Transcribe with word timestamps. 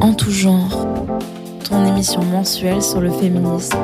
En 0.00 0.12
tout 0.12 0.30
genre, 0.30 0.88
ton 1.68 1.86
émission 1.86 2.22
mensuelle 2.24 2.82
sur 2.82 3.00
le 3.00 3.10
féminisme. 3.10 3.76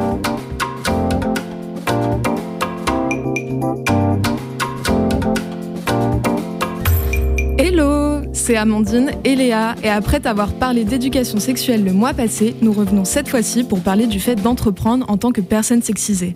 Hello, 7.58 8.22
c'est 8.32 8.56
Amandine 8.56 9.12
et 9.24 9.36
Léa 9.36 9.76
et 9.84 9.88
après 9.88 10.18
t'avoir 10.18 10.52
parlé 10.52 10.84
d'éducation 10.84 11.38
sexuelle 11.38 11.84
le 11.84 11.92
mois 11.92 12.12
passé, 12.12 12.56
nous 12.60 12.72
revenons 12.72 13.04
cette 13.04 13.28
fois-ci 13.28 13.62
pour 13.62 13.80
parler 13.80 14.06
du 14.06 14.18
fait 14.18 14.36
d'entreprendre 14.36 15.04
en 15.08 15.16
tant 15.16 15.30
que 15.30 15.40
personne 15.40 15.82
sexisée. 15.82 16.34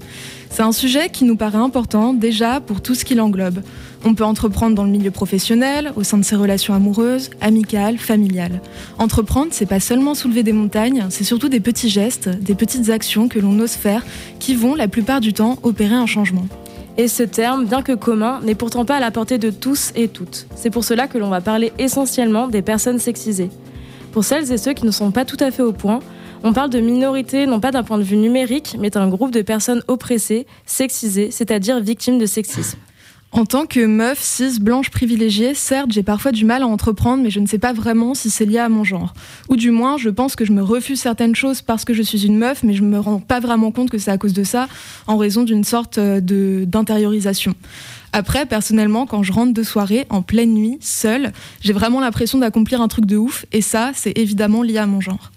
C'est 0.51 0.63
un 0.63 0.73
sujet 0.73 1.09
qui 1.09 1.25
nous 1.25 1.37
paraît 1.37 1.59
important 1.59 2.13
déjà 2.13 2.61
pour 2.61 2.81
tout 2.81 2.95
ce 2.95 3.05
qui 3.05 3.15
l'englobe. 3.15 3.61
On 4.05 4.15
peut 4.15 4.25
entreprendre 4.25 4.75
dans 4.75 4.85
le 4.85 4.91
milieu 4.91 5.11
professionnel, 5.11 5.93
au 5.95 6.05
sein 6.05 6.17
de 6.17 6.25
ses 6.25 6.37
relations 6.37 6.73
amoureuses, 6.73 7.29
amicales, 7.43 7.99
familiales. 7.99 8.63
Entreprendre, 8.99 9.49
c'est 9.51 9.67
pas 9.67 9.79
seulement 9.81 10.15
soulever 10.15 10.43
des 10.43 10.55
montagnes, 10.55 11.05
c'est 11.11 11.25
surtout 11.25 11.51
des 11.51 11.61
petits 11.61 11.91
gestes, 11.91 12.29
des 12.29 12.55
petites 12.55 12.89
actions 12.89 13.29
que 13.29 13.39
l'on 13.39 13.59
ose 13.59 13.73
faire 13.73 14.05
qui 14.39 14.55
vont 14.55 14.75
la 14.75 14.89
plupart 14.89 15.21
du 15.21 15.35
temps 15.35 15.59
opérer 15.63 15.95
un 15.95 16.07
changement. 16.07 16.47
Et 16.97 17.09
ce 17.09 17.23
terme, 17.23 17.67
bien 17.67 17.83
que 17.83 17.93
commun, 17.93 18.41
n'est 18.43 18.55
pourtant 18.55 18.87
pas 18.87 18.97
à 18.97 19.01
la 19.01 19.11
portée 19.11 19.39
de 19.39 19.51
tous 19.51 19.93
et 19.95 20.09
toutes. 20.09 20.47
C'est 20.55 20.71
pour 20.71 20.85
cela 20.85 21.07
que 21.07 21.19
l'on 21.19 21.29
va 21.29 21.43
parler 21.43 21.73
essentiellement 21.79 22.49
des 22.49 22.63
personnes 22.63 22.99
sexisées. 22.99 23.51
Pour 24.13 24.25
celles 24.25 24.51
et 24.51 24.59
ceux 24.59 24.73
qui 24.73 24.87
ne 24.87 24.91
sont 24.91 25.11
pas 25.11 25.27
tout 25.27 25.37
à 25.41 25.51
fait 25.51 25.63
au 25.63 25.73
point, 25.73 26.01
on 26.43 26.55
parle 26.55 26.71
de 26.71 26.81
minorité 26.81 27.47
non 27.47 27.61
pas 27.61 27.71
d'un 27.71 27.83
point 27.83 27.99
de 27.99 28.03
vue 28.03 28.17
numérique, 28.17 28.77
mais 28.81 28.89
d'un 28.89 29.09
groupe 29.09 29.31
de 29.31 29.43
personnes 29.43 29.83
oppressées, 29.89 30.47
sexisées, 30.65 31.31
c'est-à-dire 31.31 31.81
victimes 31.81 32.19
de 32.19 32.27
sexisme. 32.27 32.79
En 33.33 33.47
tant 33.47 33.65
que 33.65 33.87
meuf, 33.87 34.19
cis, 34.21 34.59
blanche 34.61 34.91
privilégiée, 34.91 35.55
certes, 35.55 35.93
j'ai 35.93 36.03
parfois 36.03 36.33
du 36.33 36.45
mal 36.45 36.63
à 36.63 36.67
entreprendre, 36.67 37.23
mais 37.23 37.31
je 37.31 37.39
ne 37.39 37.47
sais 37.47 37.61
pas 37.61 37.73
vraiment 37.73 38.13
si 38.13 38.29
c'est 38.29 38.45
lié 38.45 38.59
à 38.59 38.69
mon 38.69 38.83
genre. 38.83 39.15
Ou 39.49 39.55
du 39.55 39.71
moins, 39.71 39.97
je 39.99 40.11
pense 40.11 40.35
que 40.35 40.45
je 40.45 40.53
me 40.53 40.63
refuse 40.63 41.01
certaines 41.01 41.37
choses 41.37 41.63
parce 41.63 41.85
que 41.85 41.95
je 41.95 42.03
suis 42.03 42.27
une 42.27 42.37
meuf, 42.37 42.65
mais 42.65 42.75
je 42.75 42.83
me 42.83 42.99
rends 42.99 43.21
pas 43.21 43.39
vraiment 43.39 43.71
compte 43.71 43.89
que 43.89 43.99
c'est 43.99 44.11
à 44.11 44.19
cause 44.19 44.33
de 44.33 44.43
ça, 44.43 44.69
en 45.07 45.17
raison 45.17 45.45
d'une 45.45 45.63
sorte 45.63 45.99
euh, 45.99 46.21
d'intériorisation. 46.67 47.55
Après, 48.13 48.47
personnellement, 48.47 49.07
quand 49.07 49.23
je 49.23 49.33
rentre 49.33 49.55
de 49.55 49.63
soirée, 49.63 50.07
en 50.11 50.23
pleine 50.23 50.53
nuit, 50.53 50.79
seule, 50.81 51.33
j'ai 51.61 51.73
vraiment 51.73 52.01
l'impression 52.01 52.39
d'accomplir 52.39 52.81
un 52.81 52.89
truc 52.89 53.07
de 53.07 53.17
ouf, 53.17 53.47
et 53.53 53.63
ça, 53.63 53.93
c'est 53.95 54.19
évidemment 54.19 54.65
lié 54.65 54.79
à 54.79 54.87
mon 54.87 55.01
genre. 55.01 55.31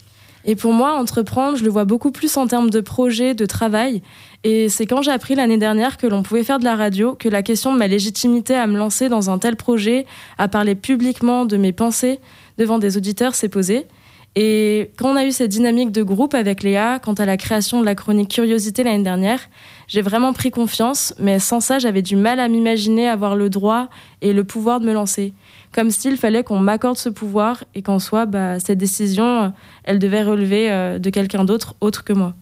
Et 0.46 0.56
pour 0.56 0.74
moi, 0.74 0.94
entreprendre, 0.94 1.58
je 1.58 1.64
le 1.64 1.70
vois 1.70 1.86
beaucoup 1.86 2.12
plus 2.12 2.36
en 2.38 2.48
termes 2.48 2.70
de 2.70 2.82
projet, 2.82 3.34
de 3.34 3.46
travail. 3.46 4.02
Et 4.44 4.68
c'est 4.68 4.86
quand 4.86 5.02
j'ai 5.02 5.12
appris 5.12 5.36
l'année 5.36 5.58
dernière 5.58 5.98
que 5.98 6.06
l'on 6.06 6.22
pouvait 6.22 6.44
faire 6.44 6.60
de 6.60 6.66
la 6.66 6.76
radio 6.76 7.16
que 7.16 7.30
la 7.30 7.44
question 7.44 7.74
de 7.74 7.78
ma 7.78 7.88
légitimité 7.88 8.56
à 8.56 8.68
me 8.68 8.78
lancer 8.78 9.08
dans 9.08 9.30
un 9.30 9.38
tel 9.38 9.56
projet, 9.56 10.06
à 10.38 10.48
parler 10.50 10.76
publiquement 10.76 11.46
de 11.46 11.56
mes 11.56 11.72
pensées 11.72 12.20
devant 12.58 12.78
des 12.78 12.98
auditeurs 12.98 13.36
s'est 13.36 13.50
posée. 13.50 13.88
Et 14.36 14.90
quand 14.98 15.12
on 15.12 15.16
a 15.16 15.26
eu 15.26 15.32
cette 15.32 15.50
dynamique 15.50 15.92
de 15.92 16.02
groupe 16.02 16.34
avec 16.34 16.64
Léa, 16.64 17.00
quant 17.00 17.14
à 17.14 17.26
la 17.26 17.38
création 17.38 17.80
de 17.80 17.86
la 17.86 17.94
chronique 17.94 18.32
Curiosité 18.32 18.84
l'année 18.84 19.04
dernière, 19.04 19.40
j'ai 19.88 20.02
vraiment 20.02 20.34
pris 20.34 20.50
confiance, 20.50 21.14
mais 21.20 21.38
sans 21.38 21.60
ça, 21.60 21.78
j'avais 21.78 22.02
du 22.02 22.16
mal 22.16 22.40
à 22.40 22.48
m'imaginer 22.48 23.08
avoir 23.08 23.36
le 23.36 23.50
droit 23.50 23.90
et 24.22 24.34
le 24.34 24.44
pouvoir 24.44 24.80
de 24.80 24.88
me 24.88 24.94
lancer. 24.94 25.34
Comme 25.74 25.90
s'il 25.90 26.18
fallait 26.18 26.44
qu'on 26.44 26.60
m'accorde 26.60 26.98
ce 26.98 27.10
pouvoir 27.10 27.64
et 27.74 27.82
qu'en 27.82 27.98
soi, 27.98 28.26
bah, 28.28 28.60
cette 28.60 28.78
décision, 28.78 29.54
elle 29.84 29.98
devait 29.98 30.24
relever 30.24 30.72
euh, 30.72 31.00
de 31.00 31.10
quelqu'un 31.10 31.46
d'autre 31.46 31.76
autre 31.82 32.04
que 32.04 32.14
moi. 32.14 32.36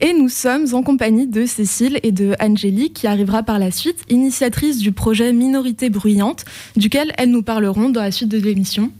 Et 0.00 0.12
nous 0.12 0.28
sommes 0.28 0.66
en 0.74 0.82
compagnie 0.82 1.28
de 1.28 1.46
Cécile 1.46 2.00
et 2.02 2.10
de 2.10 2.34
Angélique 2.40 2.94
qui 2.94 3.06
arrivera 3.06 3.44
par 3.44 3.60
la 3.60 3.70
suite, 3.70 4.02
initiatrice 4.08 4.78
du 4.78 4.90
projet 4.90 5.32
Minorité 5.32 5.88
Bruyante, 5.88 6.44
duquel 6.76 7.12
elles 7.18 7.30
nous 7.30 7.44
parleront 7.44 7.90
dans 7.90 8.02
la 8.02 8.10
suite 8.10 8.28
de 8.28 8.38
l'émission. 8.38 8.90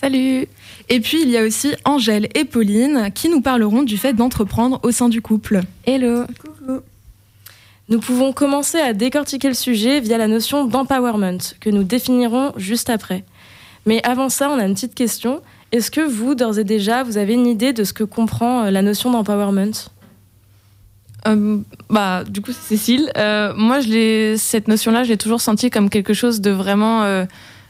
Salut 0.00 0.46
Et 0.88 1.00
puis 1.00 1.22
il 1.22 1.30
y 1.30 1.36
a 1.36 1.42
aussi 1.42 1.72
Angèle 1.84 2.28
et 2.34 2.44
Pauline 2.44 3.10
qui 3.12 3.28
nous 3.28 3.40
parleront 3.40 3.82
du 3.82 3.96
fait 3.96 4.12
d'entreprendre 4.12 4.78
au 4.84 4.92
sein 4.92 5.08
du 5.08 5.20
couple. 5.20 5.62
Hello 5.86 6.24
Coucou 6.40 6.82
Nous 7.90 8.00
pouvons 8.00 8.32
commencer 8.32 8.78
à 8.78 8.94
décortiquer 8.94 9.48
le 9.48 9.54
sujet 9.54 10.00
via 10.00 10.16
la 10.16 10.26
notion 10.26 10.64
d'empowerment, 10.64 11.38
que 11.60 11.68
nous 11.68 11.84
définirons 11.84 12.52
juste 12.56 12.88
après. 12.88 13.24
Mais 13.84 14.00
avant 14.06 14.30
ça, 14.30 14.48
on 14.50 14.58
a 14.58 14.64
une 14.64 14.74
petite 14.74 14.94
question. 14.94 15.42
Est-ce 15.70 15.90
que 15.90 16.00
vous, 16.00 16.34
d'ores 16.34 16.58
et 16.58 16.64
déjà, 16.64 17.02
vous 17.02 17.18
avez 17.18 17.34
une 17.34 17.46
idée 17.46 17.74
de 17.74 17.84
ce 17.84 17.92
que 17.92 18.04
comprend 18.04 18.64
euh, 18.64 18.70
la 18.70 18.80
notion 18.80 19.10
d'empowerment? 19.10 19.90
Euh, 21.28 21.58
bah, 21.90 22.24
du 22.24 22.40
coup, 22.40 22.52
c'est 22.52 22.76
Cécile. 22.76 23.10
Euh, 23.18 23.52
moi, 23.54 23.80
cette 24.38 24.68
notion-là, 24.68 25.04
je 25.04 25.10
l'ai 25.10 25.16
toujours 25.18 25.42
sentie 25.42 25.68
comme 25.68 25.90
quelque 25.90 26.14
chose 26.14 26.40
de 26.40 26.50
vraiment, 26.50 27.26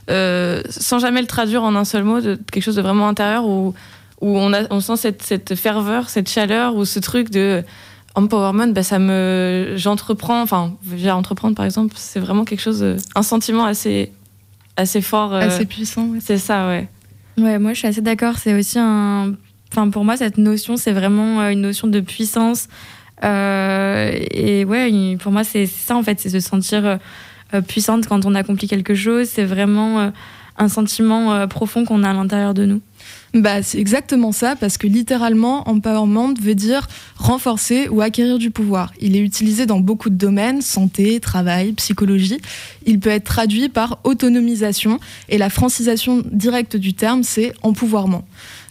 sans 0.08 0.98
jamais 1.00 1.22
le 1.22 1.26
traduire 1.26 1.64
en 1.64 1.74
un 1.74 1.84
seul 1.84 2.04
mot, 2.04 2.20
de 2.20 2.38
quelque 2.52 2.62
chose 2.62 2.76
de 2.76 2.82
vraiment 2.82 3.08
intérieur 3.08 3.46
où, 3.48 3.74
on, 4.20 4.80
sent 4.80 5.12
cette 5.20 5.54
ferveur, 5.56 6.08
cette 6.08 6.28
chaleur, 6.28 6.76
ou 6.76 6.84
ce 6.84 7.00
truc 7.00 7.30
de 7.30 7.64
empowerment. 8.14 8.72
Bah, 8.72 8.82
ça 8.82 8.98
me, 8.98 9.74
j'entreprends, 9.76 10.40
enfin, 10.42 10.74
j'ai 10.96 11.08
à 11.08 11.16
entreprendre 11.16 11.54
par 11.54 11.64
exemple, 11.64 11.94
c'est 11.98 12.20
vraiment 12.20 12.44
quelque 12.44 12.60
chose, 12.60 12.80
de- 12.80 12.96
un 13.14 13.22
sentiment 13.22 13.64
assez, 13.64 14.12
assez 14.76 15.00
fort. 15.00 15.34
euh, 15.34 15.40
Assez 15.40 15.66
puissant. 15.66 16.06
ouais. 16.08 16.18
c'est 16.20 16.38
ça, 16.38 16.66
ouais. 16.68 16.88
Ouais, 17.38 17.58
moi 17.58 17.72
je 17.72 17.78
suis 17.78 17.88
assez 17.88 18.00
d'accord. 18.02 18.38
C'est 18.38 18.54
aussi 18.54 18.78
un. 18.78 19.34
Enfin, 19.72 19.90
pour 19.90 20.04
moi, 20.04 20.16
cette 20.16 20.38
notion, 20.38 20.76
c'est 20.76 20.92
vraiment 20.92 21.40
euh, 21.40 21.50
une 21.50 21.60
notion 21.62 21.88
de 21.88 21.98
puissance. 22.00 22.68
Euh, 23.24 24.10
et 24.30 24.64
ouais, 24.64 25.16
pour 25.18 25.32
moi, 25.32 25.42
c'est 25.44 25.66
ça 25.66 25.96
en 25.96 26.02
fait, 26.02 26.20
c'est 26.20 26.30
se 26.30 26.40
sentir 26.40 26.84
euh, 26.86 26.96
euh, 27.54 27.60
puissante 27.60 28.06
quand 28.06 28.24
on 28.24 28.34
accomplit 28.34 28.68
quelque 28.68 28.94
chose. 28.94 29.28
C'est 29.28 29.44
vraiment 29.44 29.98
euh, 30.00 30.10
un 30.58 30.68
sentiment 30.68 31.32
euh, 31.34 31.46
profond 31.46 31.84
qu'on 31.84 32.02
a 32.04 32.10
à 32.10 32.12
l'intérieur 32.12 32.54
de 32.54 32.64
nous. 32.66 32.80
Bah, 33.34 33.64
c'est 33.64 33.78
exactement 33.78 34.30
ça, 34.30 34.54
parce 34.54 34.78
que 34.78 34.86
littéralement, 34.86 35.68
empowerment 35.68 36.34
veut 36.40 36.54
dire 36.54 36.86
renforcer 37.16 37.88
ou 37.88 38.00
acquérir 38.00 38.38
du 38.38 38.52
pouvoir. 38.52 38.92
Il 39.00 39.16
est 39.16 39.20
utilisé 39.20 39.66
dans 39.66 39.80
beaucoup 39.80 40.08
de 40.08 40.14
domaines, 40.14 40.62
santé, 40.62 41.18
travail, 41.18 41.72
psychologie. 41.72 42.38
Il 42.86 43.00
peut 43.00 43.10
être 43.10 43.24
traduit 43.24 43.68
par 43.68 43.98
autonomisation, 44.04 45.00
et 45.28 45.36
la 45.36 45.50
francisation 45.50 46.22
directe 46.30 46.76
du 46.76 46.94
terme, 46.94 47.24
c'est 47.24 47.54
empouvoirment. 47.62 48.22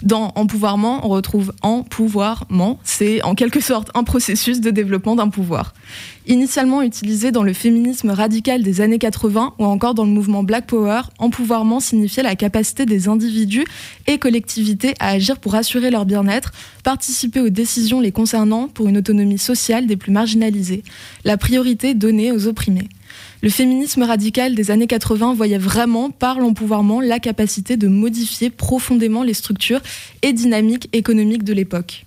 Dans 0.03 0.33
empouvoirment, 0.35 0.99
on 1.05 1.07
retrouve 1.07 1.53
empouvoirment. 1.61 2.77
C'est 2.83 3.23
en 3.23 3.35
quelque 3.35 3.61
sorte 3.61 3.89
un 3.93 4.03
processus 4.03 4.59
de 4.59 4.69
développement 4.69 5.15
d'un 5.15 5.29
pouvoir. 5.29 5.73
Initialement 6.27 6.81
utilisé 6.81 7.31
dans 7.31 7.43
le 7.43 7.53
féminisme 7.53 8.09
radical 8.09 8.63
des 8.63 8.81
années 8.81 8.99
80 8.99 9.53
ou 9.59 9.63
encore 9.63 9.93
dans 9.93 10.03
le 10.03 10.11
mouvement 10.11 10.43
Black 10.43 10.67
Power, 10.67 11.03
empouvoirment 11.19 11.79
signifiait 11.79 12.21
la 12.21 12.35
capacité 12.35 12.85
des 12.85 13.07
individus 13.07 13.63
et 14.05 14.17
collectivités 14.17 14.93
à 14.99 15.11
agir 15.11 15.39
pour 15.39 15.55
assurer 15.55 15.89
leur 15.89 16.05
bien-être, 16.05 16.51
participer 16.83 17.39
aux 17.39 17.49
décisions 17.49 18.01
les 18.01 18.11
concernant 18.11 18.67
pour 18.67 18.89
une 18.89 18.97
autonomie 18.97 19.37
sociale 19.37 19.87
des 19.87 19.95
plus 19.95 20.11
marginalisés, 20.11 20.83
la 21.23 21.37
priorité 21.37 21.93
donnée 21.93 22.33
aux 22.33 22.47
opprimés. 22.47 22.89
Le 23.43 23.49
féminisme 23.49 24.03
radical 24.03 24.55
des 24.55 24.71
années 24.71 24.87
80 24.87 25.33
voyait 25.33 25.57
vraiment 25.57 26.11
par 26.11 26.39
l'empouvoirment 26.39 27.01
la 27.01 27.19
capacité 27.19 27.75
de 27.75 27.89
modifier 27.89 28.49
profondément 28.49 29.21
les 29.21 29.33
structures 29.33 29.81
et 30.21 30.31
dynamiques 30.31 30.87
économiques 30.93 31.43
de 31.43 31.51
l'époque. 31.51 32.05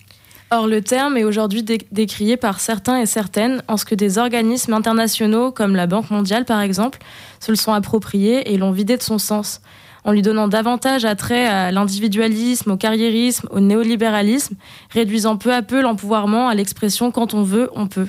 Or, 0.51 0.67
le 0.67 0.81
terme 0.81 1.19
est 1.19 1.25
aujourd'hui 1.25 1.63
dé- 1.63 1.87
décrié 1.93 2.39
par 2.39 2.59
certains 2.59 2.99
et 3.03 3.05
certaines 3.05 3.63
en 3.69 3.77
ce 3.77 3.85
que 3.85 3.95
des 3.95 4.17
organismes 4.17 4.73
internationaux, 4.73 5.53
comme 5.53 5.77
la 5.77 5.87
Banque 5.87 6.11
mondiale 6.11 6.47
par 6.47 6.63
exemple, 6.63 7.01
se 7.39 7.53
le 7.53 7.57
sont 7.57 7.75
appropriés 7.75 8.51
et 8.55 8.57
l'ont 8.57 8.73
vidé 8.73 8.97
de 8.97 9.03
son 9.03 9.19
sens, 9.19 9.61
en 10.05 10.13
lui 10.13 10.23
donnant 10.23 10.49
davantage 10.49 11.05
attrait 11.05 11.47
à 11.47 11.71
l'individualisme, 11.71 12.71
au 12.71 12.77
carriérisme, 12.79 13.47
au 13.51 13.61
néolibéralisme, 13.61 14.55
réduisant 14.89 15.37
peu 15.37 15.53
à 15.53 15.61
peu 15.61 15.83
l'empouvoirment 15.83 16.49
à 16.49 16.55
l'expression 16.55 17.11
quand 17.11 17.35
on 17.35 17.43
veut, 17.43 17.69
on 17.75 17.89
peut. 17.89 18.09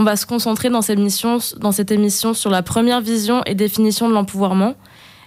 On 0.00 0.04
va 0.04 0.14
se 0.14 0.26
concentrer 0.26 0.70
dans 0.70 0.80
cette, 0.80 1.90
émission, 1.90 2.32
sur 2.32 2.50
la 2.50 2.62
première 2.62 3.00
vision 3.00 3.42
et 3.46 3.56
définition 3.56 4.08
de 4.08 4.14
l'empouvoirment. 4.14 4.76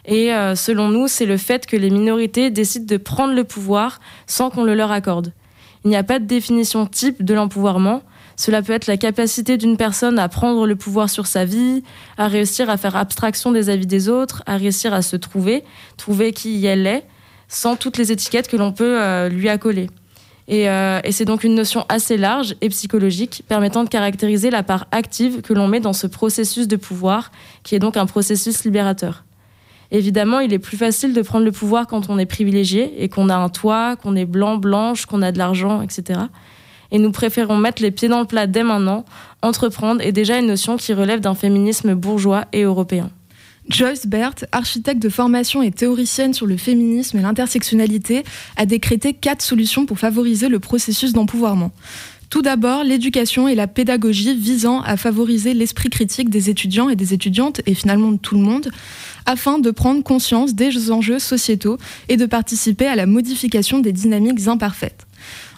Et 0.06 0.34
euh, 0.34 0.56
selon 0.56 0.88
nous, 0.88 1.10
c'est 1.10 1.26
le 1.26 1.36
fait 1.36 1.66
que 1.66 1.76
les 1.76 1.90
minorités 1.90 2.50
décident 2.52 2.86
de 2.86 2.96
prendre 2.96 3.34
le 3.34 3.44
pouvoir 3.44 4.00
sans 4.28 4.50
qu'on 4.50 4.64
le 4.64 4.74
leur 4.74 4.90
accorde. 4.90 5.34
Il 5.84 5.90
n'y 5.90 5.98
a 5.98 6.04
pas 6.04 6.20
de 6.20 6.26
définition 6.26 6.86
type 6.86 7.22
de 7.22 7.34
l'empouvoirment. 7.34 8.02
Cela 8.38 8.62
peut 8.62 8.72
être 8.72 8.88
la 8.88 8.96
capacité 8.96 9.58
d'une 9.58 9.76
personne 9.76 10.18
à 10.18 10.30
prendre 10.30 10.66
le 10.66 10.78
pouvoir 10.78 11.10
sur 11.10 11.28
sa 11.28 11.44
vie, 11.44 11.84
à 12.18 12.30
réussir 12.30 12.70
à 12.70 12.78
faire 12.78 12.96
abstraction 12.96 13.52
des 13.52 13.70
avis 13.70 13.88
des 13.88 14.08
autres, 14.08 14.42
à 14.46 14.56
réussir 14.56 14.94
à 14.94 15.02
se 15.02 15.18
trouver, 15.18 15.66
trouver 15.98 16.32
qui 16.32 16.66
elle 16.66 16.88
est, 16.88 17.04
sans 17.50 17.76
toutes 17.76 17.98
les 17.98 18.14
étiquettes 18.14 18.48
que 18.48 18.56
l'on 18.56 18.72
peut 18.72 19.02
euh, 19.02 19.28
lui 19.28 19.50
accoler. 19.50 19.90
Et, 20.52 20.70
euh, 20.70 21.00
et 21.06 21.14
c'est 21.14 21.24
donc 21.24 21.46
une 21.46 21.56
notion 21.56 21.86
assez 21.88 22.18
large 22.18 22.56
et 22.60 22.68
psychologique 22.68 23.44
permettant 23.48 23.86
de 23.86 23.90
caractériser 23.90 24.50
la 24.50 24.64
part 24.64 24.86
active 24.92 25.42
que 25.42 25.54
l'on 25.54 25.70
met 25.70 25.80
dans 25.80 25.94
ce 25.94 26.08
processus 26.08 26.68
de 26.68 26.76
pouvoir, 26.76 27.32
qui 27.64 27.74
est 27.74 27.80
donc 27.80 27.96
un 27.96 28.06
processus 28.06 28.66
libérateur. 28.66 29.24
Évidemment, 29.92 30.42
il 30.42 30.52
est 30.52 30.60
plus 30.60 30.76
facile 30.76 31.14
de 31.14 31.22
prendre 31.22 31.46
le 31.46 31.54
pouvoir 31.54 31.88
quand 31.88 32.10
on 32.10 32.20
est 32.20 32.26
privilégié 32.26 33.02
et 33.02 33.08
qu'on 33.08 33.30
a 33.30 33.36
un 33.36 33.48
toit, 33.48 33.96
qu'on 33.96 34.18
est 34.18 34.26
blanc, 34.26 34.58
blanche, 34.58 35.06
qu'on 35.06 35.22
a 35.22 35.32
de 35.32 35.38
l'argent, 35.38 35.82
etc. 35.82 36.20
Et 36.92 37.00
nous 37.00 37.14
préférons 37.14 37.56
mettre 37.56 37.82
les 37.82 37.92
pieds 37.92 38.10
dans 38.10 38.20
le 38.20 38.26
plat 38.26 38.46
dès 38.46 38.64
maintenant. 38.64 39.06
Entreprendre 39.42 40.02
est 40.02 40.12
déjà 40.12 40.38
une 40.38 40.48
notion 40.48 40.76
qui 40.76 40.94
relève 40.94 41.22
d'un 41.22 41.36
féminisme 41.36 41.96
bourgeois 41.96 42.44
et 42.52 42.64
européen. 42.64 43.10
Joyce 43.70 44.08
Bert, 44.08 44.36
architecte 44.52 45.02
de 45.02 45.10
formation 45.10 45.62
et 45.62 45.72
théoricienne 45.72 46.34
sur 46.34 46.46
le 46.46 46.58
féminisme 46.58 47.20
et 47.20 47.22
l'intersectionnalité, 47.22 48.24
a 48.58 48.66
décrété 48.66 49.14
quatre 49.14 49.42
solutions 49.42 49.86
pour 49.86 50.00
favoriser 50.00 50.50
le 50.50 50.60
processus 50.60 51.14
d'empouvoirment. 51.14 51.72
Tout 52.32 52.42
d'abord, 52.42 52.86
l'éducation 52.86 53.50
et 53.50 53.56
la 53.56 53.68
pédagogie 53.68 54.34
visant 54.34 54.82
à 54.82 54.96
favoriser 54.96 55.54
l'esprit 55.54 55.90
critique 55.90 56.30
des 56.30 56.50
étudiants 56.50 56.90
et 56.90 56.96
des 56.96 57.14
étudiantes, 57.14 57.60
et 57.66 57.74
finalement 57.74 58.14
de 58.14 58.18
tout 58.18 58.36
le 58.36 58.42
monde, 58.42 58.72
afin 59.26 59.60
de 59.60 59.70
prendre 59.70 60.02
conscience 60.02 60.56
des 60.56 60.92
enjeux 60.92 61.20
sociétaux 61.20 61.78
et 62.08 62.16
de 62.16 62.26
participer 62.26 62.88
à 62.88 62.96
la 62.96 63.06
modification 63.06 63.80
des 63.80 63.92
dynamiques 63.92 64.48
imparfaites. 64.48 65.06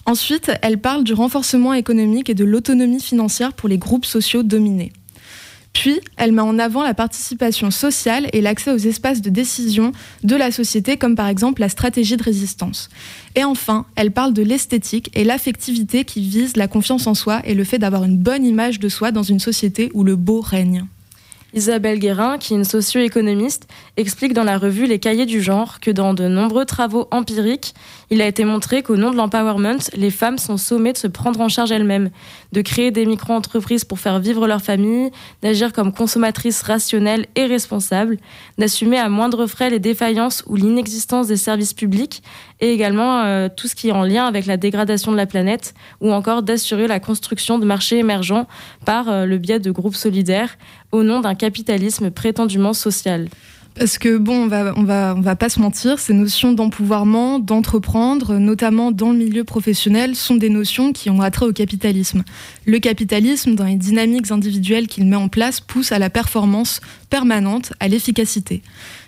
Ensuite, 0.05 0.51
elle 0.63 0.79
parle 0.79 1.03
du 1.03 1.13
renforcement 1.13 1.73
économique 1.73 2.29
et 2.29 2.35
de 2.35 2.43
l'autonomie 2.43 3.01
financière 3.01 3.53
pour 3.53 3.69
les 3.69 3.77
groupes 3.77 4.05
sociaux 4.05 4.43
dominés. 4.43 4.91
Puis, 5.73 5.99
elle 6.17 6.31
met 6.31 6.41
en 6.41 6.59
avant 6.59 6.83
la 6.83 6.93
participation 6.93 7.71
sociale 7.71 8.29
et 8.31 8.41
l'accès 8.41 8.71
aux 8.71 8.77
espaces 8.77 9.21
de 9.21 9.31
décision 9.31 9.91
de 10.23 10.35
la 10.35 10.51
société, 10.51 10.97
comme 10.97 11.15
par 11.15 11.27
exemple 11.27 11.61
la 11.61 11.69
stratégie 11.69 12.15
de 12.15 12.23
résistance. 12.23 12.89
Et 13.35 13.43
enfin, 13.43 13.85
elle 13.95 14.11
parle 14.11 14.33
de 14.33 14.43
l'esthétique 14.43 15.09
et 15.15 15.23
l'affectivité 15.23 16.05
qui 16.05 16.21
vise 16.21 16.55
la 16.57 16.67
confiance 16.67 17.07
en 17.07 17.15
soi 17.15 17.41
et 17.43 17.55
le 17.55 17.63
fait 17.63 17.79
d'avoir 17.79 18.03
une 18.03 18.17
bonne 18.17 18.45
image 18.45 18.79
de 18.79 18.87
soi 18.87 19.11
dans 19.11 19.23
une 19.23 19.39
société 19.39 19.89
où 19.95 20.03
le 20.03 20.15
beau 20.15 20.41
règne. 20.41 20.85
Isabelle 21.53 21.99
Guérin, 21.99 22.39
qui 22.39 22.53
est 22.53 22.57
une 22.57 22.63
socio-économiste, 22.63 23.67
explique 23.95 24.33
dans 24.33 24.43
la 24.43 24.57
revue 24.57 24.87
Les 24.87 24.97
Cahiers 24.97 25.27
du 25.27 25.41
genre 25.41 25.79
que 25.79 25.91
dans 25.91 26.15
de 26.15 26.27
nombreux 26.27 26.65
travaux 26.65 27.07
empiriques, 27.11 27.75
il 28.09 28.21
a 28.21 28.27
été 28.27 28.43
montré 28.43 28.81
qu'au 28.81 28.95
nom 28.95 29.11
de 29.11 29.15
l'empowerment, 29.15 29.79
les 29.95 30.09
femmes 30.09 30.39
sont 30.39 30.57
sommées 30.57 30.93
de 30.93 30.97
se 30.97 31.07
prendre 31.07 31.39
en 31.41 31.49
charge 31.49 31.71
elles-mêmes, 31.71 32.09
de 32.51 32.61
créer 32.61 32.89
des 32.89 33.05
micro-entreprises 33.05 33.85
pour 33.85 33.99
faire 33.99 34.19
vivre 34.19 34.47
leur 34.47 34.61
famille, 34.61 35.11
d'agir 35.43 35.73
comme 35.73 35.93
consommatrices 35.93 36.63
rationnelles 36.63 37.27
et 37.35 37.45
responsables, 37.45 38.17
d'assumer 38.57 38.97
à 38.97 39.09
moindre 39.09 39.45
frais 39.45 39.69
les 39.69 39.79
défaillances 39.79 40.43
ou 40.47 40.55
l'inexistence 40.55 41.27
des 41.27 41.37
services 41.37 41.73
publics, 41.73 42.23
et 42.61 42.71
également 42.71 43.21
euh, 43.21 43.47
tout 43.55 43.67
ce 43.67 43.75
qui 43.75 43.89
est 43.89 43.93
en 43.93 44.03
lien 44.03 44.25
avec 44.25 44.47
la 44.47 44.57
dégradation 44.57 45.11
de 45.11 45.17
la 45.17 45.27
planète, 45.27 45.75
ou 46.01 46.11
encore 46.11 46.41
d'assurer 46.41 46.87
la 46.87 46.99
construction 46.99 47.59
de 47.59 47.65
marchés 47.65 47.99
émergents 47.99 48.47
par 48.85 49.09
euh, 49.09 49.25
le 49.25 49.37
biais 49.37 49.59
de 49.59 49.69
groupes 49.69 49.95
solidaires 49.95 50.57
au 50.93 51.03
nom 51.03 51.19
d'un 51.19 51.35
capitalisme 51.35 52.09
prétendument 52.11 52.73
social. 52.73 53.27
Parce 53.75 53.97
que 53.97 54.17
bon, 54.17 54.43
on 54.43 54.47
va, 54.47 54.71
va, 54.71 55.15
va 55.15 55.35
pas 55.35 55.49
se 55.49 55.59
mentir, 55.59 55.97
ces 55.97 56.13
notions 56.13 56.53
d'empouvoirment, 56.53 57.39
d'entreprendre, 57.39 58.35
notamment 58.35 58.91
dans 58.91 59.11
le 59.11 59.17
milieu 59.17 59.43
professionnel, 59.43 60.15
sont 60.15 60.35
des 60.35 60.49
notions 60.49 60.93
qui 60.93 61.09
ont 61.09 61.21
attrait 61.21 61.47
au 61.47 61.53
capitalisme. 61.53 62.23
Le 62.65 62.77
capitalisme, 62.77 63.55
dans 63.55 63.65
les 63.65 63.75
dynamiques 63.75 64.29
individuelles 64.29 64.87
qu'il 64.87 65.07
met 65.07 65.15
en 65.15 65.27
place, 65.27 65.59
pousse 65.59 65.91
à 65.91 65.97
la 65.97 66.11
performance 66.11 66.81
permanente, 67.09 67.73
à 67.79 67.87
l'efficacité. 67.87 68.61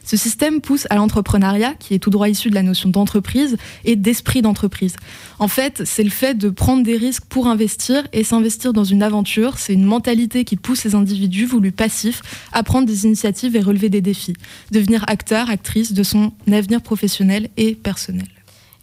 Ce 0.05 0.17
système 0.17 0.61
pousse 0.61 0.85
à 0.91 0.95
l'entrepreneuriat, 0.95 1.73
qui 1.73 1.95
est 1.95 1.99
tout 1.99 2.11
droit 2.11 2.29
issu 2.29 2.49
de 2.49 2.55
la 2.55 2.61
notion 2.61 2.89
d'entreprise 2.89 3.57
et 3.83 3.95
d'esprit 3.95 4.43
d'entreprise. 4.43 4.95
En 5.39 5.47
fait, 5.47 5.81
c'est 5.83 6.03
le 6.03 6.11
fait 6.11 6.35
de 6.35 6.49
prendre 6.49 6.83
des 6.83 6.95
risques 6.95 7.25
pour 7.27 7.47
investir 7.47 8.07
et 8.13 8.23
s'investir 8.23 8.71
dans 8.71 8.83
une 8.83 9.01
aventure. 9.01 9.57
C'est 9.57 9.73
une 9.73 9.85
mentalité 9.85 10.45
qui 10.45 10.55
pousse 10.57 10.83
les 10.83 10.93
individus 10.93 11.45
voulus 11.45 11.71
passifs 11.71 12.21
à 12.53 12.61
prendre 12.61 12.87
des 12.87 13.05
initiatives 13.05 13.55
et 13.55 13.61
relever 13.61 13.89
des 13.89 14.01
défis, 14.01 14.35
devenir 14.71 15.03
acteur, 15.07 15.49
actrice 15.49 15.93
de 15.93 16.03
son 16.03 16.31
avenir 16.51 16.81
professionnel 16.81 17.49
et 17.57 17.73
personnel. 17.73 18.27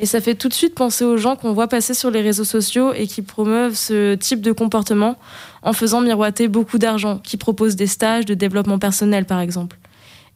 Et 0.00 0.06
ça 0.06 0.20
fait 0.20 0.34
tout 0.34 0.48
de 0.48 0.54
suite 0.54 0.74
penser 0.74 1.04
aux 1.04 1.16
gens 1.16 1.36
qu'on 1.36 1.52
voit 1.52 1.68
passer 1.68 1.94
sur 1.94 2.10
les 2.10 2.22
réseaux 2.22 2.44
sociaux 2.44 2.92
et 2.92 3.06
qui 3.06 3.22
promeuvent 3.22 3.76
ce 3.76 4.16
type 4.16 4.40
de 4.40 4.50
comportement 4.50 5.16
en 5.62 5.72
faisant 5.72 6.00
miroiter 6.00 6.48
beaucoup 6.48 6.78
d'argent, 6.78 7.18
qui 7.18 7.36
proposent 7.36 7.76
des 7.76 7.86
stages 7.86 8.24
de 8.24 8.34
développement 8.34 8.80
personnel 8.80 9.26
par 9.26 9.38
exemple. 9.38 9.78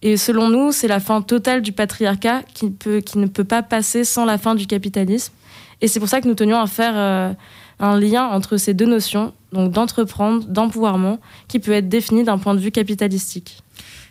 Et 0.03 0.17
selon 0.17 0.49
nous, 0.49 0.73
c'est 0.73 0.89
la 0.89 1.01
fin 1.01 1.23
totale 1.23 1.63
du 1.63 1.73
patriarcat 1.73 2.43
qui, 2.55 2.67
ne 2.67 3.27
peut 3.27 3.45
pas 3.45 3.63
passer 3.63 4.05
sans 4.05 4.25
la 4.25 4.39
fin 4.39 4.55
du 4.55 4.67
capitalisme. 4.67 5.33
Et 5.81 5.89
c'est 5.89 6.01
pour 6.01 6.09
ça 6.09 6.21
que 6.21 6.29
nous 6.29 6.35
tenions 6.35 6.59
à 6.59 6.67
faire 6.67 6.93
euh, 6.97 7.33
un 7.81 7.99
lien 7.99 8.27
entre 8.27 8.57
ces 8.57 8.75
deux 8.75 8.87
notions, 8.87 9.33
donc 9.53 9.73
d'entreprendre, 9.73 10.45
d'empouvoirment, 10.47 11.19
qui 11.49 11.59
peut 11.59 11.73
être 11.73 11.89
défini 11.89 12.25
d'un 12.25 12.39
point 12.39 12.55
de 12.55 12.61
vue 12.61 12.71
capitalistique. 12.71 13.63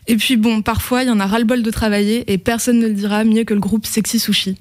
Et 0.07 0.17
puis 0.17 0.37
bon, 0.37 0.61
parfois, 0.61 1.03
il 1.03 1.07
y 1.07 1.11
en 1.11 1.19
a 1.19 1.25
ras-le-bol 1.25 1.63
de 1.63 1.71
travailler 1.71 2.31
et 2.31 2.37
personne 2.37 2.79
ne 2.79 2.87
le 2.87 2.93
dira 2.93 3.23
mieux 3.23 3.43
que 3.43 3.53
le 3.53 3.59
groupe 3.59 3.85
Sexy 3.85 4.19
Sushi. 4.19 4.57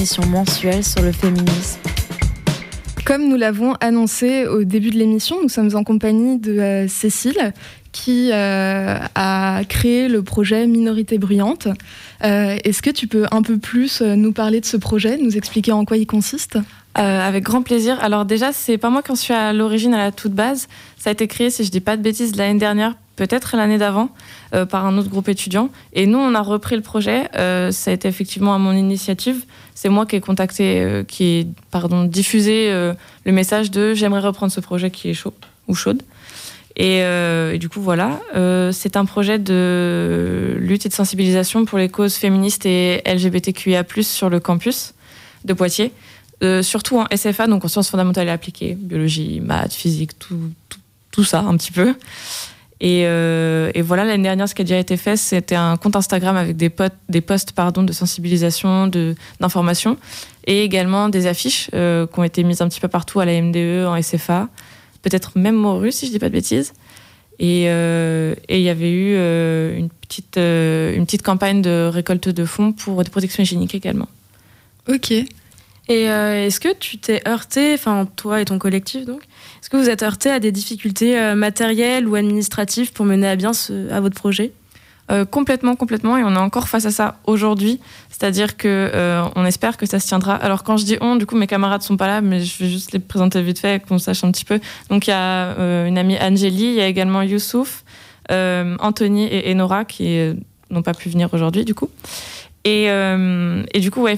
Émission 0.00 0.24
mensuelle 0.24 0.82
sur 0.82 1.02
le 1.02 1.12
féminisme. 1.12 1.78
Comme 3.04 3.28
nous 3.28 3.36
l'avons 3.36 3.74
annoncé 3.80 4.46
au 4.46 4.64
début 4.64 4.88
de 4.88 4.96
l'émission, 4.96 5.42
nous 5.42 5.50
sommes 5.50 5.76
en 5.76 5.84
compagnie 5.84 6.38
de 6.38 6.58
euh, 6.58 6.88
Cécile 6.88 7.52
qui 7.92 8.30
euh, 8.32 8.96
a 9.14 9.60
créé 9.68 10.08
le 10.08 10.22
projet 10.22 10.66
Minorité 10.66 11.18
Bruyante. 11.18 11.68
Euh, 12.24 12.56
Est-ce 12.64 12.80
que 12.80 12.88
tu 12.88 13.08
peux 13.08 13.26
un 13.30 13.42
peu 13.42 13.58
plus 13.58 14.00
nous 14.00 14.32
parler 14.32 14.62
de 14.62 14.64
ce 14.64 14.78
projet, 14.78 15.18
nous 15.18 15.36
expliquer 15.36 15.72
en 15.72 15.84
quoi 15.84 15.98
il 15.98 16.06
consiste? 16.06 16.56
Euh, 16.98 17.20
avec 17.20 17.44
grand 17.44 17.60
plaisir. 17.60 17.98
Alors 18.00 18.24
déjà, 18.24 18.52
c'est 18.52 18.78
pas 18.78 18.88
moi 18.88 19.02
qui 19.02 19.12
en 19.12 19.16
suis 19.16 19.34
à 19.34 19.52
l'origine, 19.52 19.92
à 19.92 19.98
la 19.98 20.12
toute 20.12 20.32
base. 20.32 20.66
Ça 20.96 21.10
a 21.10 21.12
été 21.12 21.28
créé, 21.28 21.50
si 21.50 21.62
je 21.62 21.70
dis 21.70 21.80
pas 21.80 21.98
de 21.98 22.02
bêtises, 22.02 22.34
l'année 22.36 22.58
dernière, 22.58 22.94
peut-être 23.20 23.54
l'année 23.54 23.76
d'avant, 23.76 24.08
euh, 24.54 24.64
par 24.64 24.86
un 24.86 24.96
autre 24.96 25.10
groupe 25.10 25.28
étudiant. 25.28 25.68
Et 25.92 26.06
nous, 26.06 26.16
on 26.16 26.34
a 26.34 26.40
repris 26.40 26.74
le 26.74 26.80
projet. 26.80 27.28
Euh, 27.36 27.70
ça 27.70 27.90
a 27.90 27.94
été 27.94 28.08
effectivement 28.08 28.54
à 28.54 28.58
mon 28.58 28.72
initiative. 28.72 29.44
C'est 29.74 29.90
moi 29.90 30.06
qui 30.06 30.16
ai 30.16 30.20
contacté, 30.22 30.80
euh, 30.80 31.04
qui 31.04 31.24
ai 31.24 31.46
pardon, 31.70 32.04
diffusé 32.04 32.70
le 32.70 33.32
message 33.32 33.70
de 33.70 33.92
j'aimerais 33.92 34.22
reprendre 34.22 34.50
ce 34.50 34.60
projet 34.60 34.90
qui 34.90 35.10
est 35.10 35.14
chaud 35.14 35.34
ou 35.68 35.74
chaude. 35.74 36.02
Et, 36.76 37.00
et 37.00 37.58
du 37.58 37.68
coup, 37.68 37.82
voilà. 37.82 38.20
C'est 38.72 38.96
un 38.96 39.04
projet 39.04 39.38
de 39.38 40.56
lutte 40.58 40.86
et 40.86 40.88
de 40.88 40.94
sensibilisation 40.94 41.66
pour 41.66 41.76
les 41.76 41.90
causes 41.90 42.14
féministes 42.14 42.64
et 42.64 43.02
LGBTQIA, 43.04 43.84
sur 44.00 44.30
le 44.30 44.40
campus 44.40 44.94
de 45.44 45.52
Poitiers. 45.52 45.92
Surtout 46.62 46.98
en 46.98 47.06
SFA, 47.14 47.48
donc 47.48 47.66
en 47.66 47.68
sciences 47.68 47.90
fondamentales 47.90 48.28
et 48.28 48.30
appliquées, 48.30 48.78
biologie, 48.80 49.40
maths, 49.40 49.74
physique, 49.74 50.18
tout, 50.18 50.50
tout, 50.70 50.80
tout 51.10 51.24
ça 51.24 51.40
un 51.40 51.56
petit 51.58 51.72
peu. 51.72 51.94
Et, 52.80 53.02
euh, 53.04 53.70
et 53.74 53.82
voilà, 53.82 54.04
l'année 54.04 54.22
dernière, 54.22 54.48
ce 54.48 54.54
qui 54.54 54.62
a 54.62 54.64
déjà 54.64 54.78
été 54.78 54.96
fait, 54.96 55.16
c'était 55.16 55.54
un 55.54 55.76
compte 55.76 55.96
Instagram 55.96 56.36
avec 56.36 56.56
des, 56.56 56.70
posts 56.70 57.54
de 57.54 57.92
sensibilisation, 57.92 58.90
d'information, 59.38 59.98
et 60.46 60.64
également 60.64 61.10
des 61.10 61.26
affiches 61.26 61.70
euh, 61.74 62.06
qui 62.06 62.18
ont 62.18 62.24
été 62.24 62.42
mises 62.42 62.62
un 62.62 62.68
petit 62.68 62.80
peu 62.80 62.88
partout 62.88 63.20
à 63.20 63.26
la 63.26 63.40
MDE, 63.40 63.86
en 63.86 64.00
SFA, 64.00 64.48
peut-être 65.02 65.32
même 65.36 65.56
Morus, 65.56 65.96
si 65.96 66.06
je 66.06 66.12
dis 66.12 66.18
pas 66.18 66.28
de 66.28 66.34
bêtises. 66.34 66.72
Et 67.38 67.64
euh, 67.68 68.34
il 68.48 68.60
y 68.60 68.68
avait 68.68 68.90
eu 68.90 69.14
une, 69.78 69.88
petite, 69.88 70.36
une 70.36 71.04
petite 71.04 71.22
campagne 71.22 71.62
de 71.62 71.88
récolte 71.92 72.28
de 72.28 72.44
fonds 72.44 72.72
pour 72.72 73.02
des 73.04 73.10
protections 73.10 73.42
hygiéniques 73.42 73.74
également. 73.74 74.08
Ok. 74.88 75.12
Et 75.90 76.08
euh, 76.08 76.46
est-ce 76.46 76.60
que 76.60 76.72
tu 76.72 76.98
t'es 76.98 77.20
heurté, 77.26 77.74
enfin 77.74 78.06
toi 78.14 78.40
et 78.40 78.44
ton 78.44 78.60
collectif 78.60 79.04
donc, 79.04 79.22
est-ce 79.60 79.68
que 79.68 79.76
vous 79.76 79.90
êtes 79.90 80.04
heurté 80.04 80.30
à 80.30 80.38
des 80.38 80.52
difficultés 80.52 81.18
euh, 81.18 81.34
matérielles 81.34 82.06
ou 82.06 82.14
administratives 82.14 82.92
pour 82.92 83.04
mener 83.04 83.26
à 83.26 83.34
bien 83.34 83.50
à 83.90 84.00
votre 84.00 84.14
projet? 84.14 84.52
Euh, 85.10 85.24
complètement, 85.24 85.74
complètement, 85.74 86.16
et 86.16 86.22
on 86.22 86.32
est 86.32 86.38
encore 86.38 86.68
face 86.68 86.86
à 86.86 86.92
ça 86.92 87.18
aujourd'hui. 87.26 87.80
C'est-à-dire 88.08 88.56
que 88.56 88.92
on 89.34 89.44
espère 89.44 89.76
que 89.76 89.84
ça 89.84 89.98
se 89.98 90.06
tiendra. 90.06 90.36
Alors 90.36 90.62
quand 90.62 90.76
je 90.76 90.84
dis 90.84 90.96
on, 91.00 91.16
du 91.16 91.26
coup 91.26 91.36
mes 91.36 91.48
camarades 91.48 91.82
sont 91.82 91.96
pas 91.96 92.06
là, 92.06 92.20
mais 92.20 92.40
je 92.40 92.62
vais 92.62 92.70
juste 92.70 92.92
les 92.92 93.00
présenter 93.00 93.42
vite 93.42 93.58
fait, 93.58 93.84
qu'on 93.84 93.98
sache 93.98 94.22
un 94.22 94.30
petit 94.30 94.44
peu. 94.44 94.60
Donc 94.90 95.08
il 95.08 95.10
y 95.10 95.12
a 95.12 95.56
une 95.86 95.98
amie 95.98 96.16
Angélie, 96.20 96.66
il 96.66 96.74
y 96.74 96.80
a 96.80 96.86
également 96.86 97.22
Youssouf, 97.22 97.82
Anthony 98.28 99.26
et 99.26 99.52
Enora 99.52 99.84
qui 99.84 100.20
n'ont 100.70 100.82
pas 100.82 100.94
pu 100.94 101.08
venir 101.08 101.34
aujourd'hui 101.34 101.64
du 101.64 101.74
coup. 101.74 101.90
Et, 102.64 102.84
et 102.84 103.80
du 103.80 103.90
coup, 103.90 104.02
ouais, 104.02 104.16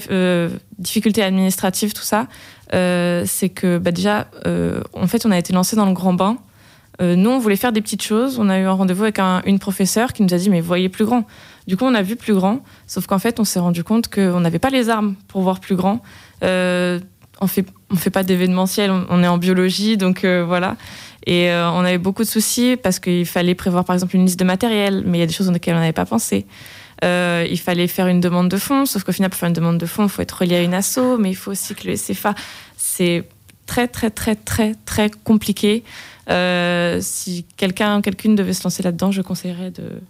difficultés 0.83 1.23
administratives, 1.23 1.93
tout 1.93 2.03
ça, 2.03 2.27
euh, 2.73 3.23
c'est 3.25 3.49
que 3.49 3.77
bah, 3.79 3.91
déjà, 3.91 4.27
euh, 4.45 4.81
en 4.93 5.07
fait, 5.07 5.25
on 5.25 5.31
a 5.31 5.37
été 5.37 5.51
lancé 5.53 5.75
dans 5.75 5.85
le 5.85 5.93
grand 5.93 6.13
bain. 6.13 6.37
Euh, 7.01 7.15
nous, 7.15 7.31
on 7.31 7.39
voulait 7.39 7.55
faire 7.55 7.71
des 7.71 7.81
petites 7.81 8.03
choses. 8.03 8.37
On 8.39 8.49
a 8.49 8.59
eu 8.59 8.65
un 8.65 8.71
rendez-vous 8.73 9.03
avec 9.03 9.17
un- 9.19 9.41
une 9.45 9.57
professeure 9.57 10.13
qui 10.13 10.21
nous 10.21 10.33
a 10.33 10.37
dit 10.37 10.49
mais 10.49 10.61
voyez 10.61 10.89
plus 10.89 11.05
grand. 11.05 11.25
Du 11.65 11.75
coup, 11.77 11.85
on 11.85 11.95
a 11.95 12.01
vu 12.03 12.15
plus 12.15 12.33
grand. 12.35 12.59
Sauf 12.85 13.07
qu'en 13.07 13.17
fait, 13.19 13.39
on 13.39 13.43
s'est 13.43 13.59
rendu 13.59 13.83
compte 13.83 14.09
qu'on 14.09 14.39
n'avait 14.41 14.59
pas 14.59 14.69
les 14.69 14.89
armes 14.89 15.15
pour 15.27 15.41
voir 15.41 15.59
plus 15.59 15.75
grand. 15.75 16.01
On 16.43 17.47
fait 17.47 17.65
fait 17.95 18.09
pas 18.11 18.23
d'événementiel. 18.23 18.91
On, 18.91 19.05
on 19.09 19.23
est 19.23 19.27
en 19.27 19.37
biologie, 19.37 19.97
donc 19.97 20.23
voilà. 20.25 20.75
Et 21.25 21.49
on 21.51 21.79
avait 21.79 21.97
beaucoup 21.97 22.23
de 22.23 22.27
soucis 22.27 22.75
parce 22.81 22.99
qu'il 22.99 23.25
fallait 23.25 23.55
prévoir 23.55 23.85
par 23.85 23.95
exemple 23.95 24.15
une 24.15 24.25
liste 24.25 24.39
de 24.39 24.43
matériel, 24.45 25.03
mais 25.05 25.17
il 25.17 25.21
y 25.21 25.23
a 25.23 25.27
des 25.27 25.33
choses 25.33 25.49
auxquelles 25.49 25.75
on 25.75 25.79
n'avait 25.79 25.93
pas 25.93 26.05
pensé. 26.05 26.45
Euh, 27.03 27.45
il 27.49 27.59
fallait 27.59 27.87
faire 27.87 28.07
une 28.07 28.21
demande 28.21 28.49
de 28.49 28.57
fonds, 28.57 28.85
sauf 28.85 29.03
qu'au 29.03 29.11
final, 29.11 29.29
pour 29.29 29.37
faire 29.37 29.49
une 29.49 29.55
demande 29.55 29.77
de 29.77 29.85
fonds, 29.85 30.03
il 30.03 30.09
faut 30.09 30.21
être 30.21 30.39
relié 30.39 30.55
à 30.55 30.61
une 30.61 30.73
asso, 30.73 31.17
mais 31.19 31.31
il 31.31 31.35
faut 31.35 31.51
aussi 31.51 31.75
que 31.75 31.87
le 31.87 31.95
SFA. 31.95 32.33
C'est 32.77 33.25
très, 33.65 33.87
très, 33.87 34.09
très, 34.09 34.35
très, 34.35 34.75
très 34.85 35.09
compliqué. 35.09 35.83
Euh, 36.29 36.99
si 37.01 37.45
quelqu'un, 37.57 38.01
quelqu'une 38.01 38.35
devait 38.35 38.53
se 38.53 38.63
lancer 38.63 38.83
là-dedans, 38.83 39.11
je 39.11 39.21
conseillerais 39.21 39.71
de 39.71 40.01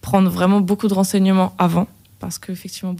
prendre 0.00 0.30
vraiment 0.30 0.60
beaucoup 0.60 0.88
de 0.88 0.94
renseignements 0.94 1.54
avant, 1.58 1.86
parce 2.20 2.38
qu'effectivement, 2.38 2.96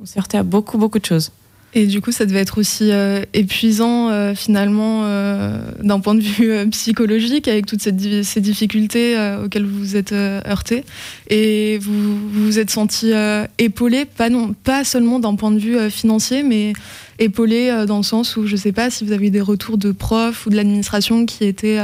on 0.00 0.06
s'est 0.06 0.18
heurté 0.18 0.36
à 0.36 0.42
beaucoup, 0.42 0.76
beaucoup 0.76 0.98
de 0.98 1.04
choses. 1.04 1.30
Et 1.76 1.86
du 1.86 2.00
coup, 2.00 2.12
ça 2.12 2.24
devait 2.24 2.38
être 2.38 2.58
aussi 2.58 2.92
euh, 2.92 3.22
épuisant 3.32 4.08
euh, 4.08 4.34
finalement 4.36 5.02
euh, 5.04 5.58
d'un 5.82 5.98
point 5.98 6.14
de 6.14 6.20
vue 6.20 6.52
psychologique 6.70 7.48
avec 7.48 7.66
toutes 7.66 7.82
ces, 7.82 7.90
di- 7.90 8.24
ces 8.24 8.40
difficultés 8.40 9.16
auxquelles 9.44 9.64
vous 9.66 9.78
vous 9.80 9.96
êtes 9.96 10.12
heurté. 10.12 10.84
Et 11.28 11.78
vous 11.78 12.16
vous 12.30 12.58
êtes 12.60 12.70
senti 12.70 13.12
épaulé, 13.58 14.04
pas, 14.04 14.28
non, 14.30 14.54
pas 14.54 14.84
seulement 14.84 15.18
d'un 15.18 15.34
point 15.34 15.50
de 15.50 15.58
vue 15.58 15.90
financier, 15.90 16.44
mais 16.44 16.74
épaulé 17.18 17.84
dans 17.88 17.96
le 17.98 18.02
sens 18.04 18.36
où 18.36 18.46
je 18.46 18.54
sais 18.56 18.72
pas 18.72 18.90
si 18.90 19.04
vous 19.04 19.12
avez 19.12 19.26
eu 19.26 19.30
des 19.30 19.40
retours 19.40 19.76
de 19.78 19.90
profs 19.90 20.46
ou 20.46 20.50
de 20.50 20.56
l'administration 20.56 21.26
qui 21.26 21.44
étaient 21.44 21.80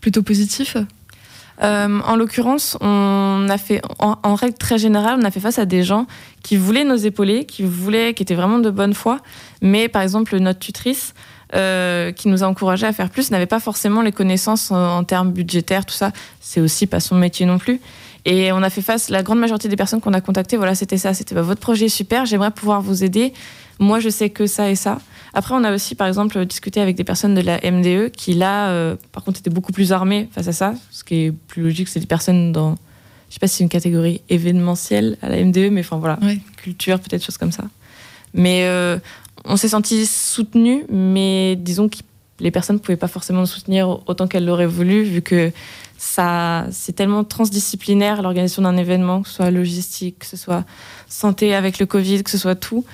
plutôt 0.00 0.22
positifs. 0.22 0.76
Euh, 1.62 2.00
en 2.06 2.16
l'occurrence, 2.16 2.76
on 2.80 3.46
a 3.48 3.58
fait, 3.58 3.82
en, 3.98 4.34
règle 4.34 4.56
très 4.56 4.78
générale, 4.78 5.18
on 5.20 5.24
a 5.24 5.30
fait 5.30 5.40
face 5.40 5.58
à 5.58 5.64
des 5.64 5.82
gens 5.82 6.06
qui 6.42 6.56
voulaient 6.56 6.84
nous 6.84 7.06
épauler, 7.06 7.44
qui 7.44 7.64
voulaient, 7.64 8.14
qui 8.14 8.22
étaient 8.22 8.34
vraiment 8.34 8.58
de 8.58 8.70
bonne 8.70 8.94
foi, 8.94 9.18
mais 9.60 9.88
par 9.88 10.02
exemple 10.02 10.36
notre 10.38 10.60
tutrice, 10.60 11.14
euh, 11.54 12.12
qui 12.12 12.28
nous 12.28 12.44
a 12.44 12.46
encouragé 12.46 12.86
à 12.86 12.92
faire 12.92 13.10
plus, 13.10 13.30
n'avait 13.30 13.46
pas 13.46 13.60
forcément 13.60 14.02
les 14.02 14.12
connaissances 14.12 14.70
en, 14.70 15.02
termes 15.02 15.32
budgétaires, 15.32 15.84
tout 15.84 15.94
ça. 15.94 16.12
C'est 16.40 16.60
aussi 16.60 16.86
pas 16.86 17.00
son 17.00 17.16
métier 17.16 17.46
non 17.46 17.58
plus. 17.58 17.80
Et 18.24 18.52
on 18.52 18.62
a 18.62 18.70
fait 18.70 18.82
face, 18.82 19.08
la 19.08 19.22
grande 19.22 19.38
majorité 19.38 19.68
des 19.68 19.76
personnes 19.76 20.00
qu'on 20.00 20.12
a 20.12 20.20
contactées, 20.20 20.56
voilà, 20.56 20.74
c'était 20.74 20.98
ça, 20.98 21.14
c'était 21.14 21.34
bah, 21.34 21.42
votre 21.42 21.60
projet 21.60 21.88
super, 21.88 22.26
j'aimerais 22.26 22.50
pouvoir 22.50 22.82
vous 22.82 23.02
aider. 23.02 23.32
Moi, 23.78 24.00
je 24.00 24.08
sais 24.08 24.30
que 24.30 24.46
ça 24.46 24.70
et 24.70 24.74
ça. 24.74 24.98
Après, 25.34 25.54
on 25.54 25.62
a 25.62 25.72
aussi, 25.72 25.94
par 25.94 26.08
exemple, 26.08 26.44
discuté 26.46 26.80
avec 26.80 26.96
des 26.96 27.04
personnes 27.04 27.34
de 27.34 27.40
la 27.40 27.58
MDE 27.58 28.10
qui, 28.10 28.34
là, 28.34 28.70
euh, 28.70 28.96
par 29.12 29.24
contre, 29.24 29.40
étaient 29.40 29.50
beaucoup 29.50 29.72
plus 29.72 29.92
armées 29.92 30.28
face 30.32 30.48
à 30.48 30.52
ça. 30.52 30.74
Ce 30.90 31.04
qui 31.04 31.26
est 31.26 31.32
plus 31.32 31.62
logique, 31.62 31.88
c'est 31.88 32.00
des 32.00 32.06
personnes 32.06 32.52
dans, 32.52 32.76
je 33.28 33.34
sais 33.34 33.40
pas 33.40 33.46
si 33.46 33.58
c'est 33.58 33.64
une 33.64 33.70
catégorie 33.70 34.22
événementielle 34.28 35.16
à 35.22 35.28
la 35.28 35.44
MDE, 35.44 35.70
mais 35.70 35.80
enfin 35.80 35.98
voilà, 35.98 36.18
culture, 36.56 36.98
peut-être 36.98 37.24
choses 37.24 37.38
comme 37.38 37.52
ça. 37.52 37.64
Mais 38.34 38.64
euh, 38.64 38.98
on 39.44 39.56
s'est 39.56 39.68
senti 39.68 40.06
soutenu, 40.06 40.84
mais 40.90 41.56
disons 41.56 41.88
que 41.88 41.98
les 42.40 42.50
personnes 42.50 42.76
ne 42.76 42.80
pouvaient 42.80 42.96
pas 42.96 43.08
forcément 43.08 43.40
nous 43.40 43.46
soutenir 43.46 44.00
autant 44.08 44.26
qu'elles 44.26 44.44
l'auraient 44.44 44.66
voulu, 44.66 45.02
vu 45.02 45.22
que 45.22 45.52
ça, 45.96 46.66
c'est 46.70 46.92
tellement 46.92 47.24
transdisciplinaire 47.24 48.22
l'organisation 48.22 48.62
d'un 48.62 48.76
événement, 48.76 49.22
que 49.22 49.28
ce 49.28 49.34
soit 49.34 49.50
logistique, 49.50 50.20
que 50.20 50.26
ce 50.26 50.36
soit 50.36 50.64
santé 51.08 51.54
avec 51.54 51.78
le 51.80 51.86
Covid, 51.86 52.22
que 52.22 52.30
ce 52.30 52.38
soit 52.38 52.54
tout, 52.54 52.84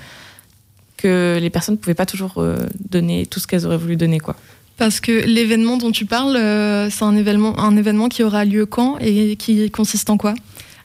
que 1.05 1.37
les 1.39 1.49
personnes 1.51 1.75
ne 1.75 1.79
pouvaient 1.79 1.93
pas 1.93 2.07
toujours 2.07 2.35
euh, 2.37 2.57
donner 2.89 3.27
tout 3.27 3.39
ce 3.39 3.45
qu'elles 3.45 3.65
auraient 3.65 3.77
voulu 3.77 3.95
donner, 3.95 4.19
quoi. 4.19 4.35
Parce 4.77 4.99
que 4.99 5.11
l'événement 5.11 5.77
dont 5.77 5.91
tu 5.91 6.05
parles, 6.05 6.35
euh, 6.35 6.89
c'est 6.89 7.05
un 7.05 7.15
événement, 7.15 7.57
un 7.59 7.77
événement 7.77 8.09
qui 8.09 8.23
aura 8.23 8.43
lieu 8.43 8.65
quand 8.65 8.97
et 8.99 9.35
qui 9.35 9.69
consiste 9.69 10.09
en 10.09 10.17
quoi? 10.17 10.33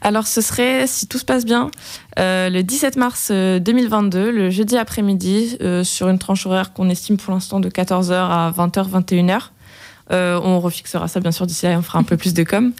Alors, 0.02 0.26
ce 0.26 0.40
serait, 0.40 0.86
si 0.86 1.06
tout 1.06 1.18
se 1.18 1.24
passe 1.24 1.44
bien, 1.44 1.70
euh, 2.18 2.50
le 2.50 2.62
17 2.62 2.96
mars 2.96 3.28
euh, 3.30 3.58
2022, 3.58 4.30
le 4.30 4.50
jeudi 4.50 4.76
après-midi, 4.76 5.56
euh, 5.62 5.84
sur 5.84 6.08
une 6.08 6.18
tranche 6.18 6.46
horaire 6.46 6.72
qu'on 6.72 6.88
estime 6.90 7.16
pour 7.16 7.32
l'instant 7.32 7.60
de 7.60 7.68
14h 7.68 8.12
à 8.12 8.52
20h, 8.56 8.88
21h. 8.90 9.50
Euh, 10.12 10.40
on 10.42 10.60
refixera 10.60 11.08
ça, 11.08 11.20
bien 11.20 11.32
sûr, 11.32 11.46
d'ici 11.46 11.66
là, 11.66 11.72
et 11.72 11.76
on 11.76 11.82
fera 11.82 11.98
un 11.98 12.02
peu 12.02 12.16
plus 12.16 12.34
de 12.34 12.44
com. 12.44 12.72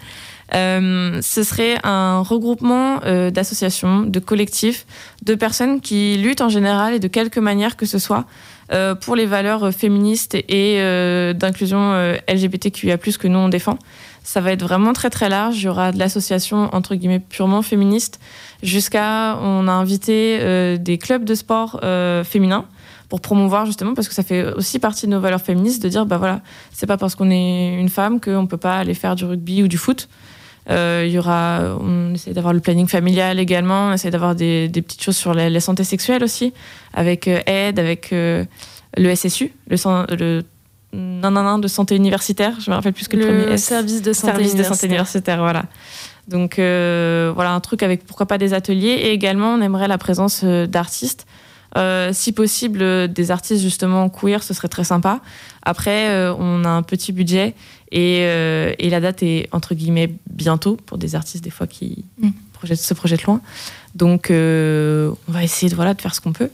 Euh, 0.53 1.19
ce 1.21 1.43
serait 1.43 1.77
un 1.83 2.21
regroupement 2.21 2.99
euh, 3.05 3.31
d'associations, 3.31 4.01
de 4.01 4.19
collectifs, 4.19 4.85
de 5.23 5.35
personnes 5.35 5.79
qui 5.79 6.17
luttent 6.17 6.41
en 6.41 6.49
général 6.49 6.93
et 6.93 6.99
de 6.99 7.07
quelque 7.07 7.39
manière 7.39 7.77
que 7.77 7.85
ce 7.85 7.99
soit 7.99 8.25
euh, 8.73 8.95
pour 8.95 9.15
les 9.15 9.25
valeurs 9.25 9.73
féministes 9.73 10.35
et 10.35 10.77
d'inclusion 11.33 11.93
LGBTQIA+, 12.27 12.97
que 12.97 13.27
nous 13.27 13.39
on 13.39 13.49
défend. 13.49 13.77
Ça 14.23 14.39
va 14.39 14.51
être 14.51 14.61
vraiment 14.61 14.93
très 14.93 15.09
très 15.09 15.29
large. 15.29 15.57
Il 15.57 15.65
y 15.65 15.67
aura 15.67 15.91
de 15.91 15.97
l'association 15.97 16.69
entre 16.73 16.95
guillemets 16.95 17.19
purement 17.19 17.61
féministe 17.61 18.19
jusqu'à 18.61 19.37
on 19.41 19.67
a 19.67 19.71
invité 19.71 20.77
des 20.77 20.97
clubs 20.97 21.23
de 21.23 21.33
sport 21.33 21.79
féminins 22.23 22.65
pour 23.09 23.19
promouvoir 23.19 23.65
justement 23.65 23.93
parce 23.93 24.07
que 24.07 24.13
ça 24.13 24.23
fait 24.23 24.53
aussi 24.53 24.79
partie 24.79 25.05
de 25.05 25.11
nos 25.11 25.19
valeurs 25.19 25.41
féministes 25.41 25.83
de 25.83 25.89
dire 25.89 26.05
bah 26.05 26.17
voilà 26.17 26.41
c'est 26.71 26.85
pas 26.85 26.95
parce 26.97 27.15
qu'on 27.15 27.29
est 27.29 27.75
une 27.77 27.89
femme 27.89 28.21
qu'on 28.21 28.47
peut 28.47 28.57
pas 28.57 28.77
aller 28.77 28.93
faire 28.93 29.15
du 29.15 29.25
rugby 29.25 29.63
ou 29.63 29.67
du 29.67 29.77
foot. 29.77 30.07
Euh, 30.69 31.03
il 31.07 31.11
y 31.11 31.17
aura 31.17 31.75
on 31.79 32.13
essaie 32.13 32.33
d'avoir 32.33 32.53
le 32.53 32.59
planning 32.59 32.87
familial 32.87 33.39
également, 33.39 33.87
on 33.87 33.93
essaie 33.93 34.11
d'avoir 34.11 34.35
des, 34.35 34.67
des 34.67 34.81
petites 34.83 35.01
choses 35.01 35.17
sur 35.17 35.33
la, 35.33 35.49
la 35.49 35.59
santé 35.59 35.83
sexuelle 35.83 36.23
aussi 36.23 36.53
avec 36.93 37.27
euh, 37.27 37.39
aide 37.47 37.79
avec 37.79 38.13
euh, 38.13 38.45
le 38.95 39.15
SSU 39.15 39.53
le, 39.67 40.15
le 40.15 40.43
non, 40.93 41.31
non, 41.31 41.43
non, 41.43 41.57
de 41.57 41.69
santé 41.69 41.95
universitaire, 41.95 42.59
je 42.59 42.69
me 42.69 42.75
rappelle 42.75 42.91
plus 42.91 43.07
que 43.07 43.15
le, 43.15 43.25
premier 43.25 43.45
Le 43.45 43.51
S. 43.53 43.63
service 43.63 44.01
de 44.01 44.11
santé 44.11 44.33
service 44.33 44.55
de 44.55 44.63
santé 44.63 44.87
universitaire. 44.87 45.37
universitaire, 45.37 45.39
voilà. 45.39 45.63
Donc 46.27 46.55
voilà, 47.33 47.53
un 47.53 47.59
truc 47.61 47.81
avec 47.81 48.05
pourquoi 48.05 48.25
pas 48.25 48.37
des 48.37 48.53
ateliers. 48.53 48.89
Et 48.89 49.11
également, 49.13 49.53
on 49.53 49.61
aimerait 49.61 49.87
la 49.87 49.97
présence 49.97 50.43
d'artistes. 50.43 51.25
Si 52.11 52.31
possible, 52.31 53.11
des 53.11 53.31
artistes 53.31 53.61
justement 53.61 54.09
queer, 54.09 54.43
ce 54.43 54.53
serait 54.53 54.67
très 54.67 54.83
sympa. 54.83 55.21
Après, 55.63 56.29
on 56.37 56.65
a 56.65 56.69
un 56.69 56.83
petit 56.83 57.11
budget 57.11 57.53
et, 57.91 58.19
et, 58.19 58.89
la 58.89 58.99
date 58.99 59.23
est 59.23 59.47
entre 59.51 59.75
guillemets 59.75 60.13
bientôt 60.29 60.75
pour 60.75 60.97
des 60.97 61.15
artistes 61.15 61.43
des 61.43 61.49
fois 61.49 61.67
qui 61.67 62.05
mm. 62.19 62.75
se 62.75 62.93
projettent 62.93 63.23
loin. 63.23 63.41
Donc, 63.95 64.27
on 64.29 65.31
va 65.31 65.43
essayer 65.43 65.69
de, 65.69 65.75
voilà, 65.75 65.93
de 65.93 66.01
faire 66.01 66.15
ce 66.15 66.21
qu'on 66.21 66.33
peut. 66.33 66.49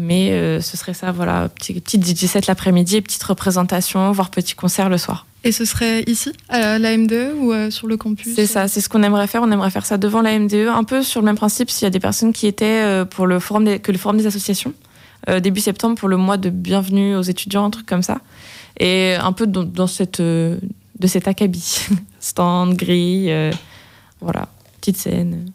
Mais 0.00 0.30
euh, 0.30 0.60
ce 0.60 0.76
serait 0.76 0.94
ça, 0.94 1.10
voilà, 1.10 1.48
petite, 1.48 1.82
petite 1.82 2.06
DJ 2.06 2.26
set 2.26 2.46
l'après-midi, 2.46 3.00
petite 3.00 3.22
représentation, 3.24 4.12
voire 4.12 4.30
petit 4.30 4.54
concert 4.54 4.88
le 4.88 4.96
soir. 4.96 5.26
Et 5.42 5.50
ce 5.50 5.64
serait 5.64 6.04
ici, 6.06 6.32
à 6.48 6.78
la 6.78 6.96
MDE 6.96 7.34
ou 7.40 7.52
euh, 7.52 7.68
sur 7.72 7.88
le 7.88 7.96
campus? 7.96 8.32
C'est 8.36 8.46
ça, 8.46 8.68
c'est 8.68 8.80
ce 8.80 8.88
qu'on 8.88 9.02
aimerait 9.02 9.26
faire. 9.26 9.42
On 9.42 9.50
aimerait 9.50 9.72
faire 9.72 9.84
ça 9.84 9.98
devant 9.98 10.22
la 10.22 10.38
MDE, 10.38 10.68
un 10.72 10.84
peu 10.84 11.02
sur 11.02 11.20
le 11.20 11.24
même 11.24 11.34
principe 11.34 11.68
s'il 11.68 11.82
y 11.82 11.86
a 11.86 11.90
des 11.90 11.98
personnes 11.98 12.32
qui 12.32 12.46
étaient 12.46 12.84
euh, 12.84 13.04
pour 13.04 13.26
le 13.26 13.40
forum 13.40 13.64
des, 13.64 13.80
que 13.80 13.90
le 13.90 13.98
forum 13.98 14.16
des 14.18 14.28
associations, 14.28 14.72
début 15.42 15.60
septembre 15.60 15.96
pour 15.96 16.08
le 16.08 16.16
mois 16.16 16.36
de 16.36 16.48
bienvenue 16.48 17.16
aux 17.16 17.22
étudiants, 17.22 17.64
un 17.64 17.70
truc 17.70 17.86
comme 17.86 18.04
ça. 18.04 18.20
Et 18.78 19.16
un 19.16 19.32
peu 19.32 19.48
dans, 19.48 19.88
cette, 19.88 20.22
de 20.22 20.60
cet 21.06 21.26
acabit. 21.26 21.88
Stand, 22.20 22.76
grille, 22.76 23.34
voilà, 24.20 24.46
petite 24.80 24.96
scène. 24.96 25.50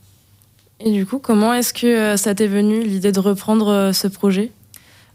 Et 0.86 0.92
du 0.92 1.06
coup, 1.06 1.20
comment 1.20 1.54
est-ce 1.54 1.74
que 1.74 1.88
euh, 1.88 2.18
ça 2.18 2.36
t'est 2.36 2.48
venu 2.48 2.84
l'idée 2.84 3.14
de 3.14 3.20
reprendre 3.20 3.70
euh, 3.70 3.94
ce 3.94 4.08
projet? 4.08 4.52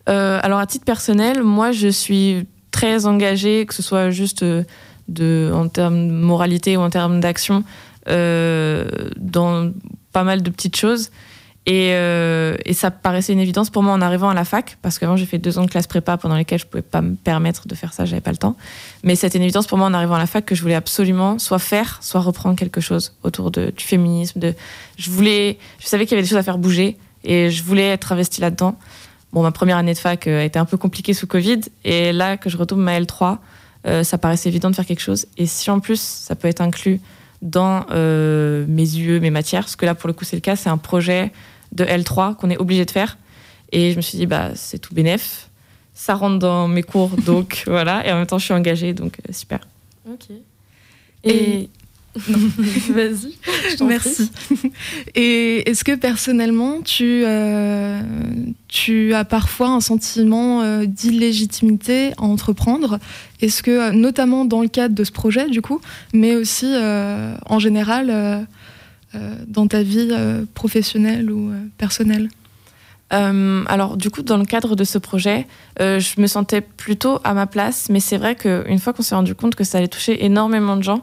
Euh, 0.08 0.40
Alors 0.42 0.60
à 0.60 0.66
titre 0.66 0.86
personnel, 0.86 1.42
moi 1.42 1.72
je 1.72 1.88
suis 1.88 2.46
très 2.70 3.04
engagée, 3.04 3.66
que 3.66 3.74
ce 3.74 3.82
soit 3.82 4.08
juste 4.08 4.42
en 4.42 5.68
termes 5.68 6.08
de 6.08 6.12
moralité 6.12 6.78
ou 6.78 6.80
en 6.80 6.88
termes 6.88 7.20
d'action, 7.20 7.64
dans 8.06 9.72
pas 10.12 10.24
mal 10.24 10.42
de 10.42 10.50
petites 10.50 10.76
choses. 10.76 11.10
Euh, 11.68 12.56
et, 12.64 12.72
ça 12.72 12.90
paraissait 12.90 13.32
une 13.32 13.40
évidence 13.40 13.68
pour 13.70 13.82
moi 13.82 13.92
en 13.92 14.00
arrivant 14.00 14.30
à 14.30 14.34
la 14.34 14.44
fac, 14.44 14.78
parce 14.80 14.98
qu'avant 14.98 15.16
j'ai 15.16 15.26
fait 15.26 15.38
deux 15.38 15.58
ans 15.58 15.64
de 15.64 15.70
classe 15.70 15.86
prépa 15.86 16.16
pendant 16.16 16.36
lesquels 16.36 16.58
je 16.58 16.66
pouvais 16.66 16.82
pas 16.82 17.02
me 17.02 17.14
permettre 17.14 17.68
de 17.68 17.74
faire 17.74 17.92
ça, 17.92 18.04
j'avais 18.04 18.22
pas 18.22 18.30
le 18.30 18.36
temps. 18.36 18.56
Mais 19.02 19.16
c'était 19.16 19.38
une 19.38 19.44
évidence 19.44 19.66
pour 19.66 19.76
moi 19.76 19.86
en 19.86 19.92
arrivant 19.94 20.14
à 20.14 20.18
la 20.18 20.26
fac 20.26 20.44
que 20.44 20.54
je 20.54 20.62
voulais 20.62 20.74
absolument 20.74 21.38
soit 21.38 21.58
faire, 21.58 21.98
soit 22.00 22.20
reprendre 22.20 22.56
quelque 22.56 22.80
chose 22.80 23.14
autour 23.22 23.50
du 23.50 23.72
féminisme. 23.76 24.40
De, 24.40 24.54
je 24.96 25.10
voulais, 25.10 25.58
je 25.78 25.86
savais 25.86 26.06
qu'il 26.06 26.12
y 26.12 26.14
avait 26.14 26.22
des 26.22 26.28
choses 26.28 26.38
à 26.38 26.42
faire 26.42 26.58
bouger 26.58 26.96
et 27.24 27.50
je 27.50 27.62
voulais 27.62 27.88
être 27.88 28.12
investie 28.12 28.40
là-dedans. 28.40 28.76
Bon, 29.32 29.42
ma 29.42 29.50
première 29.50 29.76
année 29.76 29.92
de 29.92 29.98
fac 29.98 30.26
euh, 30.26 30.40
a 30.40 30.44
été 30.44 30.58
un 30.58 30.64
peu 30.64 30.78
compliquée 30.78 31.12
sous 31.12 31.26
Covid, 31.26 31.60
et 31.84 32.12
là 32.12 32.38
que 32.38 32.48
je 32.48 32.56
retombe 32.56 32.78
ma 32.78 32.98
L3, 32.98 33.36
euh, 33.86 34.02
ça 34.02 34.16
paraissait 34.16 34.48
évident 34.48 34.70
de 34.70 34.74
faire 34.74 34.86
quelque 34.86 35.02
chose. 35.02 35.26
Et 35.36 35.44
si 35.44 35.70
en 35.70 35.80
plus 35.80 36.00
ça 36.00 36.34
peut 36.34 36.48
être 36.48 36.62
inclus 36.62 37.00
dans 37.42 37.84
mes 37.90 38.66
yeux, 38.66 39.20
mes 39.20 39.30
matières, 39.30 39.62
parce 39.64 39.76
que 39.76 39.84
là 39.84 39.94
pour 39.94 40.08
le 40.08 40.14
coup 40.14 40.24
c'est 40.24 40.34
le 40.34 40.40
cas, 40.40 40.56
c'est 40.56 40.70
un 40.70 40.78
projet 40.78 41.30
de 41.72 41.84
L3 41.84 42.36
qu'on 42.36 42.50
est 42.50 42.58
obligé 42.58 42.84
de 42.84 42.90
faire. 42.90 43.18
Et 43.72 43.92
je 43.92 43.96
me 43.96 44.02
suis 44.02 44.18
dit, 44.18 44.26
bah, 44.26 44.50
c'est 44.54 44.78
tout 44.78 44.94
bénef. 44.94 45.48
Ça 45.94 46.14
rentre 46.14 46.38
dans 46.38 46.68
mes 46.68 46.82
cours, 46.82 47.10
donc 47.26 47.64
voilà. 47.66 48.06
Et 48.06 48.12
en 48.12 48.16
même 48.16 48.26
temps, 48.26 48.38
je 48.38 48.44
suis 48.44 48.54
engagée, 48.54 48.92
donc 48.92 49.18
euh, 49.18 49.32
super. 49.32 49.60
Ok. 50.10 50.28
Et. 51.24 51.68
Vas-y. 52.90 53.36
Merci. 53.86 54.30
Et 55.14 55.68
est-ce 55.68 55.84
que 55.84 55.94
personnellement, 55.94 56.80
tu, 56.82 57.22
euh, 57.24 58.00
tu 58.66 59.14
as 59.14 59.24
parfois 59.24 59.68
un 59.68 59.80
sentiment 59.80 60.62
euh, 60.62 60.86
d'illégitimité 60.86 62.12
à 62.18 62.22
entreprendre? 62.22 62.98
Est-ce 63.40 63.62
que, 63.62 63.92
notamment 63.92 64.44
dans 64.44 64.62
le 64.62 64.68
cadre 64.68 64.94
de 64.94 65.04
ce 65.04 65.12
projet, 65.12 65.48
du 65.48 65.62
coup, 65.62 65.80
mais 66.12 66.34
aussi 66.34 66.66
en 67.46 67.58
général 67.58 68.10
euh, 68.10 68.40
dans 69.46 69.66
ta 69.66 69.82
vie 69.82 70.08
euh, 70.12 70.44
professionnelle 70.54 71.30
ou 71.30 71.50
euh, 71.50 71.60
personnelle 71.76 72.28
alors 73.10 73.96
du 73.96 74.10
coup, 74.10 74.20
dans 74.20 74.36
le 74.36 74.44
cadre 74.44 74.76
de 74.76 74.84
ce 74.84 74.98
projet, 74.98 75.46
je 75.80 76.20
me 76.20 76.26
sentais 76.26 76.60
plutôt 76.60 77.20
à 77.24 77.32
ma 77.32 77.46
place, 77.46 77.88
mais 77.88 78.00
c'est 78.00 78.18
vrai 78.18 78.36
qu'une 78.36 78.78
fois 78.78 78.92
qu'on 78.92 79.02
s'est 79.02 79.14
rendu 79.14 79.34
compte 79.34 79.54
que 79.54 79.64
ça 79.64 79.78
allait 79.78 79.88
toucher 79.88 80.26
énormément 80.26 80.76
de 80.76 80.82
gens, 80.82 81.02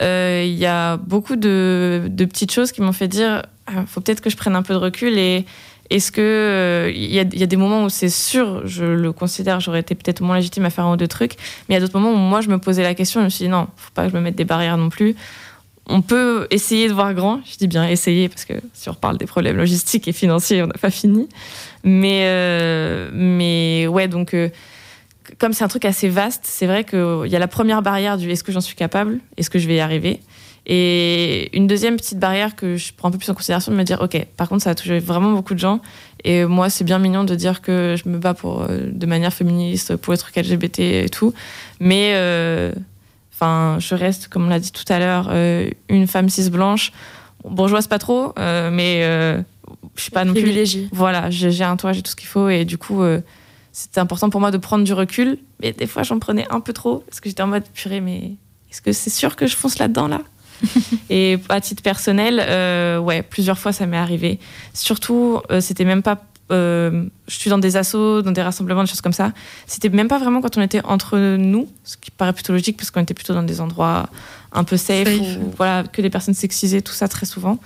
il 0.00 0.54
y 0.54 0.64
a 0.64 0.96
beaucoup 0.96 1.36
de, 1.36 2.10
petites 2.16 2.50
choses 2.50 2.72
qui 2.72 2.80
m'ont 2.80 2.94
fait 2.94 3.08
dire, 3.08 3.42
ah, 3.66 3.84
faut 3.86 4.00
peut-être 4.00 4.22
que 4.22 4.30
je 4.30 4.38
prenne 4.38 4.56
un 4.56 4.62
peu 4.62 4.72
de 4.72 4.78
recul 4.78 5.18
et 5.18 5.44
est-ce 5.90 6.10
que 6.10 6.90
il 6.96 7.12
y, 7.12 7.18
a 7.18 7.24
des 7.24 7.56
moments 7.56 7.84
où 7.84 7.90
c'est 7.90 8.08
sûr, 8.08 8.66
je 8.66 8.86
le 8.86 9.12
considère, 9.12 9.60
j'aurais 9.60 9.80
été 9.80 9.94
peut-être 9.94 10.22
moins 10.22 10.36
légitime 10.36 10.64
à 10.64 10.70
faire 10.70 10.86
un 10.86 10.94
ou 10.94 10.96
deux 10.96 11.08
trucs, 11.08 11.36
mais 11.68 11.74
il 11.74 11.74
y 11.74 11.76
a 11.76 11.80
d'autres 11.80 12.00
moments 12.00 12.14
où 12.14 12.16
moi 12.16 12.40
je 12.40 12.48
me 12.48 12.56
posais 12.56 12.82
la 12.82 12.94
question 12.94 13.20
je 13.20 13.26
me 13.26 13.28
suis 13.28 13.44
dit 13.44 13.50
non, 13.50 13.68
faut 13.76 13.90
pas 13.92 14.06
que 14.06 14.12
je 14.12 14.16
me 14.16 14.22
mette 14.22 14.34
des 14.34 14.46
barrières 14.46 14.78
non 14.78 14.88
plus 14.88 15.14
on 15.86 16.00
peut 16.02 16.46
essayer 16.50 16.88
de 16.88 16.94
voir 16.94 17.12
grand. 17.14 17.40
Je 17.44 17.56
dis 17.56 17.68
bien 17.68 17.86
essayer 17.86 18.28
parce 18.28 18.44
que 18.44 18.54
si 18.72 18.88
on 18.88 18.92
reparle 18.92 19.18
des 19.18 19.26
problèmes 19.26 19.56
logistiques 19.56 20.08
et 20.08 20.12
financiers, 20.12 20.62
on 20.62 20.66
n'a 20.66 20.74
pas 20.74 20.90
fini. 20.90 21.28
Mais, 21.82 22.22
euh, 22.24 23.10
mais 23.12 23.86
ouais, 23.86 24.08
donc 24.08 24.32
euh, 24.32 24.48
comme 25.38 25.52
c'est 25.52 25.64
un 25.64 25.68
truc 25.68 25.84
assez 25.84 26.08
vaste, 26.08 26.42
c'est 26.44 26.66
vrai 26.66 26.84
qu'il 26.84 27.26
y 27.26 27.36
a 27.36 27.38
la 27.38 27.48
première 27.48 27.82
barrière 27.82 28.16
du 28.16 28.30
est-ce 28.30 28.44
que 28.44 28.52
j'en 28.52 28.62
suis 28.62 28.76
capable, 28.76 29.20
est-ce 29.36 29.50
que 29.50 29.58
je 29.58 29.68
vais 29.68 29.76
y 29.76 29.80
arriver? 29.80 30.20
Et 30.66 31.54
une 31.54 31.66
deuxième 31.66 31.96
petite 31.96 32.18
barrière 32.18 32.56
que 32.56 32.78
je 32.78 32.94
prends 32.96 33.08
un 33.08 33.10
peu 33.10 33.18
plus 33.18 33.28
en 33.28 33.34
considération 33.34 33.70
de 33.70 33.76
me 33.76 33.82
dire 33.82 34.00
ok, 34.00 34.26
par 34.38 34.48
contre 34.48 34.62
ça 34.62 34.70
a 34.70 34.74
touché 34.74 34.98
vraiment 34.98 35.30
beaucoup 35.32 35.52
de 35.52 35.58
gens. 35.58 35.80
Et 36.24 36.46
moi 36.46 36.70
c'est 36.70 36.84
bien 36.84 36.98
mignon 36.98 37.24
de 37.24 37.34
dire 37.34 37.60
que 37.60 37.96
je 38.02 38.08
me 38.08 38.16
bats 38.16 38.32
pour 38.32 38.62
euh, 38.62 38.88
de 38.90 39.04
manière 39.04 39.34
féministe 39.34 39.96
pour 39.96 40.14
les 40.14 40.18
trucs 40.18 40.36
LGBT 40.36 40.78
et 40.80 41.08
tout, 41.10 41.34
mais 41.80 42.14
Enfin, 43.34 43.78
je 43.80 43.96
reste, 43.96 44.28
comme 44.28 44.46
on 44.46 44.48
l'a 44.48 44.60
dit 44.60 44.70
tout 44.70 44.84
à 44.88 45.00
l'heure, 45.00 45.28
euh, 45.30 45.68
une 45.88 46.06
femme 46.06 46.28
cis 46.28 46.50
blanche. 46.50 46.92
Bourgeoise 47.44 47.88
pas 47.88 47.98
trop, 47.98 48.32
euh, 48.38 48.70
mais 48.70 49.00
euh, 49.02 49.42
je 49.96 50.02
suis 50.02 50.10
pas 50.12 50.24
non 50.24 50.32
plus. 50.32 50.88
Voilà, 50.92 51.30
j'ai 51.30 51.64
un 51.64 51.76
toit, 51.76 51.92
j'ai 51.92 52.02
tout 52.02 52.12
ce 52.12 52.16
qu'il 52.16 52.28
faut, 52.28 52.48
et 52.48 52.64
du 52.64 52.78
coup, 52.78 53.02
c'était 53.72 54.00
important 54.00 54.30
pour 54.30 54.40
moi 54.40 54.52
de 54.52 54.56
prendre 54.56 54.84
du 54.84 54.92
recul. 54.92 55.38
Mais 55.60 55.72
des 55.72 55.86
fois, 55.86 56.04
j'en 56.04 56.20
prenais 56.20 56.46
un 56.48 56.60
peu 56.60 56.72
trop 56.72 56.98
parce 57.08 57.20
que 57.20 57.28
j'étais 57.28 57.42
en 57.42 57.48
mode 57.48 57.64
purée, 57.74 58.00
mais 58.00 58.36
est-ce 58.70 58.80
que 58.80 58.92
c'est 58.92 59.10
sûr 59.10 59.34
que 59.34 59.46
je 59.46 59.56
fonce 59.56 59.78
là-dedans 59.78 60.06
là, 60.06 60.20
Et 61.10 61.38
à 61.48 61.60
titre 61.60 61.82
personnel, 61.82 62.36
ouais, 63.02 63.22
plusieurs 63.22 63.58
fois 63.58 63.72
ça 63.72 63.84
m'est 63.86 63.98
arrivé. 63.98 64.38
Surtout, 64.72 65.42
c'était 65.60 65.84
même 65.84 66.02
pas 66.02 66.22
euh, 66.52 67.06
je 67.26 67.34
suis 67.34 67.50
dans 67.50 67.58
des 67.58 67.76
assos, 67.76 68.22
dans 68.22 68.32
des 68.32 68.42
rassemblements, 68.42 68.82
des 68.82 68.88
choses 68.88 69.00
comme 69.00 69.12
ça. 69.12 69.32
C'était 69.66 69.88
même 69.88 70.08
pas 70.08 70.18
vraiment 70.18 70.40
quand 70.40 70.58
on 70.58 70.62
était 70.62 70.84
entre 70.84 71.18
nous, 71.36 71.68
ce 71.84 71.96
qui 71.96 72.10
paraît 72.10 72.32
plutôt 72.32 72.52
logique 72.52 72.76
parce 72.76 72.90
qu'on 72.90 73.00
était 73.00 73.14
plutôt 73.14 73.34
dans 73.34 73.42
des 73.42 73.60
endroits 73.60 74.08
un 74.52 74.64
peu 74.64 74.76
safe, 74.76 75.08
voilà, 75.56 75.84
que 75.84 76.02
des 76.02 76.10
personnes 76.10 76.34
sexisées, 76.34 76.82
tout 76.82 76.92
ça 76.92 77.08
très 77.08 77.26
souvent. 77.26 77.58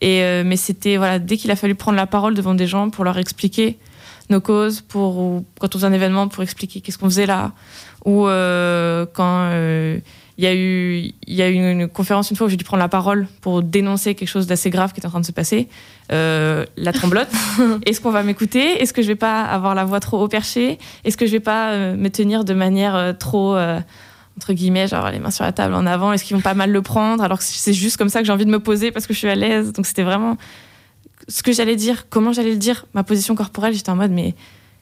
Et 0.00 0.22
euh, 0.22 0.42
mais 0.44 0.56
c'était 0.56 0.96
voilà, 0.96 1.18
dès 1.18 1.36
qu'il 1.36 1.50
a 1.50 1.56
fallu 1.56 1.74
prendre 1.74 1.96
la 1.96 2.06
parole 2.06 2.34
devant 2.34 2.54
des 2.54 2.66
gens 2.66 2.90
pour 2.90 3.04
leur 3.04 3.16
expliquer 3.18 3.78
nos 4.28 4.40
causes, 4.40 4.80
pour 4.80 5.42
quand 5.60 5.74
on 5.74 5.78
faisait 5.78 5.86
un 5.86 5.92
événement 5.92 6.28
pour 6.28 6.42
expliquer 6.42 6.80
qu'est-ce 6.80 6.98
qu'on 6.98 7.08
faisait 7.08 7.26
là, 7.26 7.52
ou 8.04 8.26
euh, 8.26 9.06
quand 9.12 9.50
il 10.38 10.44
y 10.44 10.46
a 10.46 10.54
eu, 10.54 11.12
il 11.26 11.34
y 11.34 11.42
a 11.42 11.48
eu 11.48 11.54
une 11.54 11.88
conférence 11.88 12.30
une 12.30 12.36
fois 12.36 12.46
où 12.46 12.50
j'ai 12.50 12.58
dû 12.58 12.64
prendre 12.64 12.82
la 12.82 12.88
parole 12.88 13.26
pour 13.40 13.62
dénoncer 13.62 14.14
quelque 14.14 14.28
chose 14.28 14.46
d'assez 14.46 14.68
grave 14.68 14.92
qui 14.92 15.00
était 15.00 15.06
en 15.06 15.10
train 15.10 15.20
de 15.20 15.26
se 15.26 15.32
passer. 15.32 15.68
Euh, 16.12 16.66
la 16.76 16.92
tremblote. 16.92 17.28
Est-ce 17.86 18.02
qu'on 18.02 18.10
va 18.10 18.22
m'écouter? 18.22 18.82
Est-ce 18.82 18.92
que 18.92 19.00
je 19.00 19.06
vais 19.06 19.14
pas 19.16 19.42
avoir 19.42 19.74
la 19.74 19.84
voix 19.84 19.98
trop 19.98 20.22
haut 20.22 20.28
perchée 20.28 20.78
Est-ce 21.04 21.16
que 21.16 21.24
je 21.24 21.32
vais 21.32 21.40
pas 21.40 21.70
euh, 21.70 21.96
me 21.96 22.10
tenir 22.10 22.44
de 22.44 22.52
manière 22.52 22.94
euh, 22.94 23.12
trop 23.12 23.56
entre 24.36 24.52
guillemets, 24.52 24.86
genre 24.86 25.10
les 25.10 25.18
mains 25.18 25.30
sur 25.30 25.44
la 25.44 25.52
table 25.52 25.72
en 25.72 25.86
avant? 25.86 26.12
Est-ce 26.12 26.22
qu'ils 26.22 26.36
vont 26.36 26.42
pas 26.42 26.54
mal 26.54 26.70
le 26.70 26.82
prendre? 26.82 27.24
Alors 27.24 27.38
que 27.38 27.44
c'est 27.44 27.72
juste 27.72 27.96
comme 27.96 28.10
ça 28.10 28.20
que 28.20 28.26
j'ai 28.26 28.32
envie 28.32 28.44
de 28.44 28.50
me 28.50 28.60
poser 28.60 28.92
parce 28.92 29.06
que 29.06 29.14
je 29.14 29.18
suis 29.18 29.28
à 29.28 29.34
l'aise. 29.34 29.72
Donc 29.72 29.86
c'était 29.86 30.02
vraiment 30.02 30.36
ce 31.28 31.42
que 31.42 31.52
j'allais 31.52 31.76
dire, 31.76 32.10
comment 32.10 32.32
j'allais 32.32 32.50
le 32.50 32.58
dire, 32.58 32.84
ma 32.92 33.04
position 33.04 33.34
corporelle. 33.34 33.72
J'étais 33.72 33.90
en 33.90 33.96
mode 33.96 34.10
mais 34.10 34.34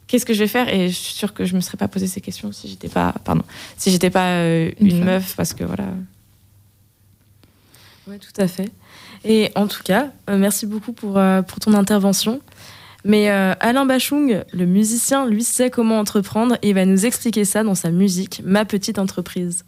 qu'est-ce 0.06 0.26
que 0.26 0.34
je 0.34 0.40
vais 0.40 0.48
faire? 0.48 0.72
Et 0.72 0.88
je 0.88 0.94
suis 0.94 1.14
sûre 1.14 1.34
que 1.34 1.44
je 1.44 1.54
me 1.54 1.60
serais 1.60 1.76
pas 1.76 1.88
posé 1.88 2.06
ces 2.06 2.20
questions 2.20 2.52
si 2.52 2.68
j'étais 2.68 2.88
pas, 2.88 3.14
pardon, 3.24 3.42
si 3.76 3.90
j'étais 3.90 4.10
pas 4.10 4.38
euh, 4.38 4.70
une, 4.80 5.04
meuf, 5.04 5.34
parce 5.36 5.52
que 5.52 5.64
voilà. 5.64 5.86
Oui, 8.06 8.18
tout 8.18 8.40
à 8.40 8.48
fait. 8.48 8.70
Et 9.24 9.50
en 9.54 9.66
tout 9.66 9.82
cas, 9.82 10.10
euh, 10.28 10.36
merci 10.36 10.66
beaucoup 10.66 10.92
pour, 10.92 11.16
euh, 11.18 11.42
pour 11.42 11.58
ton 11.60 11.74
intervention. 11.74 12.40
Mais 13.06 13.28
Alain 13.28 13.84
Bachung, 13.84 14.44
le 14.50 14.64
musicien, 14.64 15.26
lui 15.26 15.44
sait 15.44 15.68
comment 15.68 15.98
entreprendre 15.98 16.56
et 16.62 16.70
il 16.70 16.74
va 16.74 16.86
nous 16.86 17.04
expliquer 17.04 17.44
ça 17.44 17.62
dans 17.62 17.74
sa 17.74 17.90
musique, 17.90 18.40
Ma 18.46 18.64
petite 18.64 18.98
entreprise. 18.98 19.66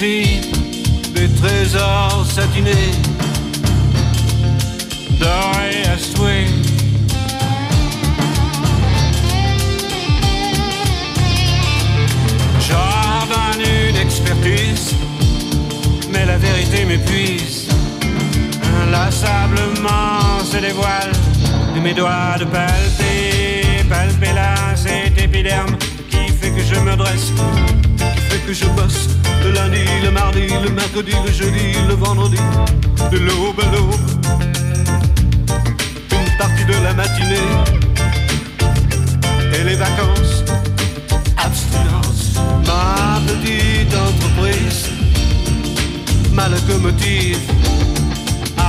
L'exil 0.00 0.40
des 1.14 1.28
trésors 1.28 2.26
satinés. 2.28 2.92
doré 5.18 5.84
à 5.92 5.98
souhait. 5.98 6.46
J'ordonne 12.60 13.62
une 13.88 13.96
expertise, 13.96 14.94
mais 16.12 16.26
la 16.26 16.36
vérité 16.38 16.84
m'épuise. 16.84 17.68
Inlassablement 18.82 20.44
se 20.44 20.58
dévoile 20.58 21.12
de 21.74 21.80
mes 21.80 21.94
doigts 21.94 22.36
de 22.38 22.44
palper, 22.44 23.84
palper 23.88 24.32
là 24.34 24.54
cet 24.74 25.18
épiderme 25.20 25.76
qui 26.10 26.32
fait 26.32 26.50
que 26.50 26.62
je 26.62 26.80
me 26.80 26.96
dresse, 26.96 27.32
qui 27.96 28.20
fait 28.28 28.40
que 28.46 28.52
je 28.52 28.66
bosse 28.66 29.08
le 29.44 29.52
lundi, 29.52 29.84
le 30.02 30.10
mardi, 30.10 30.46
le 30.62 30.70
mercredi, 30.70 31.12
le 31.24 31.32
jeudi, 31.32 31.72
le 31.88 31.94
vendredi, 31.94 32.38
de 33.10 33.18
l'aube 33.18 33.60
à 33.60 33.70
l'aube. 33.72 33.94
Une 36.12 36.36
partie 36.38 36.64
de 36.64 36.82
la 36.82 36.92
matinée 36.94 37.50
et 39.54 39.64
les 39.64 39.74
vacances, 39.74 40.44
abstinence, 41.36 42.34
ma 42.66 43.20
petite 43.26 43.94
entreprise, 43.94 44.90
ma 46.32 46.48
locomotive 46.48 47.38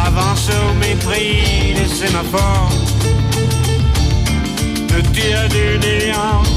avance 0.07 0.49
au 0.49 0.73
mépris 0.75 1.73
des 1.75 1.93
sémaphores, 1.93 2.71
ne 4.89 5.01
tire 5.13 5.47
du 5.49 5.79
néant. 5.79 6.56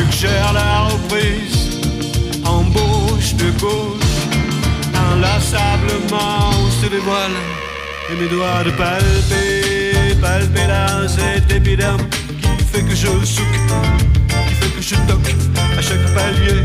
suggère 0.00 0.52
la 0.52 0.88
reprise, 0.88 1.80
embauche 2.44 3.34
de 3.34 3.50
gauche, 3.60 4.18
inlassablement 5.12 6.52
se 6.80 6.86
dévoile, 6.88 7.36
et 8.10 8.14
mes 8.20 8.28
doigts 8.28 8.64
de 8.64 8.70
palper, 8.70 10.14
palper 10.20 10.66
là 10.66 11.06
cet 11.08 11.52
épiderme 11.52 12.00
qui 12.40 12.64
fait 12.64 12.82
que 12.82 12.94
je 12.94 13.24
souque, 13.24 13.60
qui 14.48 14.54
fait 14.54 14.74
que 14.76 14.82
je 14.82 14.94
toque 15.08 15.34
à 15.78 15.82
chaque 15.82 16.06
palier, 16.14 16.62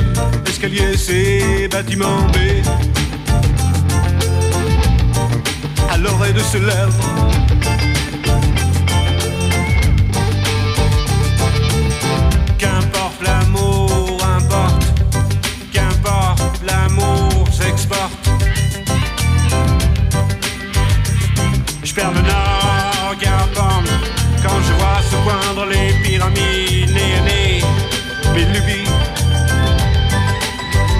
escalier, 0.48 0.98
c'est 0.98 1.68
bâtiment 1.68 2.22
B. 2.34 2.38
À 5.92 5.98
l'oreille 5.98 6.34
de 6.34 6.40
ce 6.40 6.58
lèvre, 6.58 7.00
Je 21.84 21.94
perds 21.94 22.12
le 22.12 22.22
nord, 22.22 23.16
qu'importe. 23.20 23.90
Quand 24.44 24.60
je 24.68 24.74
vois 24.74 25.02
se 25.02 25.16
poindre 25.24 25.66
les 25.70 25.94
pyramides, 26.04 26.92
mes 28.34 28.46
lubies. 28.46 28.90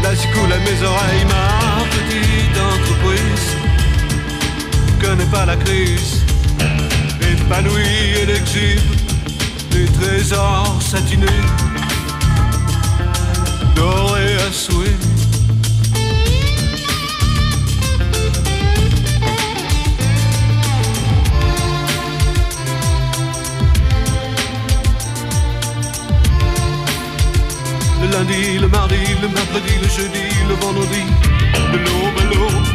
Là 0.04 0.14
j'écoule 0.14 0.52
à 0.54 0.58
mes 0.58 0.84
oreilles 0.84 1.26
ma 1.26 1.84
petite 1.96 2.58
entreprise. 2.74 3.48
Connais 5.02 5.30
pas 5.32 5.46
la 5.46 5.58
crise, 5.58 6.24
épanouie 7.22 8.22
et 8.22 8.26
l'exhibe 8.26 8.80
des 9.72 9.86
trésors 9.86 10.80
satinés, 10.82 11.44
dorés 13.76 14.38
à 14.48 14.52
souhait. 14.52 15.15
De 31.72 31.78
l'aube 31.80 32.20
à 32.20 32.26
l'aube. 32.32 32.66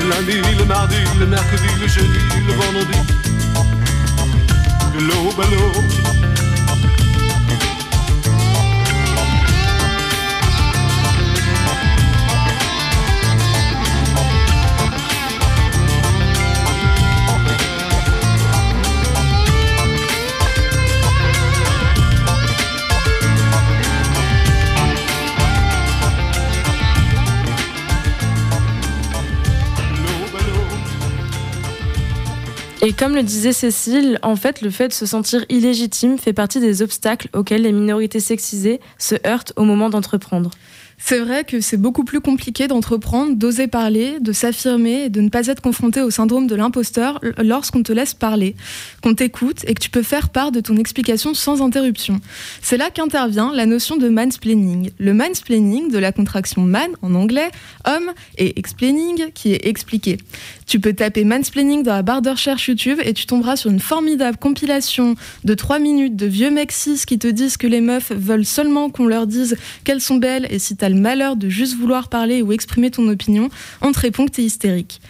Le 0.00 0.04
lundi, 0.08 0.36
le 0.58 0.64
mardi, 0.64 0.96
le 1.18 1.26
mercredi, 1.26 1.68
le 1.80 1.88
jeudi, 1.88 2.18
le 2.46 2.52
vendredi. 2.54 2.98
De 4.94 5.00
l'aube 5.00 5.40
à 5.40 6.11
Et 32.84 32.92
comme 32.92 33.14
le 33.14 33.22
disait 33.22 33.52
Cécile, 33.52 34.18
en 34.24 34.34
fait, 34.34 34.60
le 34.60 34.68
fait 34.68 34.88
de 34.88 34.92
se 34.92 35.06
sentir 35.06 35.44
illégitime 35.48 36.18
fait 36.18 36.32
partie 36.32 36.58
des 36.58 36.82
obstacles 36.82 37.28
auxquels 37.32 37.62
les 37.62 37.70
minorités 37.70 38.18
sexisées 38.18 38.80
se 38.98 39.14
heurtent 39.24 39.52
au 39.54 39.62
moment 39.62 39.88
d'entreprendre. 39.88 40.50
C'est 41.04 41.18
vrai 41.18 41.42
que 41.42 41.60
c'est 41.60 41.76
beaucoup 41.76 42.04
plus 42.04 42.20
compliqué 42.20 42.68
d'entreprendre, 42.68 43.34
d'oser 43.34 43.66
parler, 43.66 44.20
de 44.20 44.32
s'affirmer 44.32 45.04
et 45.04 45.08
de 45.08 45.20
ne 45.20 45.30
pas 45.30 45.48
être 45.48 45.60
confronté 45.60 46.00
au 46.00 46.10
syndrome 46.10 46.46
de 46.46 46.54
l'imposteur 46.54 47.20
lorsqu'on 47.42 47.82
te 47.82 47.92
laisse 47.92 48.14
parler, 48.14 48.54
qu'on 49.02 49.12
t'écoute 49.12 49.64
et 49.66 49.74
que 49.74 49.80
tu 49.80 49.90
peux 49.90 50.04
faire 50.04 50.28
part 50.28 50.52
de 50.52 50.60
ton 50.60 50.76
explication 50.76 51.34
sans 51.34 51.60
interruption. 51.60 52.20
C'est 52.62 52.76
là 52.76 52.88
qu'intervient 52.88 53.52
la 53.52 53.66
notion 53.66 53.96
de 53.96 54.08
mansplaining. 54.08 54.90
Le 54.98 55.12
mansplaining, 55.12 55.90
de 55.90 55.98
la 55.98 56.12
contraction 56.12 56.62
man 56.62 56.90
en 57.02 57.16
anglais, 57.16 57.50
homme, 57.84 58.12
et 58.38 58.56
explaining, 58.60 59.32
qui 59.34 59.52
est 59.52 59.66
expliqué. 59.66 60.18
Tu 60.66 60.78
peux 60.78 60.92
taper 60.92 61.24
mansplaining 61.24 61.82
dans 61.82 61.94
la 61.94 62.02
barre 62.02 62.22
de 62.22 62.30
recherche 62.30 62.68
YouTube 62.68 63.00
et 63.04 63.12
tu 63.12 63.26
tomberas 63.26 63.56
sur 63.56 63.70
une 63.70 63.80
formidable 63.80 64.38
compilation 64.38 65.16
de 65.42 65.54
3 65.54 65.80
minutes 65.80 66.14
de 66.14 66.26
vieux 66.26 66.50
mecs 66.50 66.72
cis 66.72 67.02
qui 67.04 67.18
te 67.18 67.26
disent 67.26 67.56
que 67.56 67.66
les 67.66 67.80
meufs 67.80 68.12
veulent 68.12 68.46
seulement 68.46 68.88
qu'on 68.88 69.06
leur 69.06 69.26
dise 69.26 69.56
qu'elles 69.82 70.00
sont 70.00 70.16
belles 70.16 70.46
et 70.48 70.60
si 70.60 70.76
t'as 70.76 70.91
malheur 70.94 71.36
de 71.36 71.48
juste 71.48 71.76
vouloir 71.76 72.08
parler 72.08 72.42
ou 72.42 72.52
exprimer 72.52 72.90
ton 72.90 73.08
opinion, 73.08 73.48
on 73.80 73.92
te 73.92 74.00
répond 74.00 74.26
que 74.26 74.32
t'es 74.32 74.42
hystérique. 74.42 75.00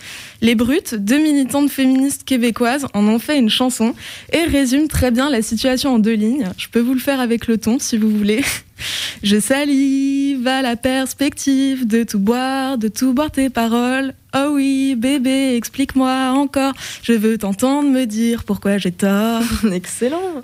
Les 0.41 0.55
Brutes, 0.55 0.95
deux 0.95 1.19
militantes 1.19 1.71
féministes 1.71 2.25
québécoises, 2.25 2.87
en 2.95 3.07
ont 3.07 3.19
fait 3.19 3.39
une 3.39 3.51
chanson 3.51 3.95
et 4.33 4.45
résument 4.45 4.89
très 4.89 5.11
bien 5.11 5.31
la 5.31 5.43
situation 5.43 5.95
en 5.95 5.99
deux 5.99 6.15
lignes. 6.15 6.49
Je 6.59 6.69
peux 6.69 6.81
vous 6.81 6.95
le 6.95 7.01
faire 7.01 7.21
avec 7.21 7.47
le 7.47 7.59
ton 7.59 7.79
si 7.79 7.97
vous 7.97 8.11
voulez. 8.11 8.43
Je 9.23 9.39
salive 9.39 10.47
à 10.47 10.63
la 10.63 10.77
perspective 10.77 11.87
de 11.87 12.03
tout 12.03 12.19
boire, 12.19 12.79
de 12.79 12.89
tout 12.89 13.13
boire 13.13 13.31
tes 13.31 13.51
paroles. 13.51 14.15
Oh 14.35 14.53
oui, 14.53 14.95
bébé, 14.97 15.57
explique-moi 15.57 16.33
encore. 16.35 16.73
Je 17.03 17.13
veux 17.13 17.37
t'entendre 17.37 17.91
me 17.91 18.07
dire 18.07 18.45
pourquoi 18.45 18.79
j'ai 18.79 18.91
tort. 18.91 19.43
Excellent 19.73 20.41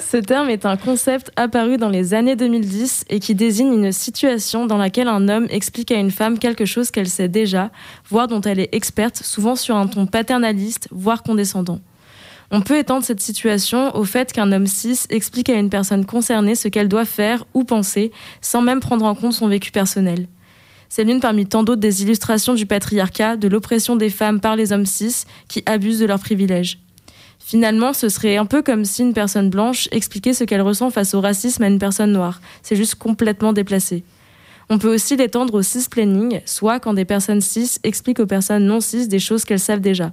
Ce 0.00 0.16
terme 0.16 0.50
est 0.50 0.64
un 0.64 0.76
concept 0.76 1.32
apparu 1.34 1.78
dans 1.78 1.88
les 1.88 2.14
années 2.14 2.36
2010 2.36 3.06
et 3.10 3.18
qui 3.18 3.34
désigne 3.34 3.72
une 3.72 3.90
situation 3.90 4.66
dans 4.66 4.76
laquelle 4.78 5.08
un 5.08 5.28
homme 5.28 5.48
explique 5.50 5.90
à 5.90 5.96
une 5.96 6.12
femme 6.12 6.38
quelque 6.38 6.64
chose 6.64 6.92
qu'elle 6.92 7.08
sait 7.08 7.28
déjà, 7.28 7.70
voire 8.08 8.28
dont 8.28 8.40
elle 8.40 8.60
est 8.60 8.72
experte, 8.72 9.16
souvent 9.16 9.56
sur 9.56 9.76
un 9.76 9.88
ton 9.88 10.06
paternaliste, 10.06 10.88
voire 10.92 11.24
condescendant. 11.24 11.80
On 12.50 12.62
peut 12.62 12.78
étendre 12.78 13.04
cette 13.04 13.20
situation 13.20 13.94
au 13.94 14.04
fait 14.04 14.32
qu'un 14.32 14.52
homme 14.52 14.66
cis 14.66 15.00
explique 15.10 15.50
à 15.50 15.58
une 15.58 15.68
personne 15.68 16.06
concernée 16.06 16.54
ce 16.54 16.68
qu'elle 16.68 16.88
doit 16.88 17.04
faire 17.04 17.44
ou 17.52 17.64
penser, 17.64 18.10
sans 18.40 18.62
même 18.62 18.80
prendre 18.80 19.04
en 19.04 19.14
compte 19.14 19.34
son 19.34 19.48
vécu 19.48 19.70
personnel. 19.70 20.28
C'est 20.88 21.04
l'une 21.04 21.20
parmi 21.20 21.44
tant 21.44 21.62
d'autres 21.62 21.80
des 21.80 22.02
illustrations 22.02 22.54
du 22.54 22.64
patriarcat, 22.64 23.36
de 23.36 23.48
l'oppression 23.48 23.96
des 23.96 24.08
femmes 24.08 24.40
par 24.40 24.56
les 24.56 24.72
hommes 24.72 24.86
cis 24.86 25.24
qui 25.48 25.62
abusent 25.66 25.98
de 25.98 26.06
leurs 26.06 26.20
privilèges. 26.20 26.78
Finalement, 27.38 27.92
ce 27.92 28.08
serait 28.08 28.38
un 28.38 28.46
peu 28.46 28.62
comme 28.62 28.86
si 28.86 29.02
une 29.02 29.12
personne 29.12 29.50
blanche 29.50 29.88
expliquait 29.90 30.32
ce 30.32 30.44
qu'elle 30.44 30.62
ressent 30.62 30.88
face 30.88 31.12
au 31.12 31.20
racisme 31.20 31.62
à 31.62 31.68
une 31.68 31.78
personne 31.78 32.12
noire. 32.12 32.40
C'est 32.62 32.76
juste 32.76 32.94
complètement 32.94 33.52
déplacé. 33.52 34.04
On 34.70 34.78
peut 34.78 34.92
aussi 34.92 35.16
l'étendre 35.16 35.54
au 35.54 35.62
cis-planning, 35.62 36.40
soit 36.44 36.80
quand 36.80 36.92
des 36.92 37.06
personnes 37.06 37.40
cis 37.40 37.78
expliquent 37.84 38.20
aux 38.20 38.26
personnes 38.26 38.66
non 38.66 38.80
cis 38.80 39.08
des 39.08 39.18
choses 39.18 39.44
qu'elles 39.44 39.60
savent 39.60 39.80
déjà. 39.80 40.12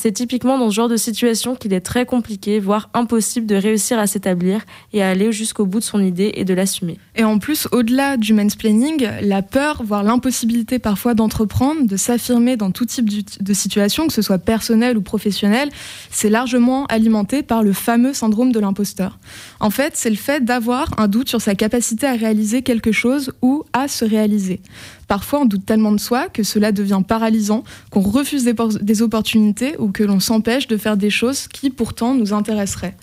C'est 0.00 0.12
typiquement 0.12 0.58
dans 0.58 0.70
ce 0.70 0.76
genre 0.76 0.88
de 0.88 0.96
situation 0.96 1.56
qu'il 1.56 1.72
est 1.72 1.80
très 1.80 2.06
compliqué, 2.06 2.60
voire 2.60 2.88
impossible 2.94 3.48
de 3.48 3.56
réussir 3.56 3.98
à 3.98 4.06
s'établir 4.06 4.60
et 4.92 5.02
à 5.02 5.08
aller 5.08 5.32
jusqu'au 5.32 5.66
bout 5.66 5.80
de 5.80 5.84
son 5.84 6.00
idée 6.00 6.30
et 6.34 6.44
de 6.44 6.54
l'assumer. 6.54 6.98
Et 7.16 7.24
en 7.24 7.40
plus, 7.40 7.66
au-delà 7.72 8.16
du 8.16 8.32
mansplaining, 8.32 9.08
la 9.22 9.42
peur, 9.42 9.82
voire 9.82 10.04
l'impossibilité 10.04 10.78
parfois 10.78 11.14
d'entreprendre, 11.14 11.84
de 11.84 11.96
s'affirmer 11.96 12.56
dans 12.56 12.70
tout 12.70 12.84
type 12.84 13.08
de 13.42 13.52
situation, 13.52 14.06
que 14.06 14.12
ce 14.12 14.22
soit 14.22 14.38
personnel 14.38 14.96
ou 14.96 15.02
professionnel, 15.02 15.68
c'est 16.12 16.30
largement 16.30 16.86
alimenté 16.86 17.42
par 17.42 17.64
le 17.64 17.72
fameux 17.72 18.12
syndrome 18.12 18.52
de 18.52 18.60
l'imposteur. 18.60 19.18
En 19.58 19.70
fait, 19.70 19.96
c'est 19.96 20.10
le 20.10 20.16
fait 20.16 20.44
d'avoir 20.44 20.90
un 21.00 21.08
doute 21.08 21.28
sur 21.28 21.40
sa 21.40 21.56
capacité 21.56 22.06
à 22.06 22.12
réaliser 22.12 22.62
quelque 22.62 22.92
chose 22.92 23.32
ou 23.42 23.64
à 23.72 23.88
se 23.88 24.04
réaliser. 24.04 24.60
Parfois, 25.08 25.40
on 25.40 25.44
doute 25.46 25.64
tellement 25.64 25.92
de 25.92 25.98
soi 25.98 26.28
que 26.28 26.42
cela 26.42 26.70
devient 26.70 27.00
paralysant, 27.06 27.64
qu'on 27.90 28.00
refuse 28.00 28.44
des, 28.44 29.02
opportunités 29.02 29.74
ou 29.78 29.90
que 29.90 30.04
l'on 30.04 30.20
s'empêche 30.20 30.68
de 30.68 30.76
faire 30.76 30.98
des 30.98 31.08
choses 31.08 31.48
qui 31.48 31.70
pourtant 31.70 32.14
nous 32.14 32.34
intéresseraient. 32.34 32.94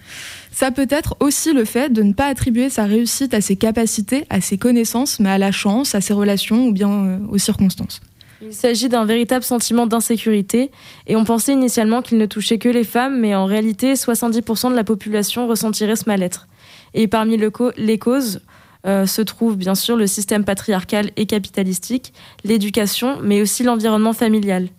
Ça 0.51 0.69
peut 0.71 0.87
être 0.89 1.17
aussi 1.19 1.51
le 1.51 1.65
fait 1.65 1.91
de 1.91 2.03
ne 2.03 2.13
pas 2.13 2.27
attribuer 2.27 2.69
sa 2.69 2.85
réussite 2.85 3.33
à 3.33 3.41
ses 3.41 3.55
capacités, 3.55 4.25
à 4.29 4.39
ses 4.39 4.57
connaissances, 4.57 5.19
mais 5.19 5.29
à 5.29 5.39
la 5.39 5.51
chance, 5.51 5.95
à 5.95 6.01
ses 6.01 6.13
relations 6.13 6.67
ou 6.67 6.71
bien 6.71 6.91
euh, 6.91 7.17
aux 7.29 7.39
circonstances. 7.39 8.01
Il 8.41 8.53
s'agit 8.53 8.89
d'un 8.89 9.05
véritable 9.05 9.43
sentiment 9.43 9.87
d'insécurité 9.87 10.69
et 11.07 11.15
on 11.15 11.23
pensait 11.23 11.53
initialement 11.53 12.03
qu'il 12.03 12.19
ne 12.19 12.25
touchait 12.27 12.59
que 12.59 12.69
les 12.69 12.83
femmes, 12.83 13.19
mais 13.19 13.33
en 13.33 13.45
réalité 13.45 13.93
70% 13.93 14.69
de 14.69 14.75
la 14.75 14.83
population 14.83 15.47
ressentirait 15.47 15.95
ce 15.95 16.03
mal-être. 16.05 16.47
Et 16.93 17.07
parmi 17.07 17.37
les 17.77 17.97
causes, 17.97 18.41
euh, 18.85 19.05
se 19.05 19.21
trouve 19.21 19.57
bien 19.57 19.75
sûr 19.75 19.95
le 19.95 20.07
système 20.07 20.43
patriarcal 20.43 21.11
et 21.15 21.25
capitalistique, 21.25 22.13
l'éducation, 22.43 23.17
mais 23.21 23.41
aussi 23.41 23.63
l'environnement 23.63 24.13
familial. 24.13 24.69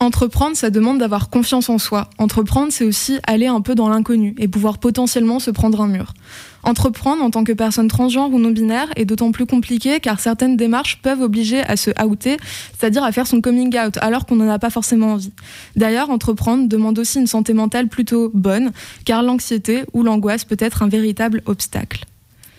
Entreprendre, 0.00 0.56
ça 0.56 0.70
demande 0.70 0.98
d'avoir 0.98 1.30
confiance 1.30 1.68
en 1.68 1.78
soi. 1.78 2.10
Entreprendre, 2.18 2.72
c'est 2.72 2.84
aussi 2.84 3.18
aller 3.26 3.46
un 3.46 3.60
peu 3.60 3.74
dans 3.74 3.88
l'inconnu 3.88 4.34
et 4.38 4.48
pouvoir 4.48 4.78
potentiellement 4.78 5.38
se 5.38 5.50
prendre 5.50 5.80
un 5.80 5.86
mur. 5.86 6.14
Entreprendre 6.64 7.22
en 7.22 7.30
tant 7.30 7.44
que 7.44 7.52
personne 7.52 7.88
transgenre 7.88 8.32
ou 8.32 8.38
non-binaire 8.38 8.88
est 8.96 9.04
d'autant 9.04 9.30
plus 9.30 9.46
compliqué 9.46 10.00
car 10.00 10.18
certaines 10.18 10.56
démarches 10.56 11.00
peuvent 11.00 11.20
obliger 11.20 11.60
à 11.62 11.76
se 11.76 11.90
outer, 12.04 12.38
c'est-à-dire 12.76 13.04
à 13.04 13.12
faire 13.12 13.26
son 13.26 13.40
coming 13.40 13.74
out, 13.78 13.96
alors 13.98 14.26
qu'on 14.26 14.36
n'en 14.36 14.48
a 14.48 14.58
pas 14.58 14.70
forcément 14.70 15.12
envie. 15.12 15.32
D'ailleurs, 15.76 16.10
entreprendre 16.10 16.68
demande 16.68 16.98
aussi 16.98 17.20
une 17.20 17.26
santé 17.26 17.52
mentale 17.52 17.88
plutôt 17.88 18.30
bonne, 18.34 18.72
car 19.04 19.22
l'anxiété 19.22 19.84
ou 19.92 20.02
l'angoisse 20.02 20.44
peut 20.44 20.56
être 20.58 20.82
un 20.82 20.88
véritable 20.88 21.42
obstacle. 21.46 22.04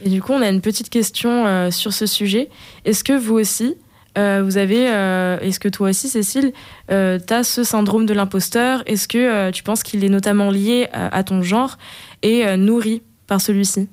Et 0.04 0.10
du 0.10 0.22
coup, 0.22 0.34
on 0.34 0.42
a 0.42 0.50
une 0.50 0.62
petite 0.62 0.90
question 0.90 1.46
euh, 1.46 1.72
sur 1.72 1.94
ce 1.94 2.06
sujet. 2.06 2.50
Est-ce 2.84 3.04
que 3.04 3.14
vous 3.14 3.36
aussi, 3.36 3.76
euh, 4.18 4.42
vous 4.44 4.58
avez, 4.58 4.90
euh, 4.90 5.40
est-ce 5.40 5.60
que 5.60 5.70
toi 5.70 5.90
aussi, 5.90 6.10
Cécile, 6.10 6.52
tu 6.90 6.94
as 7.34 7.44
ce 7.44 7.64
syndrome 7.64 8.06
de 8.06 8.14
l'imposteur? 8.14 8.84
Est-ce 8.86 9.08
que 9.08 9.52
tu 9.52 9.64
penses 9.64 9.84
qu'il 9.84 10.04
est 10.04 10.10
notamment 10.10 10.52
lié 10.52 10.88
à, 10.92 11.24
ton 11.24 11.42
genre 11.42 11.78
et 12.22 12.58
nourri 12.58 13.02
par 13.28 13.42
celui-ci? 13.42 13.88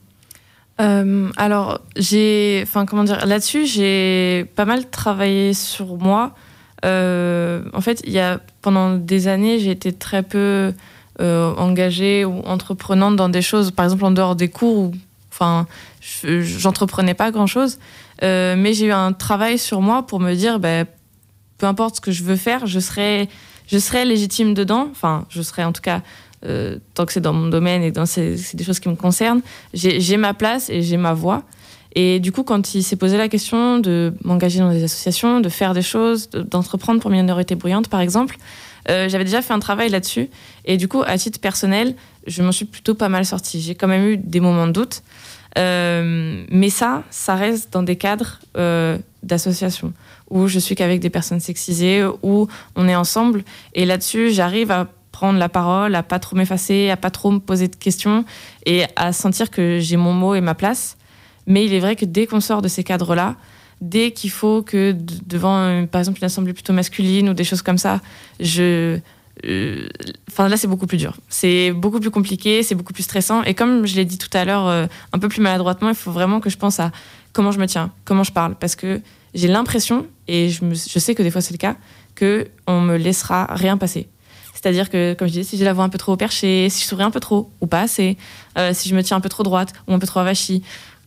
Alors, 0.78 1.80
j'ai, 1.96 2.60
enfin, 2.64 2.86
comment 2.86 3.04
dire, 3.04 3.24
là-dessus, 3.24 3.66
j'ai 3.66 4.46
pas 4.56 4.64
mal 4.64 4.90
travaillé 4.90 5.54
sur 5.54 5.96
moi. 5.96 6.34
en 6.82 7.80
fait, 7.80 8.02
il 8.04 8.12
y 8.12 8.18
a, 8.18 8.40
pendant 8.62 8.96
des 8.96 9.28
années, 9.28 9.60
j'ai 9.60 9.70
été 9.70 9.92
très 9.92 10.24
peu 10.24 10.72
engagée 11.20 12.24
ou 12.24 12.40
entreprenante 12.40 13.14
dans 13.14 13.28
des 13.28 13.42
choses, 13.42 13.70
par 13.70 13.84
exemple 13.84 14.04
en 14.04 14.10
dehors 14.10 14.34
des 14.34 14.48
cours 14.48 14.78
ou 14.78 14.92
Enfin, 15.32 15.66
j'entreprenais 16.00 17.14
pas 17.14 17.30
grand 17.30 17.46
chose, 17.46 17.78
euh, 18.22 18.54
mais 18.56 18.74
j'ai 18.74 18.86
eu 18.86 18.92
un 18.92 19.14
travail 19.14 19.58
sur 19.58 19.80
moi 19.80 20.06
pour 20.06 20.20
me 20.20 20.34
dire, 20.34 20.60
ben, 20.60 20.86
peu 21.56 21.66
importe 21.66 21.96
ce 21.96 22.00
que 22.02 22.12
je 22.12 22.22
veux 22.22 22.36
faire, 22.36 22.66
je 22.66 22.78
serai, 22.78 23.30
je 23.66 23.78
serai 23.78 24.04
légitime 24.04 24.52
dedans. 24.52 24.88
Enfin, 24.90 25.24
je 25.30 25.40
serai 25.40 25.64
en 25.64 25.72
tout 25.72 25.80
cas, 25.80 26.02
euh, 26.44 26.76
tant 26.94 27.06
que 27.06 27.14
c'est 27.14 27.20
dans 27.20 27.32
mon 27.32 27.48
domaine 27.48 27.82
et 27.82 27.90
dans 27.90 28.04
c'est 28.04 28.36
des 28.54 28.64
choses 28.64 28.78
qui 28.78 28.90
me 28.90 28.94
concernent, 28.94 29.40
j'ai 29.72 30.16
ma 30.18 30.34
place 30.34 30.68
et 30.68 30.82
j'ai 30.82 30.98
ma 30.98 31.14
voix. 31.14 31.44
Et 31.94 32.20
du 32.20 32.30
coup, 32.30 32.42
quand 32.42 32.74
il 32.74 32.82
s'est 32.82 32.96
posé 32.96 33.16
la 33.16 33.28
question 33.28 33.78
de 33.78 34.14
m'engager 34.24 34.60
dans 34.60 34.70
des 34.70 34.84
associations, 34.84 35.40
de 35.40 35.48
faire 35.48 35.72
des 35.72 35.82
choses, 35.82 36.30
d'entreprendre 36.30 37.00
pour 37.00 37.10
Minorité 37.10 37.54
Bruyante, 37.54 37.88
par 37.88 38.00
exemple, 38.00 38.36
euh, 38.90 39.08
j'avais 39.08 39.24
déjà 39.24 39.42
fait 39.42 39.52
un 39.52 39.58
travail 39.58 39.90
là-dessus. 39.90 40.28
Et 40.64 40.76
du 40.76 40.88
coup, 40.88 41.02
à 41.06 41.18
titre 41.18 41.38
personnel, 41.40 41.94
je 42.26 42.42
m'en 42.42 42.52
suis 42.52 42.64
plutôt 42.64 42.94
pas 42.94 43.08
mal 43.08 43.24
sortie. 43.24 43.60
J'ai 43.60 43.74
quand 43.74 43.88
même 43.88 44.06
eu 44.06 44.16
des 44.16 44.40
moments 44.40 44.66
de 44.66 44.72
doute. 44.72 45.02
Euh, 45.58 46.44
mais 46.50 46.70
ça, 46.70 47.02
ça 47.10 47.34
reste 47.34 47.72
dans 47.72 47.82
des 47.82 47.96
cadres 47.96 48.40
euh, 48.56 48.96
d'association 49.22 49.92
où 50.30 50.48
je 50.48 50.58
suis 50.58 50.74
qu'avec 50.74 51.00
des 51.00 51.10
personnes 51.10 51.40
sexisées, 51.40 52.06
où 52.22 52.48
on 52.74 52.88
est 52.88 52.94
ensemble. 52.94 53.44
Et 53.74 53.84
là-dessus, 53.84 54.30
j'arrive 54.30 54.70
à 54.70 54.88
prendre 55.10 55.38
la 55.38 55.50
parole, 55.50 55.94
à 55.94 56.02
pas 56.02 56.18
trop 56.18 56.36
m'effacer, 56.36 56.88
à 56.88 56.96
pas 56.96 57.10
trop 57.10 57.30
me 57.30 57.38
poser 57.38 57.68
de 57.68 57.76
questions 57.76 58.24
et 58.64 58.84
à 58.96 59.12
sentir 59.12 59.50
que 59.50 59.78
j'ai 59.78 59.98
mon 59.98 60.14
mot 60.14 60.34
et 60.34 60.40
ma 60.40 60.54
place. 60.54 60.96
Mais 61.46 61.66
il 61.66 61.74
est 61.74 61.80
vrai 61.80 61.96
que 61.96 62.06
dès 62.06 62.26
qu'on 62.26 62.40
sort 62.40 62.62
de 62.62 62.68
ces 62.68 62.82
cadres-là, 62.82 63.36
dès 63.82 64.12
qu'il 64.12 64.30
faut 64.30 64.62
que 64.62 64.96
devant, 65.26 65.86
par 65.86 65.98
exemple, 65.98 66.18
une 66.20 66.24
assemblée 66.24 66.54
plutôt 66.54 66.72
masculine 66.72 67.28
ou 67.28 67.34
des 67.34 67.44
choses 67.44 67.62
comme 67.62 67.78
ça, 67.78 68.00
je 68.40 68.62
euh, 68.62 68.98
enfin 70.28 70.48
là 70.48 70.56
c'est 70.56 70.66
beaucoup 70.66 70.86
plus 70.86 70.98
dur. 70.98 71.16
C'est 71.28 71.72
beaucoup 71.72 72.00
plus 72.00 72.10
compliqué, 72.10 72.62
c'est 72.62 72.74
beaucoup 72.74 72.92
plus 72.92 73.02
stressant. 73.02 73.42
Et 73.42 73.54
comme 73.54 73.86
je 73.86 73.96
l'ai 73.96 74.04
dit 74.04 74.18
tout 74.18 74.30
à 74.32 74.44
l'heure, 74.44 74.68
euh, 74.68 74.86
un 75.12 75.18
peu 75.18 75.28
plus 75.28 75.40
maladroitement, 75.40 75.88
il 75.88 75.94
faut 75.94 76.12
vraiment 76.12 76.40
que 76.40 76.50
je 76.50 76.56
pense 76.56 76.80
à 76.80 76.92
comment 77.32 77.50
je 77.50 77.58
me 77.58 77.66
tiens, 77.66 77.92
comment 78.04 78.24
je 78.24 78.32
parle, 78.32 78.54
parce 78.54 78.76
que 78.76 79.00
j'ai 79.34 79.48
l'impression, 79.48 80.06
et 80.28 80.50
je, 80.50 80.98
sais 80.98 81.14
que 81.14 81.22
des 81.22 81.30
fois 81.30 81.40
c'est 81.40 81.54
le 81.54 81.58
cas, 81.58 81.76
que 82.14 82.48
on 82.66 82.80
me 82.80 82.96
laissera 82.96 83.46
rien 83.50 83.78
passer. 83.78 84.08
C'est-à-dire 84.54 84.90
que, 84.90 85.14
comme 85.14 85.26
je 85.26 85.32
disais, 85.32 85.44
si 85.44 85.56
j'ai 85.56 85.64
la 85.64 85.72
voix 85.72 85.82
un 85.82 85.88
peu 85.88 85.98
trop 85.98 86.16
perchée, 86.16 86.68
si 86.68 86.82
je 86.82 86.86
souris 86.86 87.02
un 87.02 87.10
peu 87.10 87.18
trop 87.18 87.50
ou 87.60 87.66
pas 87.66 87.80
assez, 87.80 88.16
euh, 88.58 88.70
si 88.74 88.88
je 88.88 88.94
me 88.94 89.02
tiens 89.02 89.16
un 89.16 89.20
peu 89.20 89.30
trop 89.30 89.42
droite 89.42 89.72
ou 89.88 89.94
un 89.94 89.98
peu 89.98 90.06
trop 90.06 90.20
avachie, 90.20 90.62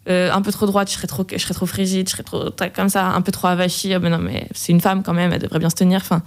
un 0.08 0.42
peu 0.42 0.52
trop 0.52 0.66
droite, 0.66 0.90
je 0.90 0.96
serais 0.96 1.08
trop, 1.08 1.26
je 1.32 1.38
serais 1.38 1.54
trop 1.54 1.66
frigide, 1.66 2.08
je 2.08 2.12
serais 2.12 2.24
trop 2.24 2.50
comme 2.76 2.90
ça, 2.90 3.08
un 3.08 3.22
peu 3.22 3.32
trop 3.32 3.48
avachie. 3.48 3.94
Oh, 3.96 4.00
mais 4.02 4.10
non, 4.10 4.20
mais 4.20 4.48
c'est 4.54 4.72
une 4.72 4.82
femme 4.82 5.04
quand 5.04 5.14
même, 5.14 5.32
elle 5.32 5.42
devrait 5.42 5.60
bien 5.60 5.70
se 5.70 5.76
tenir. 5.76 6.02
Enfin, 6.02 6.22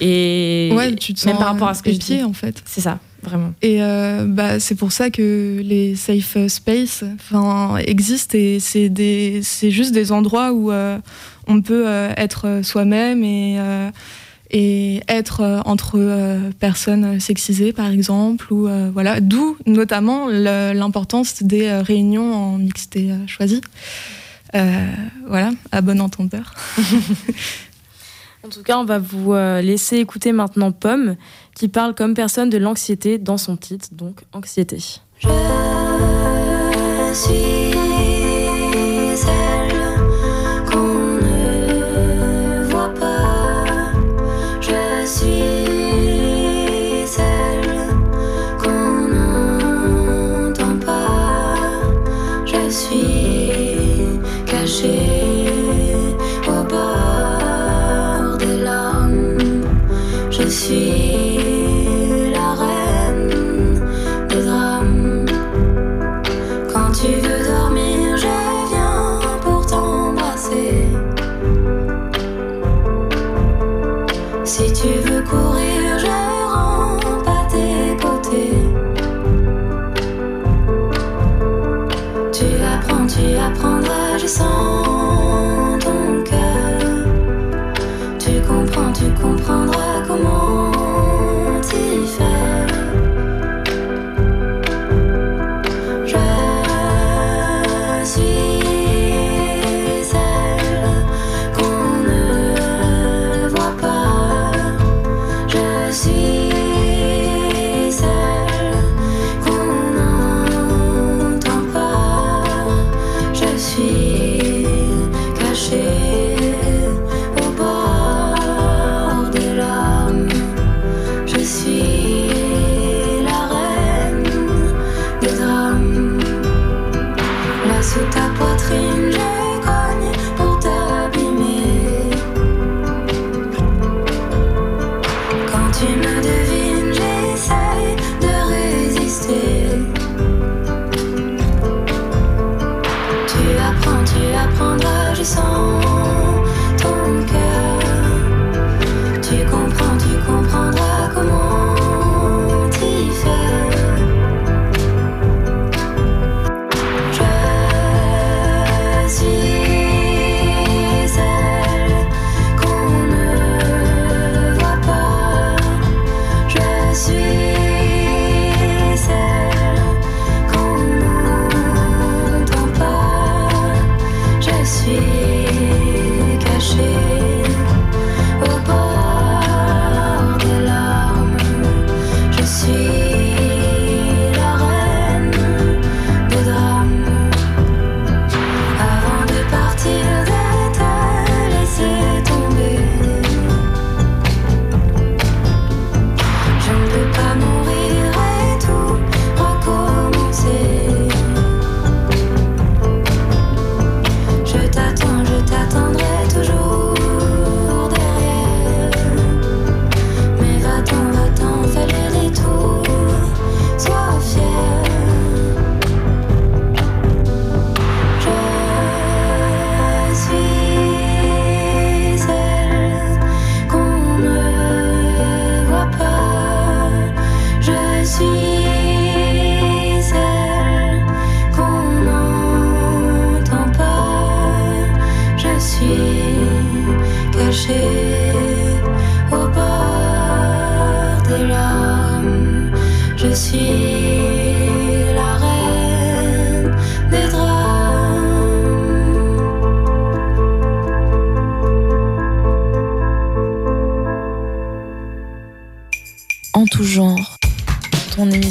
et 0.00 0.72
ouais, 0.74 0.94
tu 0.94 1.12
te 1.14 1.20
sens 1.20 1.26
même 1.26 1.38
par 1.38 1.48
rapport 1.52 1.68
à 1.68 1.74
ce 1.74 1.82
que 1.82 1.92
je 1.92 1.98
dis, 1.98 2.22
en 2.22 2.32
fait. 2.32 2.62
C'est 2.64 2.80
ça, 2.80 2.98
vraiment. 3.22 3.52
Et 3.60 3.82
euh, 3.82 4.24
bah, 4.26 4.58
c'est 4.58 4.74
pour 4.74 4.92
ça 4.92 5.10
que 5.10 5.60
les 5.62 5.94
safe 5.94 6.38
space 6.48 7.04
existent 7.84 8.36
et 8.38 8.58
c'est 8.60 8.88
des, 8.88 9.40
c'est 9.42 9.70
juste 9.70 9.92
des 9.92 10.10
endroits 10.10 10.52
où 10.52 10.72
euh, 10.72 10.98
on 11.46 11.60
peut 11.60 11.84
euh, 11.86 12.12
être 12.16 12.60
soi-même 12.62 13.22
et 13.22 13.58
et 14.52 15.00
être 15.06 15.62
entre 15.64 16.40
personnes 16.58 17.20
sexisées 17.20 17.72
par 17.72 17.88
exemple 17.88 18.52
ou 18.52 18.68
voilà 18.92 19.20
d'où 19.20 19.56
notamment 19.64 20.26
l'importance 20.26 21.44
des 21.44 21.70
réunions 21.70 22.34
en 22.34 22.58
mixité 22.58 23.10
choisie 23.28 23.60
voilà 24.52 25.52
à 25.70 25.82
bon 25.82 26.00
entendeur 26.00 26.54
En 26.78 26.82
tout 28.50 28.62
cas, 28.62 28.78
on 28.78 28.84
va 28.84 28.98
vous 28.98 29.32
euh, 29.32 29.62
laisser 29.62 29.96
écouter 29.96 30.32
maintenant 30.32 30.72
Pomme, 30.72 31.16
qui 31.54 31.68
parle 31.68 31.94
comme 31.94 32.14
personne 32.14 32.50
de 32.50 32.58
l'anxiété 32.58 33.18
dans 33.18 33.38
son 33.38 33.56
titre, 33.56 33.88
donc 33.92 34.20
Anxiété. 34.32 34.78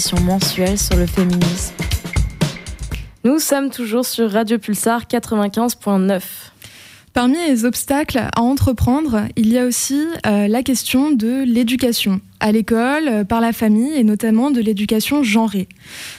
Émission 0.10 0.26
mensuelle 0.26 0.78
sur 0.78 0.96
le 0.96 1.06
féminisme. 1.06 1.74
Nous 3.24 3.40
sommes 3.40 3.70
toujours 3.70 4.06
sur 4.06 4.32
Radio 4.32 4.58
Pulsar 4.58 5.04
95.9. 5.04 6.22
Parmi 7.14 7.38
les 7.48 7.66
obstacles 7.66 8.18
à 8.18 8.42
entreprendre, 8.42 9.24
il 9.36 9.52
y 9.52 9.58
a 9.58 9.66
aussi 9.66 10.02
euh, 10.26 10.48
la 10.48 10.64
question 10.64 11.12
de 11.12 11.44
l'éducation 11.44 12.22
à 12.40 12.52
l'école, 12.52 13.08
euh, 13.08 13.24
par 13.24 13.42
la 13.42 13.52
famille 13.52 13.94
et 13.94 14.04
notamment 14.04 14.52
de 14.52 14.62
l'éducation 14.62 15.22
genrée. 15.22 15.68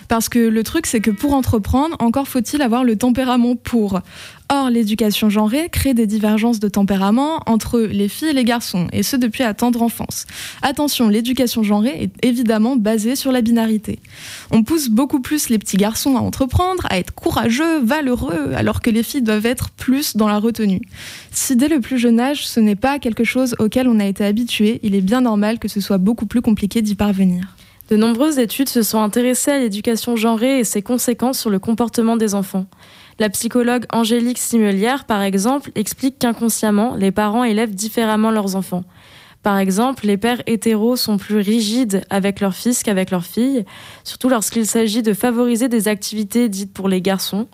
Parce 0.09 0.29
que 0.29 0.39
le 0.39 0.63
truc, 0.63 0.87
c'est 0.87 1.01
que 1.01 1.11
pour 1.11 1.35
entreprendre, 1.35 1.97
encore 2.01 2.29
faut-il 2.29 2.63
avoir 2.63 2.85
le 2.85 2.97
tempérament 2.97 3.57
pour. 3.57 4.01
Or, 4.53 4.69
l'éducation 4.69 5.31
genrée 5.31 5.69
crée 5.69 5.95
des 5.95 6.09
divergences 6.09 6.59
de 6.59 6.69
tempérament 6.69 7.41
entre 7.47 7.79
les 7.79 8.09
filles 8.09 8.31
et 8.31 8.33
les 8.33 8.43
garçons, 8.43 8.89
et 8.93 9.05
ce 9.05 9.15
depuis 9.15 9.45
la 9.45 9.55
tendre 9.55 9.81
enfance. 9.81 10.27
Attention, 10.61 11.09
l'éducation 11.09 11.63
genrée 11.63 12.03
est 12.03 12.27
évidemment 12.27 12.75
basée 12.75 13.15
sur 13.15 13.31
la 13.31 13.43
binarité. 13.43 14.01
On 14.51 14.65
pousse 14.65 14.89
beaucoup 14.89 15.21
plus 15.21 15.51
les 15.51 15.59
petits 15.59 15.77
garçons 15.77 16.17
à 16.17 16.21
entreprendre, 16.21 16.85
à 16.91 16.99
être 16.99 17.15
courageux, 17.15 17.79
valeureux, 17.79 18.53
alors 18.57 18.81
que 18.81 18.91
les 18.91 19.05
filles 19.05 19.23
doivent 19.23 19.47
être 19.47 19.71
plus 19.71 20.17
dans 20.17 20.27
la 20.27 20.41
retenue. 20.41 20.83
Si 21.31 21.55
dès 21.55 21.69
le 21.69 21.79
plus 21.79 21.99
jeune 21.99 22.19
âge, 22.19 22.45
ce 22.45 22.59
n'est 22.59 22.75
pas 22.75 22.99
quelque 22.99 23.23
chose 23.23 23.55
auquel 23.61 23.87
on 23.87 24.01
a 24.01 24.05
été 24.05 24.25
habitué, 24.25 24.81
il 24.83 24.97
est 24.97 25.01
bien 25.01 25.21
normal 25.21 25.61
que 25.61 25.69
ce 25.69 25.81
soit 25.81 25.99
beaucoup 25.99 26.27
plus 26.27 26.43
compliqué 26.43 26.83
d'y 26.83 26.97
parvenir. 26.97 27.55
De 27.89 27.97
nombreuses 27.97 28.41
études 28.41 28.69
se 28.69 28.83
sont 28.83 29.01
intéressées 29.01 29.51
à 29.53 29.59
l'éducation 29.59 30.17
genrée 30.17 30.59
et 30.59 30.65
ses 30.65 30.83
conséquences 30.83 31.39
sur 31.39 31.51
le 31.51 31.61
comportement 31.61 32.17
des 32.17 32.35
enfants. 32.35 32.67
La 33.21 33.29
psychologue 33.29 33.85
Angélique 33.93 34.39
Simelière, 34.39 35.05
par 35.05 35.21
exemple, 35.21 35.73
explique 35.75 36.19
qu'inconsciemment, 36.19 36.95
les 36.97 37.13
parents 37.13 37.45
élèvent 37.45 37.75
différemment 37.75 38.31
leurs 38.31 38.57
enfants. 38.57 38.83
Par 39.43 39.59
exemple, 39.59 40.07
les 40.07 40.17
pères 40.17 40.43
hétéros 40.47 40.97
sont 40.97 41.19
plus 41.19 41.37
rigides 41.37 42.03
avec 42.09 42.41
leurs 42.41 42.55
fils 42.55 42.83
qu'avec 42.83 43.11
leurs 43.11 43.27
filles, 43.27 43.67
surtout 44.05 44.31
lorsqu'il 44.31 44.65
s'agit 44.65 45.03
de 45.03 45.13
favoriser 45.13 45.69
des 45.69 45.87
activités 45.87 46.49
dites 46.49 46.73
pour 46.73 46.89
les 46.89 47.03
garçons. 47.03 47.47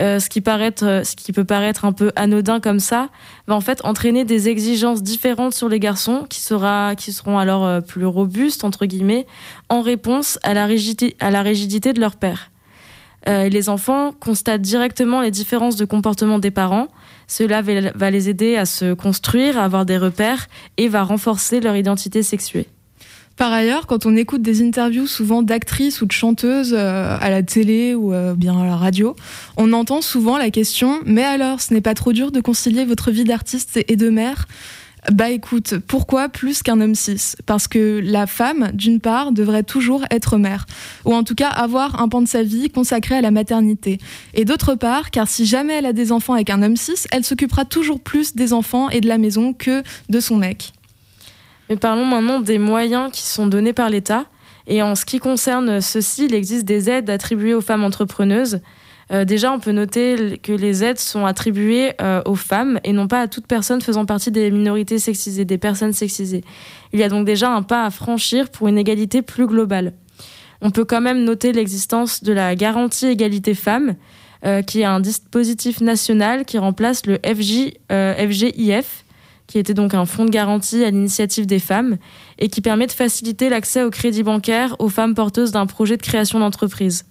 Euh, 0.00 0.18
ce, 0.18 0.28
qui 0.28 0.40
paraît, 0.40 0.74
ce 0.76 1.14
qui 1.14 1.32
peut 1.32 1.44
paraître 1.44 1.84
un 1.84 1.92
peu 1.92 2.10
anodin 2.16 2.58
comme 2.58 2.80
ça, 2.80 3.08
va 3.46 3.54
en 3.54 3.60
fait 3.60 3.84
entraîner 3.84 4.24
des 4.24 4.48
exigences 4.48 5.04
différentes 5.04 5.54
sur 5.54 5.68
les 5.68 5.78
garçons 5.78 6.26
qui, 6.28 6.40
seront 6.40 7.38
alors 7.38 7.64
euh, 7.64 7.80
plus 7.80 8.06
robustes, 8.06 8.64
entre 8.64 8.86
guillemets, 8.86 9.28
en 9.68 9.82
réponse 9.82 10.40
à 10.42 10.52
la 10.52 10.66
rigidité 10.66 11.92
de 11.92 12.00
leur 12.00 12.16
père. 12.16 12.50
Euh, 13.28 13.48
les 13.48 13.68
enfants 13.68 14.12
constatent 14.12 14.62
directement 14.62 15.20
les 15.20 15.30
différences 15.30 15.76
de 15.76 15.84
comportement 15.84 16.38
des 16.38 16.50
parents. 16.50 16.88
Cela 17.26 17.60
va 17.62 18.10
les 18.10 18.28
aider 18.28 18.56
à 18.56 18.66
se 18.66 18.94
construire, 18.94 19.58
à 19.58 19.64
avoir 19.64 19.84
des 19.84 19.98
repères 19.98 20.46
et 20.76 20.88
va 20.88 21.02
renforcer 21.02 21.60
leur 21.60 21.74
identité 21.74 22.22
sexuée. 22.22 22.68
Par 23.36 23.52
ailleurs, 23.52 23.86
quand 23.86 24.06
on 24.06 24.16
écoute 24.16 24.40
des 24.40 24.62
interviews 24.62 25.06
souvent 25.06 25.42
d'actrices 25.42 26.00
ou 26.00 26.06
de 26.06 26.12
chanteuses 26.12 26.72
euh, 26.72 27.18
à 27.20 27.28
la 27.28 27.42
télé 27.42 27.94
ou 27.94 28.14
euh, 28.14 28.34
bien 28.34 28.58
à 28.58 28.64
la 28.64 28.76
radio, 28.76 29.14
on 29.58 29.74
entend 29.74 30.00
souvent 30.00 30.38
la 30.38 30.50
question 30.50 31.00
Mais 31.04 31.24
alors, 31.24 31.60
ce 31.60 31.74
n'est 31.74 31.82
pas 31.82 31.92
trop 31.92 32.12
dur 32.12 32.32
de 32.32 32.40
concilier 32.40 32.86
votre 32.86 33.10
vie 33.10 33.24
d'artiste 33.24 33.78
et 33.88 33.96
de 33.96 34.08
mère? 34.08 34.46
Bah 35.12 35.30
écoute, 35.30 35.74
pourquoi 35.86 36.28
plus 36.28 36.62
qu'un 36.62 36.80
homme 36.80 36.94
cis 36.94 37.34
Parce 37.46 37.68
que 37.68 38.00
la 38.02 38.26
femme, 38.26 38.70
d'une 38.74 39.00
part, 39.00 39.30
devrait 39.30 39.62
toujours 39.62 40.04
être 40.10 40.36
mère, 40.36 40.66
ou 41.04 41.14
en 41.14 41.22
tout 41.22 41.34
cas 41.34 41.48
avoir 41.48 42.02
un 42.02 42.08
pan 42.08 42.22
de 42.22 42.28
sa 42.28 42.42
vie 42.42 42.70
consacré 42.70 43.16
à 43.16 43.20
la 43.20 43.30
maternité. 43.30 43.98
Et 44.34 44.44
d'autre 44.44 44.74
part, 44.74 45.10
car 45.10 45.28
si 45.28 45.46
jamais 45.46 45.74
elle 45.74 45.86
a 45.86 45.92
des 45.92 46.10
enfants 46.10 46.34
avec 46.34 46.50
un 46.50 46.62
homme 46.62 46.76
cis, 46.76 47.06
elle 47.12 47.24
s'occupera 47.24 47.64
toujours 47.64 48.00
plus 48.00 48.34
des 48.34 48.52
enfants 48.52 48.88
et 48.90 49.00
de 49.00 49.06
la 49.06 49.18
maison 49.18 49.52
que 49.52 49.82
de 50.08 50.20
son 50.20 50.36
mec. 50.36 50.72
Mais 51.68 51.76
parlons 51.76 52.06
maintenant 52.06 52.40
des 52.40 52.58
moyens 52.58 53.10
qui 53.12 53.22
sont 53.22 53.46
donnés 53.46 53.72
par 53.72 53.90
l'État. 53.90 54.26
Et 54.66 54.82
en 54.82 54.96
ce 54.96 55.04
qui 55.04 55.18
concerne 55.18 55.80
ceci, 55.80 56.24
il 56.26 56.34
existe 56.34 56.64
des 56.64 56.90
aides 56.90 57.10
attribuées 57.10 57.54
aux 57.54 57.60
femmes 57.60 57.84
entrepreneuses. 57.84 58.60
Euh, 59.12 59.24
déjà, 59.24 59.52
on 59.52 59.60
peut 59.60 59.72
noter 59.72 60.38
que 60.42 60.52
les 60.52 60.82
aides 60.82 60.98
sont 60.98 61.26
attribuées 61.26 61.92
euh, 62.00 62.22
aux 62.24 62.34
femmes 62.34 62.80
et 62.82 62.92
non 62.92 63.06
pas 63.06 63.20
à 63.20 63.28
toute 63.28 63.46
personne 63.46 63.80
faisant 63.80 64.04
partie 64.04 64.32
des 64.32 64.50
minorités 64.50 64.98
sexisées, 64.98 65.44
des 65.44 65.58
personnes 65.58 65.92
sexisées. 65.92 66.42
Il 66.92 66.98
y 66.98 67.04
a 67.04 67.08
donc 67.08 67.24
déjà 67.24 67.50
un 67.50 67.62
pas 67.62 67.84
à 67.84 67.90
franchir 67.90 68.50
pour 68.50 68.66
une 68.68 68.78
égalité 68.78 69.22
plus 69.22 69.46
globale. 69.46 69.92
On 70.60 70.70
peut 70.70 70.84
quand 70.84 71.00
même 71.00 71.22
noter 71.22 71.52
l'existence 71.52 72.22
de 72.22 72.32
la 72.32 72.56
garantie 72.56 73.06
égalité 73.06 73.54
femmes, 73.54 73.94
euh, 74.44 74.62
qui 74.62 74.80
est 74.80 74.84
un 74.84 75.00
dispositif 75.00 75.80
national 75.80 76.44
qui 76.44 76.58
remplace 76.58 77.06
le 77.06 77.18
FGIF, 77.24 79.04
qui 79.46 79.58
était 79.58 79.74
donc 79.74 79.94
un 79.94 80.06
fonds 80.06 80.24
de 80.24 80.30
garantie 80.30 80.82
à 80.82 80.90
l'initiative 80.90 81.46
des 81.46 81.60
femmes 81.60 81.98
et 82.38 82.48
qui 82.48 82.60
permet 82.60 82.86
de 82.86 82.92
faciliter 82.92 83.48
l'accès 83.48 83.84
au 83.84 83.90
crédit 83.90 84.24
bancaire 84.24 84.74
aux 84.80 84.88
femmes 84.88 85.14
porteuses 85.14 85.52
d'un 85.52 85.66
projet 85.66 85.96
de 85.96 86.02
création 86.02 86.40
d'entreprise. 86.40 87.04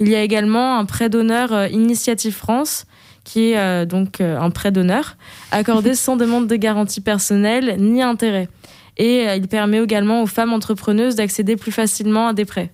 Il 0.00 0.08
y 0.08 0.14
a 0.14 0.22
également 0.22 0.78
un 0.78 0.86
prêt 0.86 1.10
d'honneur 1.10 1.52
euh, 1.52 1.68
Initiative 1.68 2.34
France, 2.34 2.86
qui 3.22 3.50
est 3.50 3.58
euh, 3.58 3.84
donc 3.84 4.20
euh, 4.20 4.38
un 4.40 4.50
prêt 4.50 4.72
d'honneur, 4.72 5.16
accordé 5.52 5.94
sans 5.94 6.16
demande 6.16 6.46
de 6.46 6.56
garantie 6.56 7.02
personnelle 7.02 7.76
ni 7.78 8.02
intérêt. 8.02 8.48
Et 8.96 9.24
il 9.34 9.48
permet 9.48 9.78
également 9.82 10.22
aux 10.22 10.26
femmes 10.26 10.52
entrepreneuses 10.52 11.14
d'accéder 11.14 11.56
plus 11.56 11.72
facilement 11.72 12.28
à 12.28 12.32
des 12.34 12.44
prêts. 12.44 12.70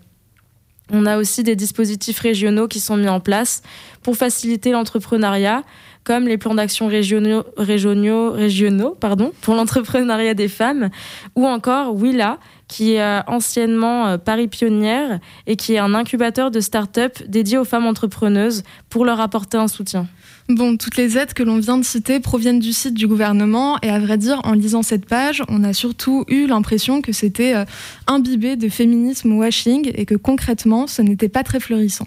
On 0.93 1.05
a 1.07 1.19
aussi 1.19 1.43
des 1.43 1.57
dispositifs 1.57 2.19
régionaux 2.19 2.69
qui 2.69 2.81
sont 2.81 2.97
mis 2.97 3.09
en 3.09 3.21
place 3.21 3.63
pour 4.03 4.17
faciliter 4.17 4.71
l'entrepreneuriat, 4.73 5.63
comme 6.05 6.27
les 6.27 6.39
plans 6.39 6.55
d'action 6.55 6.87
régionaux, 6.87 7.45
régionaux, 7.57 8.33
régionaux 8.33 8.97
pardon, 8.99 9.33
pour 9.41 9.55
l'entrepreneuriat 9.55 10.35
des 10.35 10.49
femmes, 10.49 10.91
ou 11.35 11.47
encore 11.47 11.95
Willa, 11.95 12.39
qui 12.69 12.95
est 12.95 13.03
euh, 13.03 13.21
anciennement 13.27 14.09
euh, 14.09 14.19
Paris 14.19 14.49
Pionnière 14.49 15.21
et 15.47 15.57
qui 15.57 15.75
est 15.75 15.79
un 15.79 15.95
incubateur 15.95 16.51
de 16.51 16.61
start-up 16.61 17.23
dédié 17.27 17.59
aux 17.59 17.65
femmes 17.65 17.87
entrepreneuses 17.87 18.63
pour 18.89 19.05
leur 19.05 19.21
apporter 19.21 19.57
un 19.57 19.69
soutien. 19.69 20.07
Bon, 20.49 20.77
toutes 20.77 20.97
les 20.97 21.19
aides 21.19 21.35
que 21.35 21.43
l'on 21.43 21.59
vient 21.59 21.77
de 21.77 21.85
citer 21.85 22.21
proviennent 22.21 22.61
du 22.61 22.73
site 22.73 22.95
du 22.95 23.09
gouvernement 23.09 23.79
et 23.83 23.91
à 23.91 23.99
vrai 23.99 24.17
dire, 24.17 24.41
en 24.45 24.53
lisant 24.53 24.85
cette 24.85 25.05
page, 25.05 25.43
on 25.49 25.65
a 25.65 25.73
surtout 25.73 26.25
eu 26.29 26.47
l'impression 26.47 27.03
que 27.03 27.11
c'était 27.11 27.57
euh, 27.57 27.65
imbibé 28.07 28.55
de 28.55 28.69
féminisme 28.69 29.33
washing 29.33 29.91
et 29.93 30.07
que 30.07 30.15
concrètement, 30.15 30.87
ce 30.87 31.03
n'était 31.03 31.29
pas 31.29 31.43
très 31.43 31.59
florissant. 31.59 32.07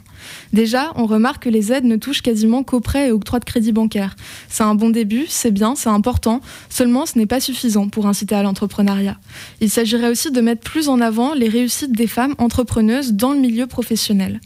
Déjà, 0.53 0.93
on 0.95 1.05
remarque 1.05 1.43
que 1.43 1.49
les 1.49 1.73
aides 1.73 1.83
ne 1.83 1.97
touchent 1.97 2.21
quasiment 2.21 2.63
qu'aux 2.63 2.79
prêts 2.79 3.09
et 3.09 3.11
octrois 3.11 3.39
de 3.39 3.45
crédit 3.45 3.73
bancaire. 3.73 4.15
C'est 4.47 4.63
un 4.63 4.73
bon 4.73 4.89
début, 4.89 5.25
c'est 5.27 5.51
bien, 5.51 5.75
c'est 5.75 5.89
important, 5.89 6.39
seulement 6.69 7.05
ce 7.05 7.17
n'est 7.17 7.25
pas 7.25 7.41
suffisant 7.41 7.89
pour 7.89 8.07
inciter 8.07 8.35
à 8.35 8.43
l'entrepreneuriat. 8.43 9.17
Il 9.59 9.69
s'agirait 9.69 10.09
aussi 10.09 10.31
de 10.31 10.39
mettre 10.39 10.61
plus 10.61 10.87
en 10.87 11.01
avant 11.01 11.33
les 11.33 11.49
réussites 11.49 11.91
des 11.91 12.07
femmes 12.07 12.35
entrepreneuses 12.37 13.11
dans 13.11 13.33
le 13.33 13.39
milieu 13.39 13.67
professionnel. 13.67 14.39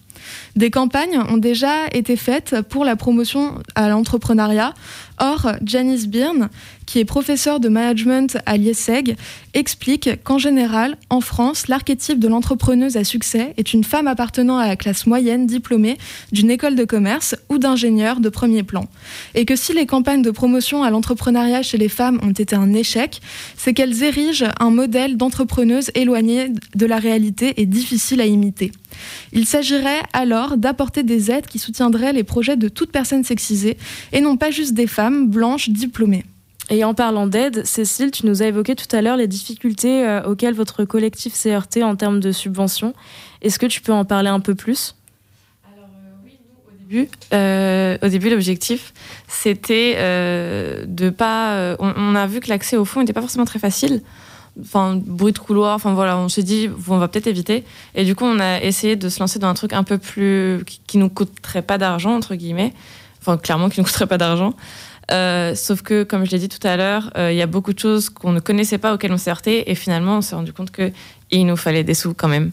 Des 0.55 0.69
campagnes 0.69 1.19
ont 1.29 1.37
déjà 1.37 1.87
été 1.91 2.15
faites 2.15 2.61
pour 2.69 2.85
la 2.85 2.95
promotion 2.95 3.55
à 3.75 3.89
l'entrepreneuriat. 3.89 4.73
Or, 5.19 5.53
Janice 5.63 6.07
Byrne, 6.07 6.49
qui 6.85 6.99
est 6.99 7.05
professeure 7.05 7.59
de 7.59 7.69
management 7.69 8.37
à 8.45 8.57
l'IESEG, 8.57 9.15
explique 9.53 10.09
qu'en 10.23 10.37
général, 10.37 10.97
en 11.09 11.21
France, 11.21 11.67
l'archétype 11.67 12.19
de 12.19 12.27
l'entrepreneuse 12.27 12.97
à 12.97 13.03
succès 13.03 13.53
est 13.57 13.73
une 13.73 13.83
femme 13.83 14.07
appartenant 14.07 14.57
à 14.57 14.67
la 14.67 14.75
classe 14.75 15.05
moyenne 15.05 15.45
diplômée 15.45 15.97
d'une 16.31 16.51
école 16.51 16.75
de 16.75 16.83
commerce 16.83 17.35
ou 17.49 17.57
d'ingénieur 17.57 18.19
de 18.19 18.29
premier 18.29 18.63
plan. 18.63 18.85
Et 19.35 19.45
que 19.45 19.55
si 19.55 19.73
les 19.73 19.85
campagnes 19.85 20.23
de 20.23 20.31
promotion 20.31 20.83
à 20.83 20.89
l'entrepreneuriat 20.89 21.61
chez 21.61 21.77
les 21.77 21.89
femmes 21.89 22.19
ont 22.23 22.31
été 22.31 22.55
un 22.55 22.73
échec, 22.73 23.21
c'est 23.57 23.73
qu'elles 23.73 24.03
érigent 24.03 24.45
un 24.59 24.71
modèle 24.71 25.17
d'entrepreneuse 25.17 25.91
éloigné 25.95 26.49
de 26.75 26.85
la 26.85 26.97
réalité 26.97 27.53
et 27.57 27.65
difficile 27.65 28.21
à 28.21 28.25
imiter. 28.25 28.71
Il 29.31 29.45
s'agirait 29.45 30.01
alors 30.13 30.57
d'apporter 30.57 31.03
des 31.03 31.31
aides 31.31 31.47
qui 31.47 31.59
soutiendraient 31.59 32.13
les 32.13 32.23
projets 32.23 32.57
de 32.57 32.67
toute 32.69 32.91
personne 32.91 33.23
sexisée 33.23 33.77
et 34.11 34.21
non 34.21 34.37
pas 34.37 34.51
juste 34.51 34.73
des 34.73 34.87
femmes 34.87 35.29
blanches 35.29 35.69
diplômées. 35.69 36.25
Et 36.69 36.83
en 36.83 36.93
parlant 36.93 37.27
d'aide, 37.27 37.65
Cécile, 37.65 38.11
tu 38.11 38.25
nous 38.25 38.41
as 38.41 38.47
évoqué 38.47 38.75
tout 38.75 38.93
à 38.95 39.01
l'heure 39.01 39.17
les 39.17 39.27
difficultés 39.27 40.07
euh, 40.07 40.23
auxquelles 40.23 40.53
votre 40.53 40.85
collectif 40.85 41.33
s'est 41.33 41.53
heurté 41.53 41.83
en 41.83 41.95
termes 41.95 42.19
de 42.19 42.31
subventions. 42.31 42.93
Est-ce 43.41 43.59
que 43.59 43.65
tu 43.65 43.81
peux 43.81 43.91
en 43.91 44.05
parler 44.05 44.29
un 44.29 44.39
peu 44.39 44.55
plus? 44.55 44.95
Alors 45.65 45.89
euh, 45.89 46.25
oui, 46.25 46.39
nous, 46.49 46.73
au 46.73 46.77
début, 46.79 47.09
euh, 47.33 47.97
au 48.01 48.07
début 48.07 48.29
l'objectif, 48.29 48.93
c'était 49.27 49.95
de 50.87 51.09
pas... 51.09 51.75
On, 51.79 51.93
on, 51.97 52.15
a 52.15 52.27
vu 52.27 52.39
que 52.39 52.47
l'accès 52.47 52.77
au 52.77 52.85
fonds 52.85 53.01
n'était 53.01 53.13
pas 53.13 53.21
forcément 53.21 53.45
très 53.45 53.59
facile 53.59 54.01
enfin 54.61 54.95
bruit 54.95 55.33
de 55.33 55.39
couloir 55.39 55.75
enfin 55.75 55.93
voilà 55.93 56.17
on 56.17 56.29
s'est 56.29 56.43
dit 56.43 56.69
on 56.87 56.97
va 56.97 57.07
peut-être 57.07 57.27
éviter 57.27 57.63
et 57.95 58.05
du 58.05 58.15
coup 58.15 58.25
on 58.25 58.39
a 58.39 58.61
essayé 58.61 58.95
de 58.95 59.09
se 59.09 59.19
lancer 59.19 59.39
dans 59.39 59.47
un 59.47 59.53
truc 59.53 59.73
un 59.73 59.83
peu 59.83 59.97
plus 59.97 60.63
qui, 60.85 60.97
nous 60.97 61.09
coûterait 61.09 61.63
pas 61.63 61.77
d'argent 61.77 62.15
entre 62.15 62.35
guillemets 62.35 62.73
enfin 63.19 63.37
clairement 63.37 63.69
qui 63.69 63.79
nous 63.79 63.85
coûterait 63.87 64.07
pas 64.07 64.17
d'argent 64.17 64.53
Euh, 65.11 65.53
sauf 65.53 65.81
que, 65.81 66.03
comme 66.03 66.25
je 66.25 66.31
l'ai 66.31 66.39
dit 66.39 66.49
tout 66.49 66.65
à 66.65 66.77
l'heure, 66.77 67.11
euh, 67.17 67.31
il 67.31 67.37
y 67.37 67.41
a 67.41 67.45
beaucoup 67.45 67.73
de 67.73 67.79
choses 67.79 68.09
qu'on 68.09 68.31
ne 68.31 68.39
connaissait 68.39 68.77
pas 68.77 68.93
auxquelles 68.93 69.11
on 69.11 69.17
s'est 69.17 69.31
heurté 69.31 69.69
et 69.69 69.75
finalement 69.75 70.19
on 70.19 70.21
s'est 70.21 70.35
rendu 70.35 70.53
compte 70.53 70.71
que 70.71 70.91
il 71.29 71.45
nous 71.45 71.57
fallait 71.57 71.83
des 71.83 71.93
sous 71.93 72.13
quand 72.13 72.29
même. 72.29 72.51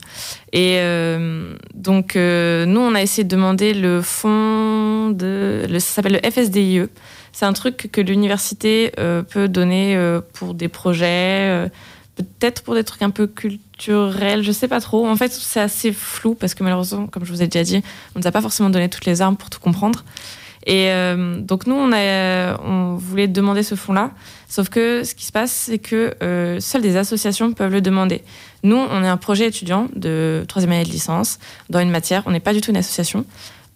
Et 0.52 0.78
euh, 0.78 1.54
donc 1.74 2.16
nous 2.16 2.80
on 2.80 2.94
a 2.94 3.02
essayé 3.02 3.22
de 3.24 3.28
demander 3.28 3.72
le 3.72 4.02
fonds 4.02 5.10
de, 5.10 5.66
le, 5.68 5.78
ça 5.78 5.94
s'appelle 5.94 6.20
le 6.22 6.30
FSDIE. 6.30 6.88
C'est 7.32 7.46
un 7.46 7.52
truc 7.52 7.88
que 7.92 8.00
l'université 8.00 8.92
euh, 8.98 9.22
peut 9.22 9.48
donner 9.48 9.96
euh, 9.96 10.20
pour 10.32 10.54
des 10.54 10.68
projets, 10.68 11.48
euh, 11.48 11.68
peut-être 12.16 12.62
pour 12.62 12.74
des 12.74 12.84
trucs 12.84 13.02
un 13.02 13.10
peu 13.10 13.26
culturels, 13.26 14.42
je 14.42 14.52
sais 14.52 14.68
pas 14.68 14.80
trop. 14.80 15.06
En 15.06 15.16
fait 15.16 15.32
c'est 15.32 15.60
assez 15.60 15.92
flou 15.92 16.34
parce 16.34 16.54
que 16.54 16.64
malheureusement, 16.64 17.06
comme 17.06 17.24
je 17.24 17.32
vous 17.32 17.42
ai 17.42 17.46
déjà 17.46 17.64
dit, 17.64 17.82
on 18.14 18.20
nous 18.20 18.26
a 18.26 18.32
pas 18.32 18.42
forcément 18.42 18.70
donné 18.70 18.88
toutes 18.88 19.06
les 19.06 19.22
armes 19.22 19.36
pour 19.36 19.50
tout 19.50 19.60
comprendre. 19.60 20.04
Et 20.66 20.92
donc 21.38 21.66
nous, 21.66 21.74
on, 21.74 22.96
voulait 22.96 23.28
demander 23.28 23.62
ce 23.62 23.76
fonds-là, 23.76 24.10
sauf 24.46 24.68
que 24.68 25.04
ce 25.04 25.14
qui 25.14 25.24
se 25.24 25.32
passe, 25.32 25.52
c'est 25.52 25.78
que 25.78 26.14
seules 26.60 26.82
des 26.82 26.98
associations 26.98 27.54
peuvent 27.54 27.72
le 27.72 27.80
demander. 27.80 28.22
Nous, 28.62 28.76
on 28.76 29.02
est 29.02 29.08
un 29.08 29.16
projet 29.16 29.46
étudiant 29.46 29.88
de 29.96 30.44
troisième 30.48 30.72
année 30.72 30.84
de 30.84 30.90
licence 30.90 31.38
dans 31.70 31.80
une 31.80 31.90
matière. 31.90 32.24
On 32.26 32.30
n'est 32.30 32.40
pas 32.40 32.52
du 32.52 32.60
tout 32.60 32.70
une 32.70 32.76
association. 32.76 33.24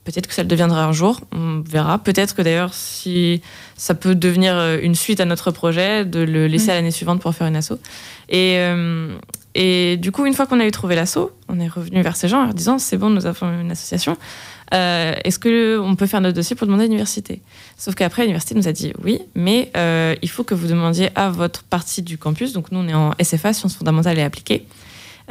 Peut-être 0.05 0.27
que 0.27 0.35
ça 0.35 0.43
le 0.43 0.49
deviendra 0.49 0.85
un 0.85 0.93
jour, 0.93 1.21
on 1.33 1.61
verra. 1.61 1.99
Peut-être 1.99 2.35
que 2.35 2.43
d'ailleurs, 2.43 2.75
si 2.75 3.41
ça 3.77 3.95
peut 3.95 4.15
devenir 4.15 4.55
euh, 4.57 4.79
une 4.83 4.95
suite 4.95 5.21
à 5.21 5.25
notre 5.25 5.51
projet, 5.51 6.05
de 6.05 6.21
le 6.21 6.47
laisser 6.47 6.71
à 6.71 6.75
l'année 6.75 6.91
suivante 6.91 7.21
pour 7.21 7.35
faire 7.35 7.47
une 7.47 7.57
asso. 7.57 7.73
Et, 8.29 8.57
euh, 8.59 9.17
et 9.55 9.97
du 9.97 10.13
coup, 10.13 10.27
une 10.27 10.35
fois 10.35 10.47
qu'on 10.47 10.61
a 10.61 10.67
eu 10.67 10.71
trouvé 10.71 10.97
l'asso, 10.97 11.31
on 11.49 11.61
est 11.61 11.69
revenu 11.69 12.03
vers 12.03 12.17
ces 12.17 12.29
gens 12.29 12.41
en 12.41 12.45
leur 12.45 12.55
disant 12.55 12.79
c'est 12.79 12.99
bon, 12.99 13.09
nous 13.11 13.27
avons 13.27 13.61
une 13.61 13.71
association. 13.71 14.17
Euh, 14.73 15.15
Est-ce 15.25 15.39
que 15.39 15.79
on 15.79 15.95
peut 15.95 16.07
faire 16.07 16.21
notre 16.21 16.35
dossier 16.35 16.57
pour 16.57 16.67
demander 16.67 16.85
à 16.85 16.87
l'université? 16.87 17.41
Sauf 17.77 17.95
qu'après, 17.95 18.23
l'université 18.23 18.55
nous 18.55 18.67
a 18.67 18.73
dit 18.73 18.93
oui, 19.03 19.21
mais 19.35 19.71
euh, 19.77 20.17
il 20.23 20.31
faut 20.31 20.43
que 20.43 20.55
vous 20.55 20.67
demandiez 20.67 21.11
à 21.15 21.31
votre 21.31 21.63
partie 21.63 22.03
du 22.03 22.19
campus, 22.19 22.53
donc 22.53 22.73
nous 22.73 22.81
on 22.81 22.89
est 22.89 22.95
en 22.95 23.13
SFA, 23.23 23.53
sciences 23.53 23.77
fondamentales 23.77 24.19
et 24.19 24.23
appliquées, 24.23 24.67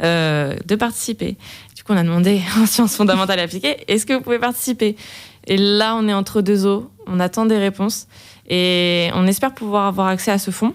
euh, 0.02 0.56
de 0.64 0.74
participer. 0.76 1.36
Du 1.84 1.88
coup, 1.88 1.98
on 1.98 2.00
a 2.00 2.02
demandé 2.02 2.40
en 2.58 2.64
sciences 2.64 2.96
fondamentales 2.96 3.40
appliquées, 3.40 3.84
est-ce 3.88 4.06
que 4.06 4.14
vous 4.14 4.22
pouvez 4.22 4.38
participer? 4.38 4.96
Et 5.46 5.58
là, 5.58 5.94
on 5.96 6.08
est 6.08 6.14
entre 6.14 6.40
deux 6.40 6.64
eaux, 6.64 6.90
on 7.06 7.20
attend 7.20 7.44
des 7.44 7.58
réponses 7.58 8.06
et 8.48 9.10
on 9.12 9.26
espère 9.26 9.52
pouvoir 9.52 9.84
avoir 9.84 10.06
accès 10.06 10.30
à 10.30 10.38
ce 10.38 10.50
fonds. 10.50 10.74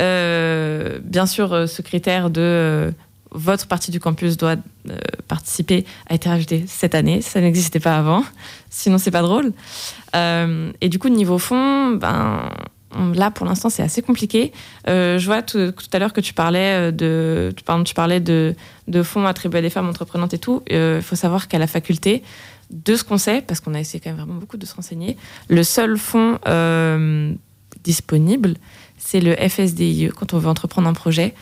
Euh, 0.00 1.00
bien 1.02 1.26
sûr, 1.26 1.52
euh, 1.52 1.66
ce 1.66 1.82
critère 1.82 2.30
de 2.30 2.40
euh, 2.40 2.90
votre 3.32 3.66
partie 3.66 3.90
du 3.90 3.98
campus 3.98 4.36
doit 4.36 4.54
participer 5.26 5.84
a 6.08 6.14
été 6.14 6.28
rajouté 6.28 6.64
cette 6.68 6.94
année. 6.94 7.20
Ça 7.20 7.40
n'existait 7.40 7.80
pas 7.80 7.98
avant. 7.98 8.22
Sinon, 8.70 8.98
c'est 8.98 9.10
pas 9.10 9.22
drôle. 9.22 9.52
Et 10.14 10.88
du 10.88 11.00
coup, 11.00 11.08
niveau 11.08 11.38
fonds, 11.38 11.96
ben, 11.96 12.48
là, 13.14 13.30
pour 13.30 13.46
l'instant, 13.46 13.70
c'est 13.70 13.82
assez 13.82 14.02
compliqué. 14.02 14.52
Euh, 14.88 15.18
je 15.18 15.26
vois 15.26 15.42
tout, 15.42 15.72
à 15.92 15.98
l'heure 15.98 16.12
que 16.12 16.20
tu 16.20 16.34
parlais 16.34 16.88
euh, 16.88 16.90
de, 16.90 17.54
pardon, 17.64 17.84
tu 17.84 17.94
parlais 17.94 18.20
de, 18.20 18.54
fonds 19.02 19.26
attribués 19.26 19.58
à 19.58 19.62
des 19.62 19.70
femmes 19.70 19.88
entreprenantes 19.88 20.34
et 20.34 20.38
tout. 20.38 20.62
Il 20.70 21.02
faut 21.02 21.16
savoir 21.16 21.48
qu'à 21.48 21.58
la 21.58 21.66
faculté, 21.66 22.22
de 22.70 22.96
ce 22.96 23.04
qu'on 23.04 23.18
sait, 23.18 23.42
parce 23.42 23.60
qu'on 23.60 23.74
a 23.74 23.80
essayé 23.80 24.00
quand 24.00 24.10
même 24.10 24.18
vraiment 24.18 24.38
beaucoup 24.38 24.56
de 24.56 24.66
se 24.66 24.74
renseigner, 24.74 25.16
le 25.48 25.62
seul 25.62 25.96
fonds 25.96 26.38
euh, 26.46 27.32
disponible, 27.82 28.54
c'est 28.98 29.20
le 29.20 29.34
FSDIE 29.36 30.10
quand 30.16 30.34
on 30.34 30.38
veut 30.38 30.48
entreprendre 30.48 30.88
un 30.88 30.94
projet. 30.94 31.34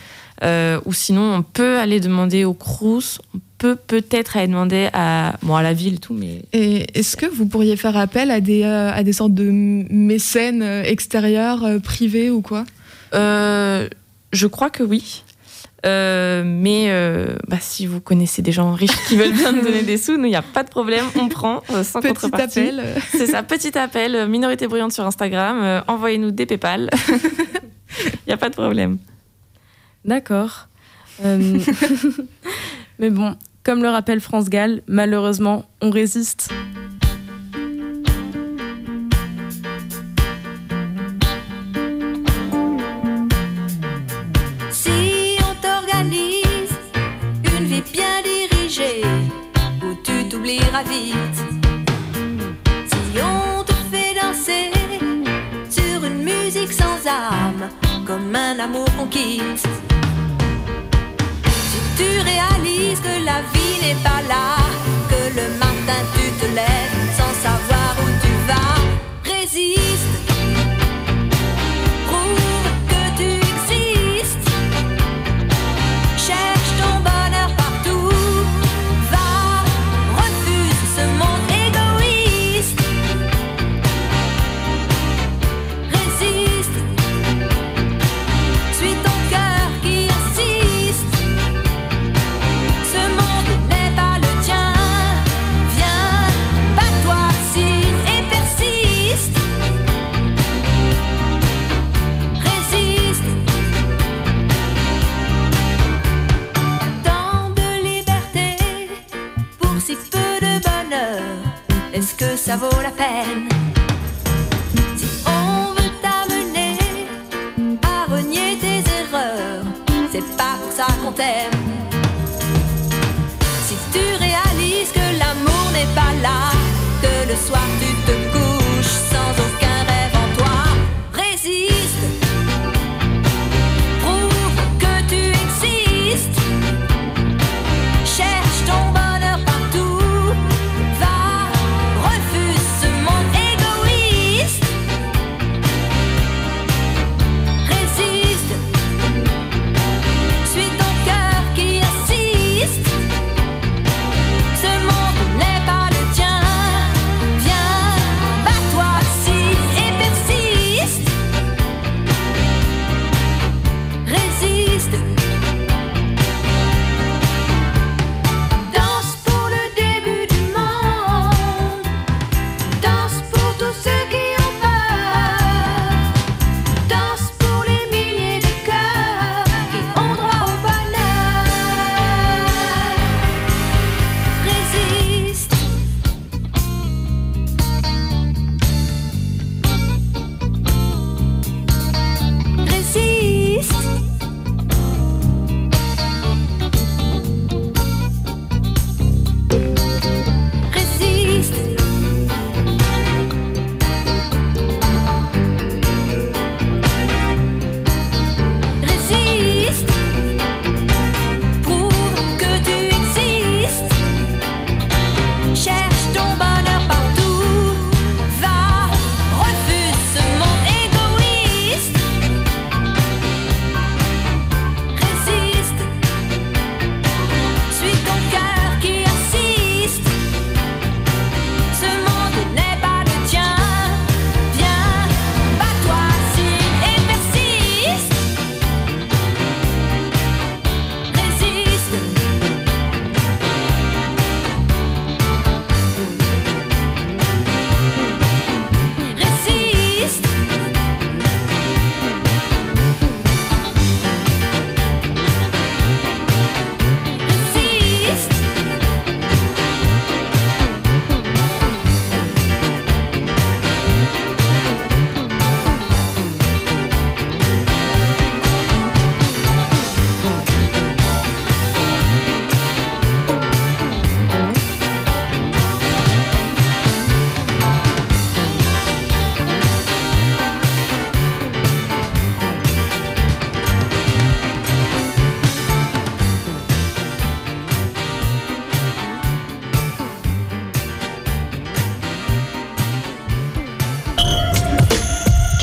Euh, 0.43 0.81
ou 0.87 0.93
sinon, 0.93 1.35
on 1.35 1.43
peut 1.43 1.79
aller 1.79 2.01
demander 2.01 2.45
au 2.45 2.55
CRUS, 2.55 3.21
peut 3.63 3.77
peut-être 3.77 4.37
aller 4.37 4.49
demander 4.49 4.89
à, 4.93 5.37
bon, 5.43 5.55
à 5.55 5.63
la 5.63 5.73
ville 5.73 6.01
tout, 6.01 6.15
mais 6.15 6.43
Et 6.53 6.99
est-ce 6.99 7.17
que 7.17 7.27
vous 7.27 7.47
pourriez 7.47 7.77
faire 7.77 7.97
appel 7.97 8.33
à 8.33 8.41
des, 8.41 8.65
euh, 8.65 8.91
à 8.93 9.05
des 9.05 9.13
sortes 9.13 9.35
de 9.35 9.49
mécènes 9.53 10.63
euh, 10.63 10.83
extérieurs, 10.83 11.63
euh, 11.65 11.79
privés 11.79 12.29
ou 12.29 12.43
quoi? 12.43 12.65
Euh, 13.15 13.89
je 14.33 14.49
crois 14.49 14.69
que 14.69 14.83
oui. 14.83 15.23
Euh, 15.87 16.43
mais 16.45 16.87
euh, 16.89 17.37
bah, 17.47 17.59
si 17.61 17.87
vous 17.87 18.01
connaissez 18.01 18.43
des 18.43 18.51
gens 18.51 18.73
riches 18.73 18.97
qui 19.07 19.17
veulent 19.17 19.33
bien 19.33 19.53
nous 19.53 19.63
donner 19.69 19.83
des 19.85 19.97
sous, 19.97 20.17
nous, 20.17 20.25
il 20.25 20.31
n'y 20.31 20.35
a 20.37 20.43
pas 20.43 20.65
de 20.65 20.69
problème, 20.69 21.05
on 21.15 21.29
prend 21.29 21.63
euh, 21.71 21.85
sans 21.85 22.01
Petit 22.01 22.15
contrepartie. 22.15 22.59
appel. 22.61 22.85
C'est 23.13 23.27
ça, 23.27 23.45
petit 23.45 23.79
appel, 23.79 24.27
minorité 24.29 24.67
bruyante 24.67 24.93
sur 24.93 25.07
Instagram, 25.07 25.61
euh, 25.63 25.81
envoyez-nous 25.87 26.33
des 26.33 26.47
PayPal. 26.47 26.91
Il 27.09 28.27
n'y 28.29 28.33
a 28.33 28.37
pas 28.37 28.49
de 28.49 28.55
problème. 28.55 28.99
D'accord. 30.05 30.67
Euh, 31.25 31.59
Mais 32.99 33.11
bon, 33.11 33.37
comme 33.63 33.83
le 33.83 33.89
rappelle 33.89 34.21
France 34.21 34.49
Gall, 34.49 34.83
malheureusement, 34.87 35.65
on 35.81 35.91
résiste. 35.91 36.51
Si 44.71 45.37
on 45.41 45.55
t'organise 45.63 46.75
une 47.59 47.65
vie 47.67 47.83
bien 47.93 48.23
dirigée, 48.23 49.03
où 49.83 49.95
tu 50.03 50.29
t'oublieras 50.29 50.83
vite. 50.85 51.39
Si 52.87 53.21
on 53.21 53.63
te 53.63 53.73
fait 53.91 54.15
danser 54.21 54.71
sur 55.71 56.05
une 56.05 56.25
musique 56.25 56.73
sans 56.73 57.07
âme, 57.07 57.69
comme 58.07 58.35
un 58.35 58.59
amour 58.59 58.87
qu'on 58.97 59.07
quitte. 59.07 59.67
Tu 61.97 62.09
réalises 62.21 63.01
que 63.01 63.25
la 63.25 63.43
vie 63.53 63.77
n'est 63.83 64.03
pas 64.03 64.23
là, 64.29 64.57
que 65.11 65.35
le 65.39 65.49
matin 65.59 66.01
tu 66.15 66.31
te 66.41 66.47
lèves 66.55 66.92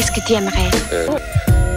tu 0.08 0.34
aimerais 0.34 0.70
Euh, 0.94 1.08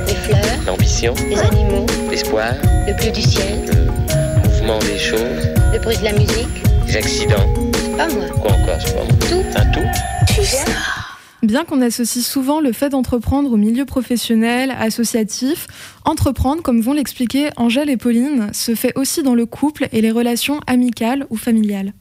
Les 0.06 0.14
fleurs, 0.14 0.44
L'ambition, 0.66 1.14
les 1.28 1.38
animaux, 1.38 1.86
l'espoir, 2.10 2.52
le 2.86 2.92
bleu 2.94 3.10
du 3.10 3.22
ciel, 3.22 3.60
le 3.66 4.48
mouvement 4.48 4.78
des 4.80 4.98
choses, 4.98 5.48
le 5.72 5.78
bruit 5.80 5.96
de 5.96 6.04
la 6.04 6.12
musique. 6.12 6.48
les 6.86 6.96
accidents, 6.96 7.52
Pas 7.96 8.08
moi. 8.08 8.26
quoi 8.40 8.52
encore, 8.52 8.78
je 8.80 8.86
sais 8.86 8.94
pas 8.94 9.04
moi. 9.04 9.12
Tout. 9.28 9.58
Un 9.58 9.66
tout 9.72 11.46
Bien 11.46 11.64
qu'on 11.64 11.80
associe 11.80 12.24
souvent 12.24 12.60
le 12.60 12.72
fait 12.72 12.90
d'entreprendre 12.90 13.50
au 13.50 13.56
milieu 13.56 13.84
professionnel, 13.84 14.72
associatif, 14.78 15.66
entreprendre, 16.04 16.62
comme 16.62 16.80
vont 16.80 16.92
l'expliquer 16.92 17.48
Angèle 17.56 17.90
et 17.90 17.96
Pauline, 17.96 18.50
se 18.52 18.76
fait 18.76 18.92
aussi 18.96 19.24
dans 19.24 19.34
le 19.34 19.46
couple 19.46 19.88
et 19.90 20.00
les 20.00 20.12
relations 20.12 20.60
amicales 20.68 21.26
ou 21.30 21.36
familiales. 21.36 21.92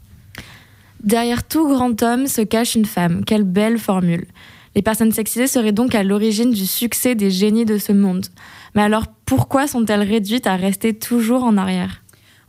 Derrière 1.03 1.43
tout 1.43 1.67
grand 1.67 2.03
homme 2.03 2.27
se 2.27 2.41
cache 2.41 2.75
une 2.75 2.85
femme. 2.85 3.23
Quelle 3.25 3.43
belle 3.43 3.79
formule. 3.79 4.25
Les 4.75 4.81
personnes 4.81 5.11
sexisées 5.11 5.47
seraient 5.47 5.71
donc 5.71 5.95
à 5.95 6.03
l'origine 6.03 6.51
du 6.51 6.65
succès 6.65 7.15
des 7.15 7.29
génies 7.29 7.65
de 7.65 7.77
ce 7.77 7.91
monde. 7.91 8.27
Mais 8.75 8.81
alors 8.81 9.07
pourquoi 9.25 9.67
sont-elles 9.67 10.03
réduites 10.03 10.47
à 10.47 10.55
rester 10.55 10.93
toujours 10.93 11.43
en 11.43 11.57
arrière? 11.57 12.01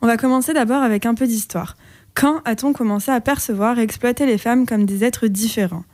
On 0.03 0.07
va 0.07 0.17
commencer 0.17 0.53
d'abord 0.53 0.83
avec 0.83 1.07
un 1.07 1.15
peu 1.15 1.27
d'histoire. 1.27 1.77
Quand 2.15 2.41
a-t-on 2.45 2.73
commencé 2.73 3.11
à 3.11 3.21
percevoir 3.21 3.79
et 3.79 3.83
exploiter 3.83 4.27
les 4.27 4.39
femmes 4.39 4.67
comme 4.67 4.85
des 4.85 5.05
êtres 5.05 5.27
différents? 5.27 5.85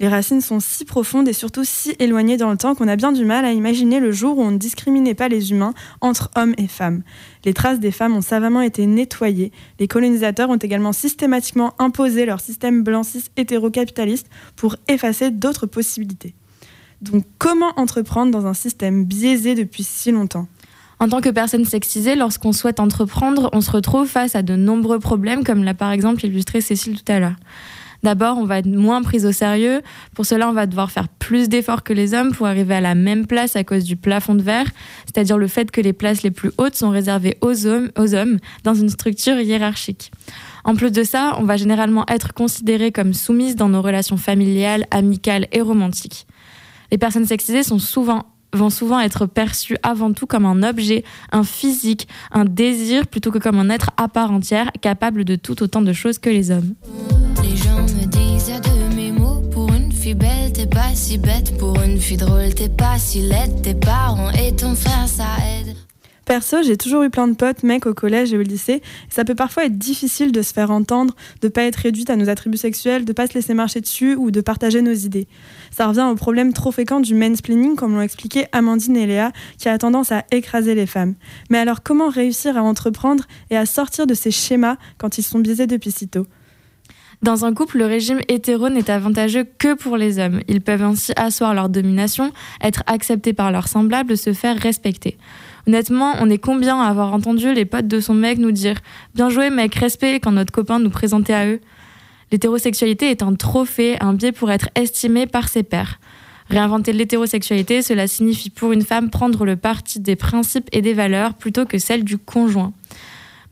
Les 0.00 0.08
racines 0.08 0.40
sont 0.40 0.60
si 0.60 0.86
profondes 0.86 1.28
et 1.28 1.34
surtout 1.34 1.62
si 1.62 1.94
éloignées 1.98 2.38
dans 2.38 2.50
le 2.50 2.56
temps 2.56 2.74
qu'on 2.74 2.88
a 2.88 2.96
bien 2.96 3.12
du 3.12 3.26
mal 3.26 3.44
à 3.44 3.52
imaginer 3.52 4.00
le 4.00 4.12
jour 4.12 4.38
où 4.38 4.42
on 4.42 4.50
ne 4.50 4.56
discriminait 4.56 5.14
pas 5.14 5.28
les 5.28 5.52
humains 5.52 5.74
entre 6.00 6.30
hommes 6.36 6.54
et 6.56 6.68
femmes. 6.68 7.02
Les 7.44 7.52
traces 7.52 7.80
des 7.80 7.90
femmes 7.90 8.16
ont 8.16 8.22
savamment 8.22 8.62
été 8.62 8.86
nettoyées. 8.86 9.52
Les 9.78 9.88
colonisateurs 9.88 10.48
ont 10.48 10.56
également 10.56 10.94
systématiquement 10.94 11.74
imposé 11.78 12.24
leur 12.24 12.40
système 12.40 12.82
blanc-cis 12.82 13.24
hétérocapitaliste 13.36 14.28
pour 14.56 14.76
effacer 14.88 15.30
d'autres 15.30 15.66
possibilités. 15.66 16.34
Donc 17.02 17.24
comment 17.36 17.72
entreprendre 17.76 18.30
dans 18.30 18.46
un 18.46 18.54
système 18.54 19.04
biaisé 19.04 19.54
depuis 19.54 19.82
si 19.84 20.12
longtemps? 20.12 20.48
En 20.98 21.08
tant 21.08 21.20
que 21.20 21.28
personne 21.28 21.66
sexisée, 21.66 22.14
lorsqu'on 22.14 22.52
souhaite 22.52 22.80
entreprendre, 22.80 23.50
on 23.52 23.60
se 23.60 23.70
retrouve 23.70 24.06
face 24.06 24.34
à 24.34 24.42
de 24.42 24.56
nombreux 24.56 24.98
problèmes, 24.98 25.44
comme 25.44 25.64
l'a 25.64 25.74
par 25.74 25.92
exemple 25.92 26.24
illustré 26.24 26.62
Cécile 26.62 27.02
tout 27.02 27.12
à 27.12 27.20
l'heure. 27.20 27.36
D'abord, 28.02 28.38
on 28.38 28.44
va 28.44 28.58
être 28.58 28.66
moins 28.66 29.02
prise 29.02 29.26
au 29.26 29.32
sérieux. 29.32 29.82
Pour 30.14 30.24
cela, 30.26 30.48
on 30.48 30.52
va 30.52 30.66
devoir 30.66 30.90
faire 30.90 31.08
plus 31.08 31.48
d'efforts 31.48 31.82
que 31.82 31.92
les 31.92 32.14
hommes 32.14 32.32
pour 32.32 32.46
arriver 32.46 32.74
à 32.74 32.80
la 32.80 32.94
même 32.94 33.26
place 33.26 33.56
à 33.56 33.64
cause 33.64 33.84
du 33.84 33.96
plafond 33.96 34.34
de 34.34 34.42
verre, 34.42 34.70
c'est-à-dire 35.04 35.38
le 35.38 35.48
fait 35.48 35.70
que 35.70 35.80
les 35.80 35.92
places 35.92 36.22
les 36.22 36.30
plus 36.30 36.50
hautes 36.58 36.76
sont 36.76 36.90
réservées 36.90 37.36
aux 37.40 37.66
hommes, 37.66 37.90
aux 37.98 38.14
hommes 38.14 38.38
dans 38.64 38.74
une 38.74 38.88
structure 38.88 39.38
hiérarchique. 39.38 40.10
En 40.64 40.74
plus 40.74 40.92
de 40.92 41.04
ça, 41.04 41.36
on 41.38 41.44
va 41.44 41.56
généralement 41.56 42.04
être 42.08 42.32
considéré 42.34 42.92
comme 42.92 43.14
soumise 43.14 43.56
dans 43.56 43.68
nos 43.68 43.82
relations 43.82 44.16
familiales, 44.16 44.86
amicales 44.90 45.46
et 45.52 45.60
romantiques. 45.60 46.26
Les 46.90 46.98
personnes 46.98 47.26
sexisées 47.26 47.62
sont 47.62 47.78
souvent 47.78 48.26
vont 48.52 48.70
souvent 48.70 49.00
être 49.00 49.26
perçues 49.26 49.76
avant 49.82 50.12
tout 50.12 50.26
comme 50.26 50.46
un 50.46 50.62
objet, 50.62 51.04
un 51.32 51.44
physique, 51.44 52.08
un 52.32 52.44
désir, 52.44 53.06
plutôt 53.06 53.30
que 53.30 53.38
comme 53.38 53.58
un 53.58 53.70
être 53.70 53.90
à 53.96 54.08
part 54.08 54.30
entière, 54.30 54.70
capable 54.80 55.24
de 55.24 55.36
tout 55.36 55.62
autant 55.62 55.82
de 55.82 55.92
choses 55.92 56.18
que 56.18 56.30
les 56.30 56.50
hommes. 56.50 56.74
Les 57.42 57.56
gens 57.56 57.82
me 57.82 58.06
disent 58.06 58.60
de 58.60 58.94
mes 58.94 59.12
mots 59.12 59.42
pour 59.52 59.72
une 59.72 59.92
fille 59.92 60.14
belle, 60.14 60.52
t'es 60.52 60.66
pas 60.66 60.94
si 60.94 61.18
bête. 61.18 61.56
Pour 61.58 61.80
une 61.82 61.98
fille 61.98 62.16
drôle, 62.16 62.54
t'es 62.54 62.68
pas 62.68 62.98
si 62.98 63.22
laide. 63.22 63.62
Tes 63.62 63.74
parents 63.74 64.30
et 64.30 64.54
ton 64.54 64.74
frère, 64.74 65.08
ça 65.08 65.24
aide. 65.46 65.76
Perso, 66.30 66.62
j'ai 66.62 66.76
toujours 66.76 67.02
eu 67.02 67.10
plein 67.10 67.26
de 67.26 67.34
potes, 67.34 67.64
mecs 67.64 67.86
au 67.86 67.92
collège 67.92 68.32
et 68.32 68.38
au 68.38 68.42
lycée. 68.42 68.82
Ça 69.08 69.24
peut 69.24 69.34
parfois 69.34 69.64
être 69.64 69.76
difficile 69.76 70.30
de 70.30 70.42
se 70.42 70.52
faire 70.52 70.70
entendre, 70.70 71.16
de 71.40 71.48
pas 71.48 71.64
être 71.64 71.74
réduite 71.74 72.08
à 72.08 72.14
nos 72.14 72.28
attributs 72.28 72.56
sexuels, 72.56 73.04
de 73.04 73.12
pas 73.12 73.26
se 73.26 73.34
laisser 73.34 73.52
marcher 73.52 73.80
dessus 73.80 74.14
ou 74.14 74.30
de 74.30 74.40
partager 74.40 74.80
nos 74.80 74.92
idées. 74.92 75.26
Ça 75.72 75.88
revient 75.88 76.06
au 76.08 76.14
problème 76.14 76.52
trop 76.52 76.70
fréquent 76.70 77.00
du 77.00 77.16
mansplaining, 77.16 77.74
comme 77.74 77.94
l'ont 77.94 78.00
expliqué 78.00 78.46
Amandine 78.52 78.96
et 78.96 79.06
Léa, 79.06 79.32
qui 79.58 79.68
a 79.68 79.76
tendance 79.76 80.12
à 80.12 80.22
écraser 80.30 80.76
les 80.76 80.86
femmes. 80.86 81.16
Mais 81.50 81.58
alors, 81.58 81.82
comment 81.82 82.08
réussir 82.08 82.56
à 82.56 82.62
entreprendre 82.62 83.24
et 83.50 83.56
à 83.56 83.66
sortir 83.66 84.06
de 84.06 84.14
ces 84.14 84.30
schémas 84.30 84.76
quand 84.98 85.18
ils 85.18 85.24
sont 85.24 85.40
biaisés 85.40 85.66
depuis 85.66 85.90
si 85.90 86.06
tôt? 86.06 86.28
Dans 87.22 87.44
un 87.44 87.52
couple, 87.52 87.78
le 87.78 87.86
régime 87.86 88.20
hétéro 88.28 88.68
n'est 88.68 88.88
avantageux 88.88 89.48
que 89.58 89.74
pour 89.74 89.96
les 89.96 90.20
hommes. 90.20 90.42
Ils 90.46 90.60
peuvent 90.60 90.84
ainsi 90.84 91.12
asseoir 91.16 91.54
leur 91.54 91.68
domination, 91.68 92.32
être 92.62 92.84
acceptés 92.86 93.32
par 93.32 93.50
leurs 93.50 93.66
semblables, 93.66 94.16
se 94.16 94.32
faire 94.32 94.56
respecter. 94.56 95.18
Honnêtement, 95.66 96.14
on 96.20 96.30
est 96.30 96.38
combien 96.38 96.80
à 96.80 96.88
avoir 96.88 97.12
entendu 97.12 97.52
les 97.52 97.64
potes 97.64 97.86
de 97.86 98.00
son 98.00 98.14
mec 98.14 98.38
nous 98.38 98.52
dire 98.52 98.76
Bien 99.14 99.28
joué, 99.28 99.50
mec, 99.50 99.74
respect 99.74 100.20
quand 100.20 100.32
notre 100.32 100.52
copain 100.52 100.78
nous 100.78 100.90
présentait 100.90 101.34
à 101.34 101.46
eux 101.46 101.60
L'hétérosexualité 102.32 103.10
est 103.10 103.22
un 103.22 103.34
trophée, 103.34 103.96
un 104.00 104.12
biais 104.12 104.32
pour 104.32 104.50
être 104.50 104.68
estimé 104.76 105.26
par 105.26 105.48
ses 105.48 105.64
pairs. 105.64 105.98
Réinventer 106.48 106.92
l'hétérosexualité, 106.92 107.82
cela 107.82 108.06
signifie 108.06 108.50
pour 108.50 108.72
une 108.72 108.82
femme 108.82 109.10
prendre 109.10 109.44
le 109.44 109.56
parti 109.56 110.00
des 110.00 110.16
principes 110.16 110.68
et 110.72 110.82
des 110.82 110.94
valeurs 110.94 111.34
plutôt 111.34 111.64
que 111.64 111.78
celle 111.78 112.04
du 112.04 112.18
conjoint. 112.18 112.72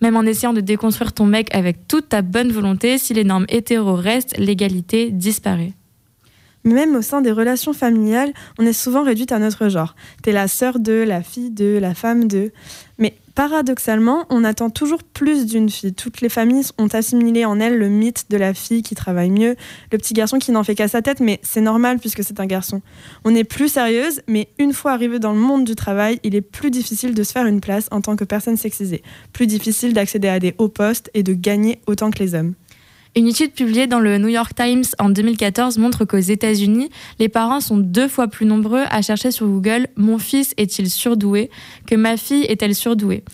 Même 0.00 0.16
en 0.16 0.22
essayant 0.22 0.52
de 0.52 0.61
déconstruire 0.61 1.12
ton 1.12 1.26
mec 1.26 1.52
avec 1.54 1.88
toute 1.88 2.09
ta 2.09 2.22
bonne 2.22 2.52
volonté, 2.52 2.98
si 2.98 3.14
les 3.14 3.24
normes 3.24 3.46
hétéro 3.48 3.94
restent, 3.94 4.36
l'égalité 4.38 5.11
disparaît. 5.11 5.72
Même 6.69 6.97
au 6.97 7.03
sein 7.03 7.23
des 7.23 7.33
relations 7.33 7.73
familiales, 7.73 8.35
on 8.59 8.66
est 8.66 8.75
souvent 8.75 9.03
réduite 9.03 9.33
à 9.33 9.39
notre 9.39 9.71
genre. 9.71 9.95
T'es 10.23 10.33
la 10.33 10.49
sœur 10.49 10.79
de, 10.79 10.93
la 10.93 11.23
fille 11.23 11.51
de, 11.51 11.79
la 11.79 11.95
femme 11.95 12.29
de. 12.29 12.53
Mais 12.99 13.16
paradoxalement, 13.35 14.27
on 14.29 14.45
attend 14.45 14.69
toujours 14.69 15.03
plus 15.03 15.47
d'une 15.47 15.71
fille. 15.71 15.95
Toutes 15.95 16.21
les 16.21 16.29
familles 16.29 16.66
ont 16.77 16.89
assimilé 16.89 17.47
en 17.47 17.59
elles 17.59 17.79
le 17.79 17.89
mythe 17.89 18.27
de 18.29 18.37
la 18.37 18.53
fille 18.53 18.83
qui 18.83 18.95
travaille 18.95 19.31
mieux, 19.31 19.57
le 19.93 19.97
petit 19.97 20.12
garçon 20.12 20.39
qui 20.39 20.53
n'en 20.53 20.62
fait 20.62 20.75
qu'à 20.75 20.89
sa 20.89 21.01
tête, 21.01 21.21
mais 21.21 21.41
c'est 21.43 21.62
normal 21.62 22.01
puisque 22.01 22.23
c'est 22.23 22.39
un 22.39 22.47
garçon. 22.47 22.83
On 23.25 23.35
est 23.35 23.45
plus 23.45 23.69
sérieuse, 23.69 24.21
mais 24.27 24.49
une 24.59 24.75
fois 24.75 24.93
arrivé 24.93 25.19
dans 25.19 25.33
le 25.33 25.39
monde 25.39 25.64
du 25.64 25.75
travail, 25.75 26.21
il 26.23 26.35
est 26.35 26.43
plus 26.43 26.71
difficile 26.71 27.14
de 27.14 27.23
se 27.23 27.33
faire 27.33 27.47
une 27.47 27.62
place 27.62 27.89
en 27.93 28.03
tant 28.03 28.14
que 28.14 28.25
personne 28.25 28.59
sexisée. 28.59 29.03
Plus 29.33 29.47
difficile 29.47 29.95
d'accéder 29.95 30.29
à 30.29 30.39
des 30.39 30.55
hauts 30.59 30.69
postes 30.69 31.11
et 31.14 31.23
de 31.23 31.33
gagner 31.33 31.81
autant 31.87 32.11
que 32.11 32.19
les 32.19 32.35
hommes. 32.35 32.53
Une 33.16 33.26
étude 33.26 33.52
publiée 33.52 33.86
dans 33.86 34.00
le 34.00 34.18
New 34.18 34.28
York 34.28 34.52
Times 34.54 34.84
en 34.98 35.09
2014 35.09 35.78
montre 35.78 36.04
qu'aux 36.04 36.18
États-Unis, 36.18 36.90
les 37.18 37.28
parents 37.28 37.61
sont 37.61 37.78
deux 37.78 38.06
fois 38.06 38.28
plus 38.28 38.46
nombreux 38.46 38.84
à 38.90 39.02
chercher 39.02 39.30
sur 39.30 39.46
Google 39.46 39.88
Mon 39.96 40.18
fils 40.18 40.54
est-il 40.56 40.90
surdoué? 40.90 41.50
que 41.86 41.94
Ma 41.94 42.16
fille 42.16 42.44
est-elle 42.44 42.74
surdouée? 42.74 43.24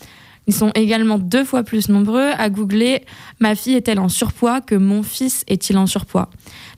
Ils 0.47 0.53
sont 0.53 0.71
également 0.75 1.19
deux 1.19 1.43
fois 1.43 1.63
plus 1.63 1.89
nombreux 1.89 2.29
à 2.37 2.49
googler 2.49 3.03
Ma 3.39 3.55
fille 3.55 3.75
est-elle 3.75 3.99
en 3.99 4.09
surpoids? 4.09 4.61
que 4.61 4.75
Mon 4.75 5.03
fils 5.03 5.43
est-il 5.47 5.77
en 5.77 5.87
surpoids? 5.87 6.29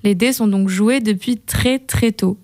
Les 0.03 0.15
dés 0.15 0.33
sont 0.33 0.47
donc 0.47 0.67
joués 0.67 0.99
depuis 0.99 1.37
très 1.37 1.79
très 1.79 2.11
tôt. 2.11 2.37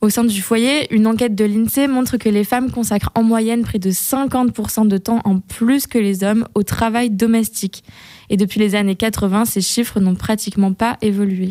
Au 0.00 0.10
sein 0.10 0.24
du 0.24 0.42
foyer, 0.42 0.92
une 0.94 1.06
enquête 1.06 1.34
de 1.34 1.46
l'INSEE 1.46 1.88
montre 1.88 2.18
que 2.18 2.28
les 2.28 2.44
femmes 2.44 2.70
consacrent 2.70 3.10
en 3.14 3.22
moyenne 3.22 3.62
près 3.62 3.78
de 3.78 3.90
50% 3.90 4.86
de 4.86 4.98
temps 4.98 5.22
en 5.24 5.38
plus 5.38 5.86
que 5.86 5.98
les 5.98 6.24
hommes 6.24 6.46
au 6.54 6.62
travail 6.62 7.08
domestique. 7.08 7.84
Et 8.30 8.36
depuis 8.36 8.60
les 8.60 8.74
années 8.74 8.96
80, 8.96 9.44
ces 9.44 9.60
chiffres 9.60 10.00
n'ont 10.00 10.14
pratiquement 10.14 10.72
pas 10.72 10.96
évolué. 11.02 11.50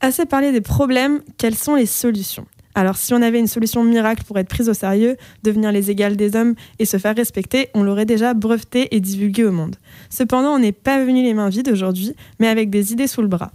Assez 0.00 0.26
parlé 0.26 0.52
des 0.52 0.60
problèmes, 0.60 1.20
quelles 1.38 1.54
sont 1.54 1.74
les 1.74 1.86
solutions? 1.86 2.46
Alors 2.74 2.96
si 2.96 3.14
on 3.14 3.22
avait 3.22 3.38
une 3.38 3.46
solution 3.46 3.84
miracle 3.84 4.24
pour 4.24 4.36
être 4.38 4.48
prise 4.48 4.68
au 4.68 4.74
sérieux, 4.74 5.16
devenir 5.44 5.70
les 5.70 5.90
égales 5.90 6.16
des 6.16 6.34
hommes 6.34 6.54
et 6.80 6.84
se 6.84 6.96
faire 6.96 7.14
respecter, 7.14 7.68
on 7.72 7.84
l'aurait 7.84 8.04
déjà 8.04 8.34
breveté 8.34 8.94
et 8.94 9.00
divulgué 9.00 9.44
au 9.44 9.52
monde. 9.52 9.76
Cependant, 10.10 10.54
on 10.54 10.58
n'est 10.58 10.72
pas 10.72 11.04
venu 11.04 11.22
les 11.22 11.34
mains 11.34 11.48
vides 11.48 11.68
aujourd'hui, 11.68 12.14
mais 12.40 12.48
avec 12.48 12.70
des 12.70 12.92
idées 12.92 13.06
sous 13.06 13.22
le 13.22 13.28
bras. 13.28 13.52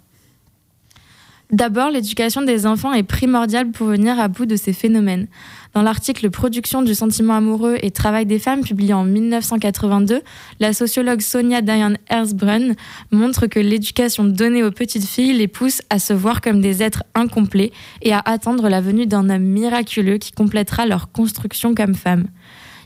D'abord, 1.51 1.89
l'éducation 1.89 2.43
des 2.43 2.67
enfants 2.67 2.93
est 2.93 3.01
primordiale 3.01 3.71
pour 3.71 3.87
venir 3.87 4.19
à 4.19 4.27
bout 4.27 4.45
de 4.45 4.55
ces 4.55 4.71
phénomènes. 4.71 5.25
Dans 5.73 5.81
l'article 5.81 6.29
Production 6.29 6.83
du 6.83 6.93
sentiment 6.93 7.33
amoureux 7.33 7.75
et 7.81 7.89
travail 7.89 8.27
des 8.27 8.37
femmes 8.37 8.61
publié 8.61 8.93
en 8.93 9.03
1982, 9.03 10.21
la 10.59 10.73
sociologue 10.73 11.21
Sonia 11.21 11.61
Diane 11.61 11.97
Hersbrunn 12.07 12.75
montre 13.11 13.47
que 13.47 13.59
l'éducation 13.59 14.25
donnée 14.25 14.63
aux 14.63 14.69
petites 14.69 15.05
filles 15.05 15.33
les 15.33 15.47
pousse 15.47 15.81
à 15.89 15.97
se 15.97 16.13
voir 16.13 16.41
comme 16.41 16.61
des 16.61 16.83
êtres 16.83 17.03
incomplets 17.15 17.71
et 18.03 18.13
à 18.13 18.21
attendre 18.25 18.69
la 18.69 18.79
venue 18.79 19.07
d'un 19.07 19.27
homme 19.31 19.41
miraculeux 19.41 20.19
qui 20.19 20.31
complétera 20.31 20.85
leur 20.85 21.11
construction 21.11 21.73
comme 21.73 21.95
femmes. 21.95 22.27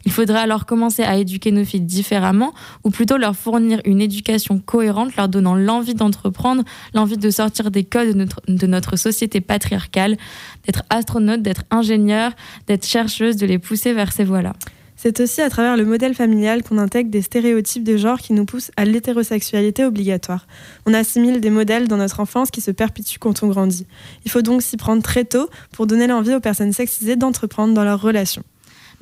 Il 0.06 0.12
faudrait 0.12 0.39
alors 0.39 0.66
commencer 0.66 1.04
à 1.04 1.18
éduquer 1.18 1.51
nos 1.51 1.64
filles 1.64 1.82
différemment, 1.82 2.54
ou 2.84 2.89
plutôt 2.89 3.18
leur 3.18 3.36
fournir 3.36 3.82
une 3.86 4.01
éducation 4.01 4.60
cohérente, 4.60 5.16
leur 5.16 5.30
donnant 5.30 5.56
l'envie 5.56 5.95
d'entreprendre, 5.95 6.64
l'envie 6.93 7.18
de 7.18 7.30
sortir 7.30 7.72
des 7.72 7.84
codes 7.84 8.28
de 8.47 8.68
notre, 8.68 8.95
société 8.97 9.41
patriarcale, 9.41 10.18
d'être 10.66 10.84
astronaute, 10.89 11.41
d'être 11.41 11.64
ingénieur, 11.72 12.32
d'être 12.68 12.86
chercheuse, 12.86 13.38
de 13.38 13.45
les 13.45 13.60
pousser 13.60 13.93
vers 13.93 14.12
ces 14.12 14.24
voies-là. 14.24 14.54
C'est 14.95 15.20
aussi 15.20 15.41
à 15.41 15.49
travers 15.49 15.76
le 15.76 15.86
modèle 15.86 16.14
familial 16.14 16.64
qu'on 16.64 16.78
intègre 16.78 17.10
des 17.10 17.22
stéréotypes 17.22 17.84
de 17.84 17.97
genre 17.97 18.20
qui 18.20 18.32
nous 18.32 18.45
poussent 18.45 18.72
à 18.78 18.86
l'hétérosexualité 18.86 19.84
obligatoire. 19.84 20.47
On 20.86 20.93
assimile 20.93 21.41
des 21.41 21.49
modèles 21.49 21.88
dans 21.88 21.97
notre 21.97 22.20
enfance 22.20 22.51
qui 22.51 22.62
se 22.62 22.72
perpétuent 22.72 23.20
quand 23.20 23.43
on 23.43 23.47
grandit. 23.47 23.86
Il 24.24 24.32
faut 24.32 24.41
donc 24.41 24.62
s'y 24.62 24.78
prendre 24.78 25.04
très 25.04 25.26
tôt 25.26 25.49
pour 25.74 25.88
donner 25.88 26.08
l'envie 26.08 26.36
aux 26.36 26.39
personnes 26.39 26.72
sexisées 26.72 27.18
d'entreprendre 27.18 27.74
dans 27.74 27.84
leurs 27.84 28.01
relations. 28.01 28.43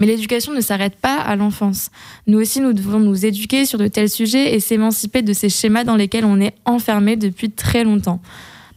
Mais 0.02 0.08
l'éducation 0.08 0.52
ne 0.52 0.62
s'arrête 0.62 0.96
pas 0.96 1.18
à 1.18 1.36
l'enfance. 1.36 1.92
Nous 2.26 2.40
aussi, 2.40 2.60
nous 2.60 2.74
devons 2.74 3.00
nous 3.00 3.24
éduquer 3.24 3.66
sur 3.68 3.78
de 3.78 3.88
tels 3.88 4.10
sujets 4.10 4.56
et 4.56 4.60
s'émanciper 4.60 5.22
de 5.22 5.32
ces 5.32 5.48
schémas 5.48 5.84
dans 5.84 5.96
lesquels 5.96 6.26
on 6.26 6.42
est 6.42 6.56
enfermé 6.66 7.18
depuis 7.18 7.52
très 7.52 7.84
longtemps. 7.84 8.20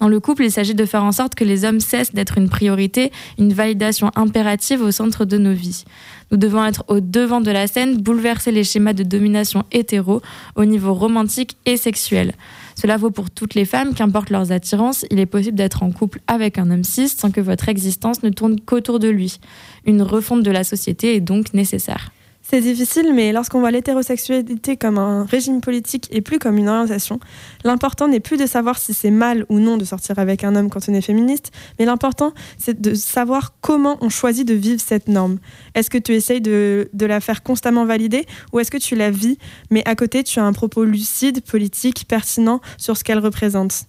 Dans 0.00 0.08
le 0.08 0.20
couple, 0.20 0.44
il 0.44 0.50
s'agit 0.50 0.74
de 0.74 0.84
faire 0.84 1.02
en 1.02 1.12
sorte 1.12 1.34
que 1.34 1.44
les 1.44 1.64
hommes 1.64 1.80
cessent 1.80 2.12
d'être 2.12 2.36
une 2.36 2.50
priorité, 2.50 3.10
une 3.38 3.54
validation 3.54 4.10
impérative 4.16 4.82
au 4.82 4.90
centre 4.90 5.24
de 5.24 5.38
nos 5.38 5.54
vies. 5.54 5.84
Nous 6.30 6.36
devons 6.36 6.62
être 6.62 6.84
au 6.88 7.00
devant 7.00 7.40
de 7.40 7.50
la 7.50 7.68
scène, 7.68 7.96
bouleverser 7.96 8.52
les 8.52 8.64
schémas 8.64 8.92
de 8.92 9.02
domination 9.02 9.64
hétéro 9.72 10.20
au 10.56 10.66
niveau 10.66 10.92
romantique 10.92 11.56
et 11.64 11.78
sexuel. 11.78 12.34
Cela 12.74 12.96
vaut 12.96 13.10
pour 13.10 13.30
toutes 13.30 13.54
les 13.54 13.64
femmes, 13.64 13.94
qu'importe 13.94 14.30
leurs 14.30 14.52
attirances, 14.52 15.06
il 15.10 15.18
est 15.18 15.26
possible 15.26 15.56
d'être 15.56 15.82
en 15.82 15.90
couple 15.90 16.20
avec 16.26 16.58
un 16.58 16.70
homme 16.70 16.84
cis 16.84 17.08
sans 17.08 17.30
que 17.30 17.40
votre 17.40 17.68
existence 17.68 18.22
ne 18.22 18.30
tourne 18.30 18.60
qu'autour 18.60 18.98
de 18.98 19.08
lui. 19.08 19.38
Une 19.86 20.02
refonte 20.02 20.42
de 20.42 20.50
la 20.50 20.64
société 20.64 21.14
est 21.14 21.20
donc 21.20 21.54
nécessaire. 21.54 22.10
C'est 22.54 22.60
difficile, 22.60 23.12
mais 23.12 23.32
lorsqu'on 23.32 23.58
voit 23.58 23.72
l'hétérosexualité 23.72 24.76
comme 24.76 24.96
un 24.96 25.24
régime 25.24 25.60
politique 25.60 26.06
et 26.12 26.20
plus 26.20 26.38
comme 26.38 26.56
une 26.56 26.68
orientation, 26.68 27.18
l'important 27.64 28.06
n'est 28.06 28.20
plus 28.20 28.36
de 28.36 28.46
savoir 28.46 28.78
si 28.78 28.94
c'est 28.94 29.10
mal 29.10 29.44
ou 29.48 29.58
non 29.58 29.76
de 29.76 29.84
sortir 29.84 30.20
avec 30.20 30.44
un 30.44 30.54
homme 30.54 30.70
quand 30.70 30.88
on 30.88 30.94
est 30.94 31.00
féministe, 31.00 31.50
mais 31.80 31.84
l'important 31.84 32.32
c'est 32.56 32.80
de 32.80 32.94
savoir 32.94 33.54
comment 33.60 33.98
on 34.02 34.08
choisit 34.08 34.46
de 34.46 34.54
vivre 34.54 34.80
cette 34.80 35.08
norme. 35.08 35.38
Est-ce 35.74 35.90
que 35.90 35.98
tu 35.98 36.12
essayes 36.14 36.40
de, 36.40 36.88
de 36.92 37.06
la 37.06 37.18
faire 37.18 37.42
constamment 37.42 37.86
valider 37.86 38.24
ou 38.52 38.60
est-ce 38.60 38.70
que 38.70 38.78
tu 38.78 38.94
la 38.94 39.10
vis, 39.10 39.36
mais 39.72 39.82
à 39.84 39.96
côté 39.96 40.22
tu 40.22 40.38
as 40.38 40.44
un 40.44 40.52
propos 40.52 40.84
lucide, 40.84 41.42
politique, 41.42 42.04
pertinent 42.06 42.60
sur 42.78 42.96
ce 42.96 43.02
qu'elle 43.02 43.18
représente? 43.18 43.88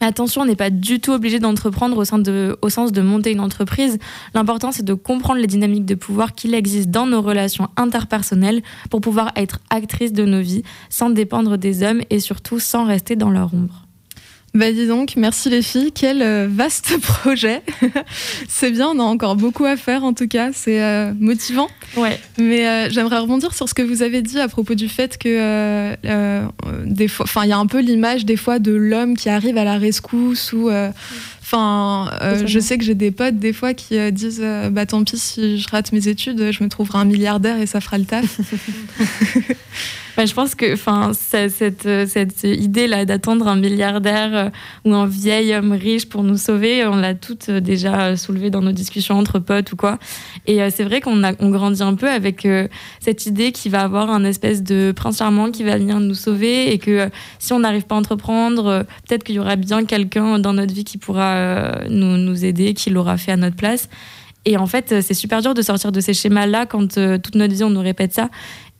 Attention, 0.00 0.42
on 0.42 0.44
n'est 0.44 0.56
pas 0.56 0.70
du 0.70 1.00
tout 1.00 1.12
obligé 1.12 1.38
d'entreprendre 1.38 1.96
au, 1.96 2.04
sens 2.04 2.92
de 2.92 3.00
monter 3.02 3.32
une 3.32 3.40
entreprise. 3.40 3.98
L'important, 4.34 4.72
c'est 4.72 4.84
de 4.84 4.94
comprendre 4.94 5.40
les 5.40 5.46
dynamiques 5.46 5.86
de 5.86 5.94
pouvoir 5.94 6.34
qu'il 6.34 6.54
existe 6.54 6.90
dans 6.90 7.06
nos 7.06 7.22
relations 7.22 7.68
interpersonnelles 7.76 8.62
pour 8.90 9.00
pouvoir 9.00 9.32
être 9.36 9.60
actrice 9.70 10.12
de 10.12 10.24
nos 10.24 10.40
vies 10.40 10.62
sans 10.90 11.10
dépendre 11.10 11.56
des 11.58 11.82
hommes 11.82 12.02
et 12.10 12.20
surtout 12.20 12.58
sans 12.58 12.84
rester 12.84 13.16
dans 13.16 13.30
leur 13.30 13.54
ombre. 13.54 13.85
Bah 14.56 14.72
dis 14.72 14.86
donc, 14.86 15.16
merci 15.16 15.50
les 15.50 15.60
filles, 15.60 15.92
quel 15.92 16.22
euh, 16.22 16.48
vaste 16.50 16.98
projet. 17.02 17.60
c'est 18.48 18.70
bien, 18.70 18.88
on 18.88 18.98
a 18.98 19.02
encore 19.02 19.36
beaucoup 19.36 19.66
à 19.66 19.76
faire 19.76 20.02
en 20.02 20.14
tout 20.14 20.28
cas, 20.28 20.48
c'est 20.54 20.82
euh, 20.82 21.12
motivant. 21.20 21.68
Ouais. 21.94 22.18
Mais 22.38 22.66
euh, 22.66 22.88
j'aimerais 22.88 23.18
rebondir 23.18 23.52
sur 23.52 23.68
ce 23.68 23.74
que 23.74 23.82
vous 23.82 24.00
avez 24.00 24.22
dit 24.22 24.40
à 24.40 24.48
propos 24.48 24.74
du 24.74 24.88
fait 24.88 25.18
que 25.18 25.94
des 26.86 27.08
fois, 27.08 27.24
enfin 27.24 27.44
il 27.44 27.50
y 27.50 27.52
a 27.52 27.58
un 27.58 27.66
peu 27.66 27.80
l'image 27.80 28.24
des 28.24 28.38
fois 28.38 28.58
de 28.58 28.72
l'homme 28.72 29.14
qui 29.14 29.28
arrive 29.28 29.58
à 29.58 29.64
la 29.64 29.76
rescousse 29.76 30.54
ou 30.54 30.70
Enfin, 31.42 32.10
je 32.44 32.58
sais 32.58 32.76
que 32.76 32.82
j'ai 32.82 32.96
des 32.96 33.12
potes 33.12 33.38
des 33.38 33.52
fois 33.52 33.74
qui 33.74 34.10
disent 34.10 34.44
bah 34.70 34.86
tant 34.86 35.04
pis 35.04 35.18
si 35.18 35.58
je 35.58 35.68
rate 35.68 35.92
mes 35.92 36.08
études, 36.08 36.50
je 36.50 36.64
me 36.64 36.68
trouverai 36.68 36.98
un 36.98 37.04
milliardaire 37.04 37.60
et 37.60 37.66
ça 37.66 37.80
fera 37.80 37.98
le 37.98 38.04
taf. 38.04 38.40
Bah, 40.16 40.24
je 40.24 40.32
pense 40.32 40.54
que 40.54 40.76
cette, 41.12 41.84
euh, 41.84 42.06
cette 42.06 42.42
idée-là 42.44 43.04
d'attendre 43.04 43.48
un 43.48 43.56
milliardaire 43.56 44.30
euh, 44.34 44.50
ou 44.86 44.94
un 44.94 45.06
vieil 45.06 45.54
homme 45.54 45.72
riche 45.72 46.08
pour 46.08 46.22
nous 46.22 46.38
sauver, 46.38 46.86
on 46.86 46.96
l'a 46.96 47.14
toutes 47.14 47.50
euh, 47.50 47.60
déjà 47.60 48.16
soulevée 48.16 48.48
dans 48.48 48.62
nos 48.62 48.72
discussions 48.72 49.18
entre 49.18 49.40
potes 49.40 49.72
ou 49.72 49.76
quoi. 49.76 49.98
Et 50.46 50.58
c'est 50.70 50.84
vrai 50.84 51.02
qu'on 51.02 51.20
grandit 51.50 51.82
un 51.82 51.94
peu 51.94 52.08
avec 52.08 52.46
cette 53.00 53.26
idée 53.26 53.50
qu'il 53.50 53.72
va 53.72 53.80
avoir 53.80 54.10
un 54.10 54.22
espèce 54.24 54.62
de 54.62 54.92
prince 54.94 55.18
charmant 55.18 55.50
qui 55.50 55.64
va 55.64 55.76
venir 55.76 55.98
nous 55.98 56.14
sauver 56.14 56.72
et 56.72 56.78
que 56.78 57.10
si 57.40 57.52
on 57.52 57.58
n'arrive 57.58 57.82
pas 57.82 57.96
à 57.96 57.98
entreprendre, 57.98 58.86
peut-être 59.06 59.24
qu'il 59.24 59.34
y 59.34 59.38
aura 59.40 59.56
bien 59.56 59.84
quelqu'un 59.84 60.38
dans 60.38 60.52
notre 60.52 60.72
vie 60.72 60.84
qui 60.84 60.98
pourra 60.98 61.80
nous 61.88 62.44
aider, 62.44 62.74
qui 62.74 62.90
l'aura 62.90 63.16
fait 63.16 63.32
à 63.32 63.36
notre 63.36 63.56
place. 63.56 63.88
Et 64.44 64.56
en 64.56 64.66
fait, 64.66 65.02
c'est 65.02 65.14
super 65.14 65.42
dur 65.42 65.54
de 65.54 65.62
sortir 65.62 65.90
de 65.90 66.00
ces 66.00 66.14
schémas-là 66.14 66.66
quand 66.66 66.94
toute 66.94 67.34
notre 67.34 67.52
vie 67.52 67.64
on 67.64 67.70
nous 67.70 67.80
répète 67.80 68.12
ça. 68.12 68.30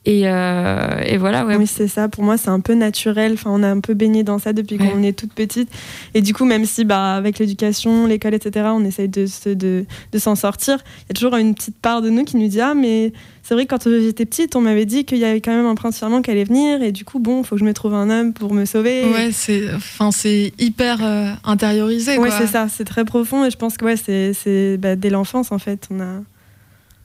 Euh, 0.07 1.01
et, 1.05 1.17
voilà, 1.17 1.45
ouais. 1.45 1.55
Oui, 1.57 1.67
c'est 1.67 1.87
ça. 1.87 2.07
Pour 2.07 2.23
moi, 2.23 2.37
c'est 2.37 2.49
un 2.49 2.59
peu 2.59 2.73
naturel. 2.73 3.33
Enfin, 3.33 3.49
on 3.53 3.63
a 3.63 3.67
un 3.67 3.79
peu 3.79 3.93
baigné 3.93 4.23
dans 4.23 4.39
ça 4.39 4.53
depuis 4.53 4.77
qu'on 4.77 5.03
est 5.03 5.17
toute 5.17 5.33
petite. 5.33 5.69
Et 6.13 6.21
du 6.21 6.33
coup, 6.33 6.45
même 6.45 6.65
si, 6.65 6.85
bah, 6.85 7.15
avec 7.15 7.39
l'éducation, 7.39 8.07
l'école, 8.07 8.33
etc., 8.33 8.69
on 8.73 8.85
essaye 8.85 9.09
de, 9.09 9.25
de, 9.53 9.85
de 10.11 10.19
s'en 10.19 10.35
sortir, 10.35 10.77
il 10.99 11.09
y 11.09 11.11
a 11.11 11.13
toujours 11.13 11.35
une 11.35 11.55
petite 11.55 11.77
part 11.77 12.01
de 12.01 12.09
nous 12.09 12.23
qui 12.23 12.37
nous 12.37 12.47
dit 12.47 12.61
Ah, 12.61 12.73
mais 12.73 13.11
c'est 13.43 13.53
vrai 13.53 13.65
que 13.65 13.75
quand 13.75 13.83
j'étais 13.83 14.25
petite, 14.25 14.55
on 14.55 14.61
m'avait 14.61 14.85
dit 14.85 15.05
qu'il 15.05 15.17
y 15.17 15.25
avait 15.25 15.41
quand 15.41 15.55
même 15.55 15.65
un 15.65 15.75
prince 15.75 15.99
charmant 15.99 16.21
qui 16.21 16.31
allait 16.31 16.45
venir. 16.45 16.81
Et 16.81 16.91
du 16.91 17.03
coup, 17.05 17.19
bon, 17.19 17.41
il 17.41 17.45
faut 17.45 17.55
que 17.55 17.59
je 17.59 17.65
me 17.65 17.73
trouve 17.73 17.93
un 17.93 18.09
homme 18.09 18.33
pour 18.33 18.53
me 18.53 18.65
sauver. 18.65 19.05
Ouais, 19.05 19.29
c'est 19.31 19.73
enfin, 19.73 20.09
hyper 20.57 21.03
euh, 21.03 21.31
intériorisé. 21.43 22.17
Ouais, 22.17 22.31
c'est 22.31 22.47
ça. 22.47 22.67
C'est 22.69 22.85
très 22.85 23.05
profond. 23.05 23.45
Et 23.45 23.51
je 23.51 23.57
pense 23.57 23.77
que 23.77 23.85
ouais, 23.85 23.97
c'est 23.97 24.77
bah, 24.77 24.95
dès 24.95 25.09
l'enfance, 25.09 25.51
en 25.51 25.59
fait. 25.59 25.87
On 25.91 25.99
a. 25.99 26.21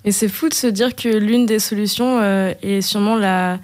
Et 0.05 0.13
c'est 0.13 0.29
fou 0.29 0.49
de 0.49 0.55
se 0.55 0.67
dire 0.67 0.97
que 0.97 1.09
l'une 1.09 1.47
des 1.47 1.59
solutions, 1.59 2.21
euh, 2.21 2.53
et 2.63 2.83
sûrement 2.83 3.17
la, 3.17 3.61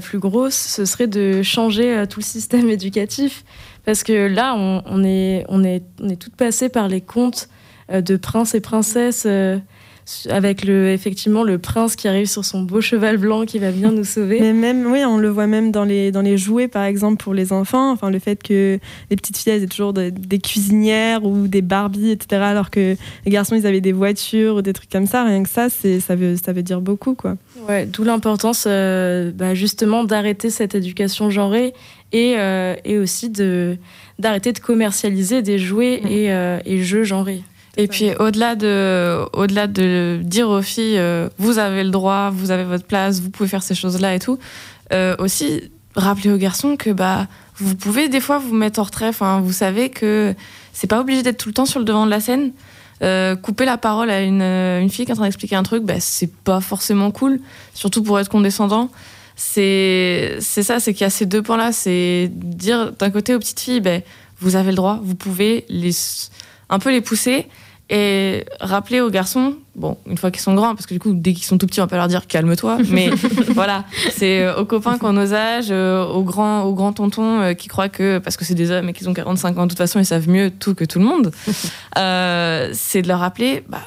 plus 0.00 0.18
grosse, 0.18 0.54
ce 0.54 0.84
serait 0.84 1.08
de 1.08 1.42
changer 1.42 1.96
euh, 1.96 2.06
tout 2.06 2.20
le 2.20 2.24
système 2.24 2.70
éducatif. 2.70 3.44
Parce 3.84 4.02
que 4.02 4.28
là, 4.28 4.54
on, 4.56 5.04
est, 5.04 5.44
on, 5.48 5.62
est, 5.62 5.82
toutes 6.18 6.36
passées 6.36 6.68
par 6.70 6.88
les 6.88 7.00
contes 7.00 7.48
euh, 7.92 8.00
de 8.00 8.16
princes 8.16 8.54
et 8.54 8.60
princesses 8.60 9.26
avec 10.28 10.64
le, 10.64 10.90
effectivement 10.90 11.44
le 11.44 11.58
prince 11.58 11.96
qui 11.96 12.08
arrive 12.08 12.26
sur 12.26 12.44
son 12.44 12.62
beau 12.62 12.80
cheval 12.80 13.16
blanc 13.16 13.46
qui 13.46 13.58
va 13.58 13.70
bien 13.70 13.90
nous 13.90 14.04
sauver. 14.04 14.38
Mais 14.40 14.52
même, 14.52 14.86
oui, 14.86 15.04
on 15.04 15.16
le 15.18 15.28
voit 15.28 15.46
même 15.46 15.72
dans 15.72 15.84
les, 15.84 16.12
dans 16.12 16.20
les 16.20 16.36
jouets, 16.36 16.68
par 16.68 16.84
exemple, 16.84 17.22
pour 17.22 17.34
les 17.34 17.52
enfants. 17.52 17.90
Enfin, 17.90 18.10
le 18.10 18.18
fait 18.18 18.42
que 18.42 18.78
les 19.10 19.16
petites 19.16 19.36
filles, 19.36 19.52
elles 19.52 19.62
aient 19.62 19.66
toujours 19.68 19.92
des 19.92 20.38
cuisinières 20.38 21.24
ou 21.24 21.48
des 21.48 21.62
Barbies, 21.62 22.10
etc., 22.10 22.42
alors 22.42 22.70
que 22.70 22.96
les 23.24 23.30
garçons, 23.30 23.54
ils 23.54 23.66
avaient 23.66 23.80
des 23.80 23.92
voitures 23.92 24.56
ou 24.56 24.62
des 24.62 24.72
trucs 24.72 24.90
comme 24.90 25.06
ça. 25.06 25.24
Rien 25.24 25.42
que 25.42 25.48
ça, 25.48 25.68
ça 25.70 26.16
veut, 26.16 26.36
ça 26.36 26.52
veut 26.52 26.62
dire 26.62 26.80
beaucoup, 26.80 27.14
quoi. 27.14 27.36
Ouais, 27.68 27.86
d'où 27.86 28.04
l'importance, 28.04 28.64
euh, 28.66 29.32
bah, 29.34 29.54
justement, 29.54 30.04
d'arrêter 30.04 30.50
cette 30.50 30.74
éducation 30.74 31.30
genrée 31.30 31.72
et, 32.12 32.34
euh, 32.36 32.74
et 32.84 32.98
aussi 32.98 33.30
de 33.30 33.76
d'arrêter 34.20 34.52
de 34.52 34.60
commercialiser 34.60 35.42
des 35.42 35.58
jouets 35.58 36.00
mmh. 36.04 36.06
et, 36.06 36.32
euh, 36.32 36.58
et 36.64 36.82
jeux 36.82 37.02
genrés. 37.02 37.42
Et 37.76 37.88
puis 37.88 38.10
au-delà 38.18 38.54
de, 38.54 39.24
au-delà 39.32 39.66
de 39.66 40.20
dire 40.22 40.48
aux 40.48 40.62
filles, 40.62 40.98
euh, 40.98 41.28
vous 41.38 41.58
avez 41.58 41.82
le 41.82 41.90
droit, 41.90 42.30
vous 42.30 42.50
avez 42.50 42.64
votre 42.64 42.84
place, 42.84 43.20
vous 43.20 43.30
pouvez 43.30 43.48
faire 43.48 43.62
ces 43.62 43.74
choses-là 43.74 44.14
et 44.14 44.20
tout, 44.20 44.38
euh, 44.92 45.16
aussi 45.18 45.70
rappeler 45.96 46.30
aux 46.30 46.36
garçons 46.36 46.76
que 46.76 46.90
bah 46.90 47.26
vous 47.56 47.74
pouvez 47.74 48.08
des 48.08 48.20
fois 48.20 48.38
vous 48.38 48.54
mettre 48.54 48.80
en 48.80 48.84
retrait. 48.84 49.08
Enfin, 49.08 49.40
vous 49.40 49.52
savez 49.52 49.90
que 49.90 50.34
c'est 50.72 50.86
pas 50.86 51.00
obligé 51.00 51.22
d'être 51.22 51.38
tout 51.38 51.48
le 51.48 51.54
temps 51.54 51.66
sur 51.66 51.78
le 51.78 51.84
devant 51.84 52.06
de 52.06 52.10
la 52.10 52.20
scène. 52.20 52.52
Euh, 53.02 53.34
couper 53.34 53.64
la 53.64 53.76
parole 53.76 54.08
à 54.10 54.22
une, 54.22 54.42
une, 54.42 54.88
fille 54.88 55.04
qui 55.04 55.10
est 55.10 55.14
en 55.14 55.16
train 55.16 55.24
d'expliquer 55.24 55.56
un 55.56 55.64
truc, 55.64 55.82
bah, 55.82 55.98
c'est 55.98 56.32
pas 56.32 56.60
forcément 56.60 57.10
cool, 57.10 57.40
surtout 57.74 58.02
pour 58.02 58.18
être 58.20 58.28
condescendant. 58.28 58.88
C'est, 59.36 60.36
c'est 60.40 60.62
ça, 60.62 60.78
c'est 60.78 60.94
qu'il 60.94 61.02
y 61.02 61.06
a 61.06 61.10
ces 61.10 61.26
deux 61.26 61.42
points-là. 61.42 61.72
C'est 61.72 62.30
dire 62.32 62.92
d'un 62.92 63.10
côté 63.10 63.34
aux 63.34 63.38
petites 63.38 63.60
filles, 63.60 63.80
bah, 63.80 63.98
vous 64.40 64.56
avez 64.56 64.70
le 64.70 64.76
droit, 64.76 65.00
vous 65.02 65.16
pouvez 65.16 65.64
les, 65.68 65.90
un 66.70 66.78
peu 66.78 66.90
les 66.90 67.00
pousser, 67.00 67.48
et 67.90 68.46
rappeler 68.60 69.00
aux 69.02 69.10
garçons, 69.10 69.56
bon, 69.76 69.98
une 70.06 70.16
fois 70.16 70.30
qu'ils 70.30 70.40
sont 70.40 70.54
grands, 70.54 70.74
parce 70.74 70.86
que 70.86 70.94
du 70.94 71.00
coup, 71.00 71.12
dès 71.12 71.34
qu'ils 71.34 71.44
sont 71.44 71.58
tout 71.58 71.66
petits, 71.66 71.82
on 71.82 71.86
peut 71.86 71.96
leur 71.96 72.08
dire 72.08 72.26
calme-toi, 72.26 72.78
mais 72.88 73.10
voilà, 73.50 73.84
c'est 74.10 74.42
euh, 74.42 74.56
aux 74.56 74.64
copains 74.64 74.98
qui 74.98 75.04
ont 75.04 75.12
nos 75.12 75.34
âges, 75.34 75.70
euh, 75.70 76.04
aux 76.04 76.22
grands, 76.22 76.62
aux 76.62 76.74
grands 76.74 76.94
tontons 76.94 77.40
euh, 77.40 77.52
qui 77.52 77.68
croient 77.68 77.90
que, 77.90 78.18
parce 78.18 78.38
que 78.38 78.44
c'est 78.44 78.54
des 78.54 78.70
hommes 78.70 78.88
et 78.88 78.92
qu'ils 78.94 79.08
ont 79.08 79.14
45 79.14 79.58
ans, 79.58 79.64
de 79.64 79.68
toute 79.68 79.78
façon, 79.78 79.98
ils 79.98 80.06
savent 80.06 80.28
mieux 80.28 80.50
tout 80.50 80.74
que 80.74 80.84
tout 80.84 80.98
le 80.98 81.04
monde, 81.04 81.30
c'est 82.74 83.02
de 83.02 83.08
leur 83.08 83.20
rappeler, 83.20 83.64
bah, 83.68 83.82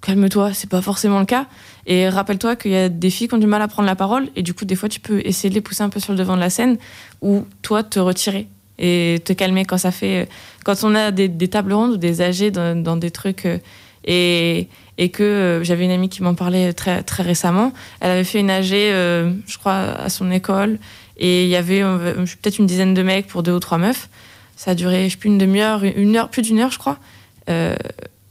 calme-toi, 0.00 0.54
c'est 0.54 0.70
pas 0.70 0.82
forcément 0.82 1.18
le 1.18 1.26
cas. 1.26 1.46
Et 1.86 2.08
rappelle-toi 2.08 2.56
qu'il 2.56 2.70
y 2.70 2.76
a 2.76 2.88
des 2.88 3.10
filles 3.10 3.28
qui 3.28 3.34
ont 3.34 3.38
du 3.38 3.46
mal 3.46 3.60
à 3.60 3.68
prendre 3.68 3.86
la 3.86 3.96
parole, 3.96 4.28
et 4.36 4.42
du 4.42 4.54
coup, 4.54 4.64
des 4.64 4.74
fois, 4.74 4.88
tu 4.88 5.00
peux 5.00 5.20
essayer 5.22 5.50
de 5.50 5.54
les 5.54 5.60
pousser 5.60 5.82
un 5.82 5.90
peu 5.90 6.00
sur 6.00 6.12
le 6.12 6.18
devant 6.18 6.34
de 6.34 6.40
la 6.40 6.48
scène, 6.48 6.78
ou 7.20 7.46
toi, 7.60 7.82
te 7.82 7.98
retirer 7.98 8.48
et 8.78 9.20
te 9.24 9.32
calmer 9.32 9.64
quand 9.64 9.78
ça 9.78 9.90
fait 9.90 10.28
quand 10.64 10.82
on 10.82 10.94
a 10.94 11.10
des, 11.10 11.48
tables 11.48 11.72
rondes 11.72 11.92
ou 11.92 11.96
des 11.96 12.22
âgés 12.22 12.50
dans, 12.50 12.96
des 12.96 13.10
trucs 13.10 13.46
euh, 13.46 13.58
et, 14.04 14.68
et 14.98 15.10
que 15.10 15.22
euh, 15.22 15.64
j'avais 15.64 15.84
une 15.84 15.90
amie 15.90 16.08
qui 16.08 16.22
m'en 16.22 16.34
parlait 16.34 16.72
très 16.72 17.02
très 17.02 17.22
récemment. 17.22 17.72
Elle 18.00 18.10
avait 18.10 18.24
fait 18.24 18.40
une 18.40 18.50
AG 18.50 18.72
euh, 18.72 19.32
je 19.46 19.58
crois 19.58 19.74
à 19.74 20.08
son 20.08 20.30
école 20.30 20.78
et 21.16 21.44
il 21.44 21.48
y 21.48 21.56
avait 21.56 21.82
peut-être 21.82 22.58
une 22.58 22.66
dizaine 22.66 22.94
de 22.94 23.02
mecs 23.02 23.26
pour 23.26 23.42
deux 23.42 23.52
ou 23.52 23.60
trois 23.60 23.78
meufs. 23.78 24.08
Ça 24.56 24.72
a 24.72 24.74
duré 24.74 25.04
je 25.08 25.12
sais 25.12 25.18
plus 25.18 25.28
une 25.28 25.38
demi-heure 25.38 25.84
une 25.84 26.16
heure 26.16 26.28
plus 26.28 26.42
d'une 26.42 26.58
heure 26.58 26.70
je 26.70 26.78
crois. 26.78 26.98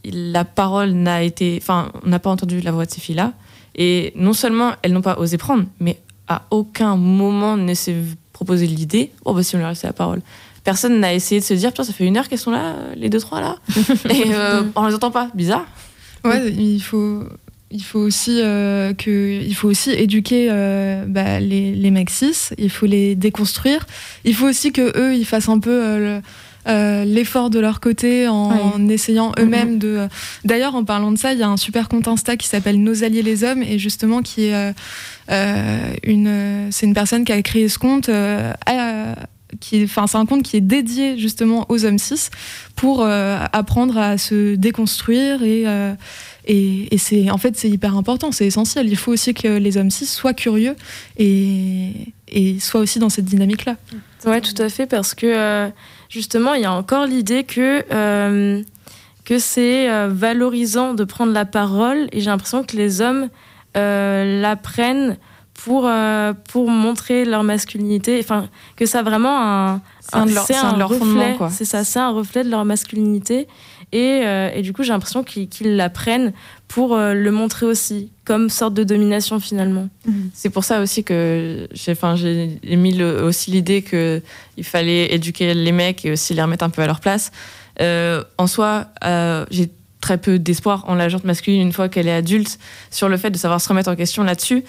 La 0.06 0.44
parole 0.44 0.92
n'a 0.92 1.24
été 1.24 1.58
enfin 1.62 1.92
on 2.04 2.10
n'a 2.10 2.20
pas 2.20 2.30
entendu 2.30 2.60
la 2.60 2.72
voix 2.72 2.86
de 2.86 2.92
ces 2.92 3.00
filles 3.00 3.16
là 3.16 3.34
et 3.76 4.12
non 4.16 4.34
seulement 4.34 4.74
elles 4.82 4.92
n'ont 4.92 5.02
pas 5.02 5.18
osé 5.18 5.38
prendre 5.38 5.64
mais 5.80 6.00
à 6.28 6.44
aucun 6.52 6.96
moment 6.98 7.58
ne 7.58 7.74
s'est 7.74 7.96
proposé 8.44 8.68
l'idée. 8.68 9.12
Oh 9.26 9.34
bah 9.34 9.42
si 9.42 9.56
on 9.56 9.60
leur 9.60 9.70
laissait 9.70 9.88
la 9.88 9.94
parole. 9.94 10.22
Personne 10.64 11.00
n'a 11.00 11.14
essayé 11.14 11.40
de 11.40 11.46
se 11.46 11.54
dire 11.54 11.72
putain 11.72 11.84
ça 11.84 11.94
fait 11.94 12.06
une 12.06 12.18
heure 12.18 12.28
qu'elles 12.28 12.40
sont 12.40 12.52
là 12.52 12.76
les 12.96 13.10
deux 13.10 13.20
trois 13.20 13.42
là. 13.42 13.56
Et 14.10 14.34
euh, 14.34 14.64
on 14.76 14.86
les 14.86 14.96
entend 14.96 15.12
pas. 15.12 15.30
Bizarre. 15.34 15.66
Ouais 16.26 16.52
il 16.52 16.80
faut 16.82 17.24
il 17.72 17.84
faut 17.84 18.00
aussi 18.00 18.42
euh, 18.42 18.94
que 18.94 19.42
il 19.42 19.56
faut 19.56 19.70
aussi 19.70 19.92
éduquer 19.92 20.50
euh, 20.52 21.06
bah, 21.08 21.40
les, 21.40 21.74
les 21.74 21.92
mecs 21.92 22.10
cis. 22.10 22.50
Il 22.58 22.70
faut 22.70 22.86
les 22.86 23.16
déconstruire. 23.16 23.86
Il 24.26 24.36
faut 24.36 24.48
aussi 24.48 24.72
que 24.74 24.98
eux 24.98 25.16
ils 25.16 25.26
fassent 25.26 25.50
un 25.50 25.60
peu 25.60 26.20
l'effort 26.66 27.50
de 27.50 27.60
leur 27.60 27.80
côté 27.80 28.28
en, 28.28 28.88
essayant 28.90 29.32
mm-hmm. 29.32 29.42
eux-mêmes 29.42 29.80
de. 29.80 30.08
D'ailleurs, 30.46 30.76
en 30.76 30.84
parlant 30.84 31.12
de 31.12 31.18
ça, 31.18 31.34
il 31.34 31.40
y 31.40 31.44
a 31.44 31.50
un 31.50 31.58
super 31.58 31.90
compte 31.90 32.08
Insta 32.08 32.38
qui 32.38 32.48
s'appelle 32.48 32.82
Nos 32.82 33.04
alliés 33.04 33.22
les 33.22 33.44
hommes 33.44 33.64
et 33.64 33.80
justement 33.80 34.22
qui 34.22 34.46
est 34.46 34.74
une, 35.30 36.68
c'est 36.72 36.86
une 36.86 36.94
personne 36.94 37.26
qui 37.26 37.32
a 37.32 37.42
créé 37.42 37.70
ce 37.70 37.80
compte 37.80 38.10
qui, 39.60 39.84
enfin, 39.84 40.08
c'est 40.08 40.18
un 40.18 40.26
compte 40.26 40.44
qui 40.44 40.58
est 40.58 40.62
dédié 40.62 41.18
justement 41.18 41.66
aux 41.70 41.86
hommes 41.86 41.98
cis 41.98 42.30
pour 42.76 43.02
euh, 43.02 43.38
apprendre 43.52 43.98
à 43.98 44.18
se 44.18 44.56
déconstruire 44.56 45.44
et 45.44 45.64
euh, 45.68 45.94
et, 46.46 46.94
et 46.94 46.98
c'est 46.98 47.30
en 47.32 47.38
fait 47.38 47.56
c'est 47.56 47.70
hyper 47.70 47.96
important, 47.96 48.32
c'est 48.32 48.46
essentiel. 48.46 48.88
Il 48.90 48.98
faut 48.98 49.12
aussi 49.12 49.34
que 49.34 49.48
les 49.48 49.78
hommes 49.78 49.92
cis 49.92 50.06
soient 50.06 50.34
curieux 50.34 50.76
et, 51.18 51.92
et 52.28 52.60
soient 52.60 52.82
aussi 52.82 53.00
dans 53.00 53.10
cette 53.10 53.26
dynamique-là. 53.26 53.78
Ouais, 54.26 54.42
tout 54.42 54.62
à 54.62 54.70
fait, 54.70 54.86
parce 54.86 55.14
que 55.14 55.26
euh, 55.26 55.70
justement, 56.14 56.54
il 56.54 56.62
y 56.62 56.66
a 56.66 56.72
encore 56.74 57.06
l'idée 57.08 57.44
que, 57.44 57.84
euh, 57.92 58.62
que 59.26 59.40
c'est 59.40 59.90
euh, 59.90 60.10
valorisant 60.12 60.94
de 60.94 61.04
prendre 61.04 61.34
la 61.34 61.46
parole, 61.46 62.08
et 62.12 62.20
j'ai 62.22 62.30
l'impression 62.30 62.64
que 62.64 62.76
les 62.78 63.02
hommes 63.02 63.30
euh, 63.76 64.40
la 64.42 64.56
prennent 64.56 65.18
pour, 65.64 65.86
euh, 65.88 66.34
pour 66.52 66.70
montrer 66.70 67.26
leur 67.26 67.44
masculinité, 67.44 68.20
enfin, 68.20 68.48
que 68.76 68.86
ça 68.86 69.00
a 69.00 69.04
vraiment 69.04 69.38
un. 69.42 69.82
C'est 70.02 70.16
un 70.18 70.26
leur- 70.34 70.46
reflet. 70.88 71.36
C'est 71.50 71.66
ça, 71.66 71.84
c'est 71.84 72.00
un 72.00 72.10
reflet 72.10 72.44
de 72.44 72.50
leur 72.50 72.66
masculinité. 72.66 73.48
Et, 73.94 74.22
euh, 74.26 74.50
et 74.56 74.64
du 74.64 74.74
coup, 74.74 74.82
j'ai 74.84 74.92
l'impression 74.92 75.24
qu'ils 75.24 75.76
la 75.78 75.88
prennent 75.90 76.34
pour 76.68 76.96
euh, 76.96 77.14
le 77.14 77.30
montrer 77.32 77.68
aussi, 77.68 78.12
comme 78.26 78.50
sorte 78.50 78.74
de 78.74 78.84
domination 78.84 79.40
finalement. 79.40 79.88
C'est 80.34 80.50
pour 80.50 80.64
ça 80.64 80.82
aussi 80.82 81.04
que 81.04 81.68
j'ai 81.76 81.96
mis 82.76 82.92
le- 82.94 83.24
aussi 83.24 83.52
l'idée 83.52 83.84
qu'il 83.84 84.64
fallait 84.64 85.14
éduquer 85.14 85.54
les 85.54 85.72
mecs 85.72 86.04
et 86.06 86.12
aussi 86.12 86.34
les 86.34 86.42
remettre 86.42 86.66
un 86.66 86.72
peu 86.72 86.82
à 86.82 86.88
leur 86.88 87.00
place. 87.02 87.32
Euh, 87.82 88.24
en 88.40 88.48
soi, 88.48 88.88
j'ai 89.52 89.70
très 90.02 90.18
peu 90.18 90.40
d'espoir 90.40 90.84
en 90.88 90.96
la 90.96 91.08
gente 91.08 91.24
masculine 91.24 91.62
une 91.62 91.72
fois 91.72 91.88
qu'elle 91.88 92.08
est 92.08 92.14
adulte 92.16 92.60
sur 92.92 93.08
le 93.10 93.18
fait 93.18 93.30
de 93.32 93.38
savoir 93.38 93.62
se 93.62 93.70
remettre 93.70 93.90
en 93.92 93.96
question 93.96 94.24
là-dessus. 94.24 94.64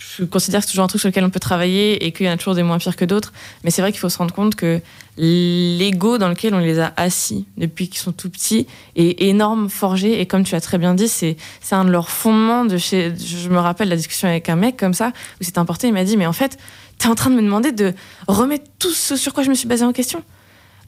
Je 0.00 0.24
considère 0.24 0.60
que 0.60 0.66
c'est 0.66 0.70
toujours 0.72 0.84
un 0.84 0.88
truc 0.88 1.00
sur 1.00 1.10
lequel 1.10 1.24
on 1.24 1.30
peut 1.30 1.40
travailler 1.40 2.06
et 2.06 2.12
qu'il 2.12 2.24
y 2.24 2.28
en 2.30 2.32
a 2.32 2.36
toujours 2.38 2.54
des 2.54 2.62
moins 2.62 2.78
pires 2.78 2.96
que 2.96 3.04
d'autres. 3.04 3.34
Mais 3.64 3.70
c'est 3.70 3.82
vrai 3.82 3.92
qu'il 3.92 4.00
faut 4.00 4.08
se 4.08 4.16
rendre 4.16 4.34
compte 4.34 4.54
que 4.54 4.80
l'ego 5.18 6.16
dans 6.16 6.30
lequel 6.30 6.54
on 6.54 6.58
les 6.58 6.78
a 6.78 6.94
assis 6.96 7.46
depuis 7.58 7.88
qu'ils 7.88 8.00
sont 8.00 8.12
tout 8.12 8.30
petits 8.30 8.66
est 8.96 9.20
énorme, 9.22 9.68
forgé. 9.68 10.18
Et 10.20 10.26
comme 10.26 10.42
tu 10.42 10.54
as 10.54 10.60
très 10.62 10.78
bien 10.78 10.94
dit, 10.94 11.06
c'est 11.06 11.36
un 11.70 11.84
de 11.84 11.90
leurs 11.90 12.08
fondements 12.08 12.64
de 12.64 12.78
chez. 12.78 13.12
Je 13.14 13.50
me 13.50 13.58
rappelle 13.58 13.90
la 13.90 13.96
discussion 13.96 14.26
avec 14.26 14.48
un 14.48 14.56
mec 14.56 14.78
comme 14.78 14.94
ça 14.94 15.12
où 15.40 15.44
c'était 15.44 15.58
important. 15.58 15.86
Il 15.86 15.92
m'a 15.92 16.04
dit 16.04 16.16
Mais 16.16 16.26
en 16.26 16.32
fait, 16.32 16.56
t'es 16.96 17.08
en 17.08 17.14
train 17.14 17.28
de 17.28 17.36
me 17.36 17.42
demander 17.42 17.70
de 17.70 17.92
remettre 18.26 18.64
tout 18.78 18.92
ce 18.92 19.16
sur 19.16 19.34
quoi 19.34 19.42
je 19.42 19.50
me 19.50 19.54
suis 19.54 19.68
basé 19.68 19.84
en 19.84 19.92
question. 19.92 20.22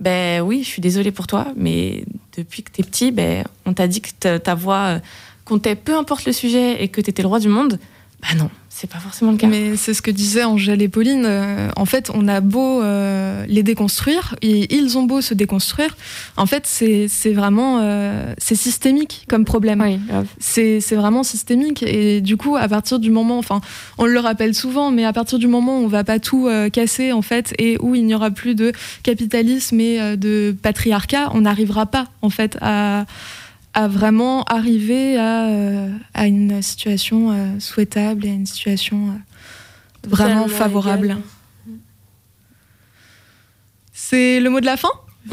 Ben 0.01 0.41
oui, 0.41 0.63
je 0.65 0.69
suis 0.69 0.81
désolée 0.81 1.13
pour 1.13 1.27
toi, 1.27 1.49
mais 1.55 2.07
depuis 2.37 2.63
que 2.63 2.71
t'es 2.71 2.83
petit, 2.83 3.13
ben, 3.13 3.45
on 3.67 3.75
t'a 3.75 3.87
dit 3.87 4.01
que 4.01 4.39
ta, 4.39 4.55
voix 4.55 5.01
comptait 5.45 5.77
peu 5.77 5.97
importe 5.97 6.25
le 6.25 6.33
sujet 6.33 6.83
et 6.83 6.89
que 6.89 7.03
t'étais 7.03 7.23
le 7.23 7.29
roi 7.29 7.41
du 7.41 7.49
monde. 7.49 7.79
Ben 8.23 8.39
non, 8.39 8.51
c'est 8.83 8.91
pas 8.91 8.99
forcément 8.99 9.31
le 9.31 9.37
cas. 9.37 9.47
Mais 9.47 9.77
c'est 9.77 9.95
ce 9.95 10.03
que 10.03 10.11
disaient 10.11 10.43
Angèle 10.43 10.83
et 10.83 10.89
Pauline. 10.89 11.23
euh, 11.25 11.69
en 11.77 11.85
fait, 11.85 12.11
on 12.13 12.27
a 12.27 12.41
beau 12.41 12.83
euh, 12.83 13.45
les 13.47 13.63
déconstruire, 13.63 14.35
et 14.43 14.75
ils 14.75 14.99
ont 14.99 15.05
beau 15.05 15.21
se 15.21 15.35
déconstruire. 15.35 15.97
En 16.37 16.47
fait, 16.47 16.67
c'est 16.67 17.33
vraiment 17.33 17.79
euh, 17.81 18.35
c'est 18.39 18.57
systémique 18.57 19.25
comme 19.29 19.45
problème. 19.45 20.01
C'est 20.41 20.81
c'est 20.81 20.97
vraiment 20.97 21.23
systémique. 21.23 21.85
Et 21.85 22.21
du 22.21 22.37
coup, 22.37 22.57
à 22.57 22.67
partir 22.67 22.99
du 22.99 23.11
moment, 23.11 23.39
enfin, 23.39 23.61
on 23.99 24.07
le 24.07 24.19
rappelle 24.19 24.53
souvent, 24.53 24.91
mais 24.91 25.05
à 25.05 25.13
partir 25.13 25.39
du 25.39 25.47
moment 25.47 25.79
où 25.79 25.85
on 25.85 25.89
va 25.89 26.03
pas 26.03 26.19
tout 26.19 26.49
casser 26.73 27.13
en 27.13 27.23
fait, 27.23 27.55
et 27.59 27.77
où 27.81 27.95
il 27.95 28.05
n'y 28.05 28.17
aura 28.17 28.33
plus 28.33 28.57
de 28.57 28.73
capitalisme 29.05 29.79
et 29.79 30.17
de 30.17 30.57
patriarcat, 30.61 31.31
on 31.35 31.43
n'arrivera 31.43 31.87
pas 31.87 32.09
en 32.21 32.31
fait 32.31 32.59
à 32.61 33.05
à 33.75 33.89
vraiment 33.89 34.45
arriver 34.45 35.17
à, 35.17 35.49
euh, 35.49 35.89
à 36.15 36.27
une 36.27 36.61
situation 36.63 37.33
euh, 37.33 37.59
souhaitable 37.59 38.27
et 38.27 38.31
à 38.31 38.35
une 38.35 38.47
situation 38.47 39.09
euh, 39.09 40.09
vraiment 40.09 40.49
favorable. 40.49 41.17
C'est 43.93 44.41
le 44.41 44.51
mot 44.51 44.61
de 44.61 44.67
la 44.67 44.77
fin? 44.77 44.91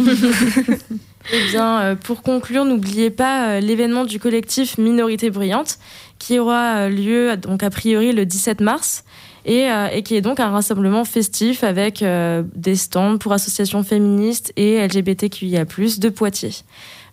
Eh 1.31 1.51
bien, 1.51 1.81
euh, 1.81 1.95
pour 1.95 2.23
conclure, 2.23 2.65
n'oubliez 2.65 3.11
pas 3.11 3.49
euh, 3.49 3.59
l'événement 3.59 4.05
du 4.05 4.19
collectif 4.19 4.77
Minorité 4.77 5.29
Brillante 5.29 5.77
qui 6.17 6.39
aura 6.39 6.77
euh, 6.77 6.89
lieu 6.89 7.37
donc 7.37 7.61
a 7.61 7.69
priori 7.69 8.13
le 8.13 8.25
17 8.25 8.61
mars 8.61 9.03
et, 9.45 9.71
euh, 9.71 9.87
et 9.93 10.01
qui 10.01 10.15
est 10.15 10.21
donc 10.21 10.39
un 10.39 10.49
rassemblement 10.49 11.05
festif 11.05 11.63
avec 11.63 12.01
euh, 12.01 12.43
des 12.55 12.75
stands 12.75 13.17
pour 13.17 13.33
associations 13.33 13.83
féministes 13.83 14.51
et 14.55 14.85
LGBTQIA+ 14.87 15.65
de 15.65 16.09
Poitiers. 16.09 16.55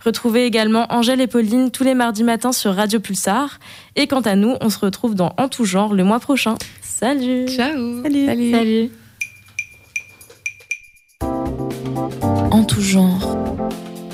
Retrouvez 0.06 0.46
également 0.46 0.86
Angèle 0.90 1.20
et 1.20 1.26
Pauline 1.26 1.72
tous 1.72 1.82
les 1.82 1.94
mardis 1.94 2.22
matins 2.22 2.52
sur 2.52 2.72
Radio 2.72 3.00
Pulsar. 3.00 3.58
Et 3.96 4.06
quant 4.06 4.20
à 4.20 4.36
nous, 4.36 4.54
on 4.60 4.70
se 4.70 4.78
retrouve 4.78 5.16
dans 5.16 5.34
En 5.36 5.48
tout 5.48 5.64
genre 5.64 5.94
le 5.94 6.04
mois 6.04 6.20
prochain. 6.20 6.54
Salut 6.80 7.48
Ciao 7.48 8.04
Salut. 8.04 8.52
Salut 8.52 8.90
En 12.52 12.62
tout 12.62 12.80
genre, 12.80 13.36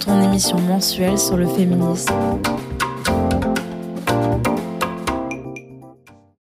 ton 0.03 0.23
émission 0.23 0.59
mensuelle 0.61 1.19
sur 1.19 1.37
le 1.37 1.47
féminisme. 1.47 2.15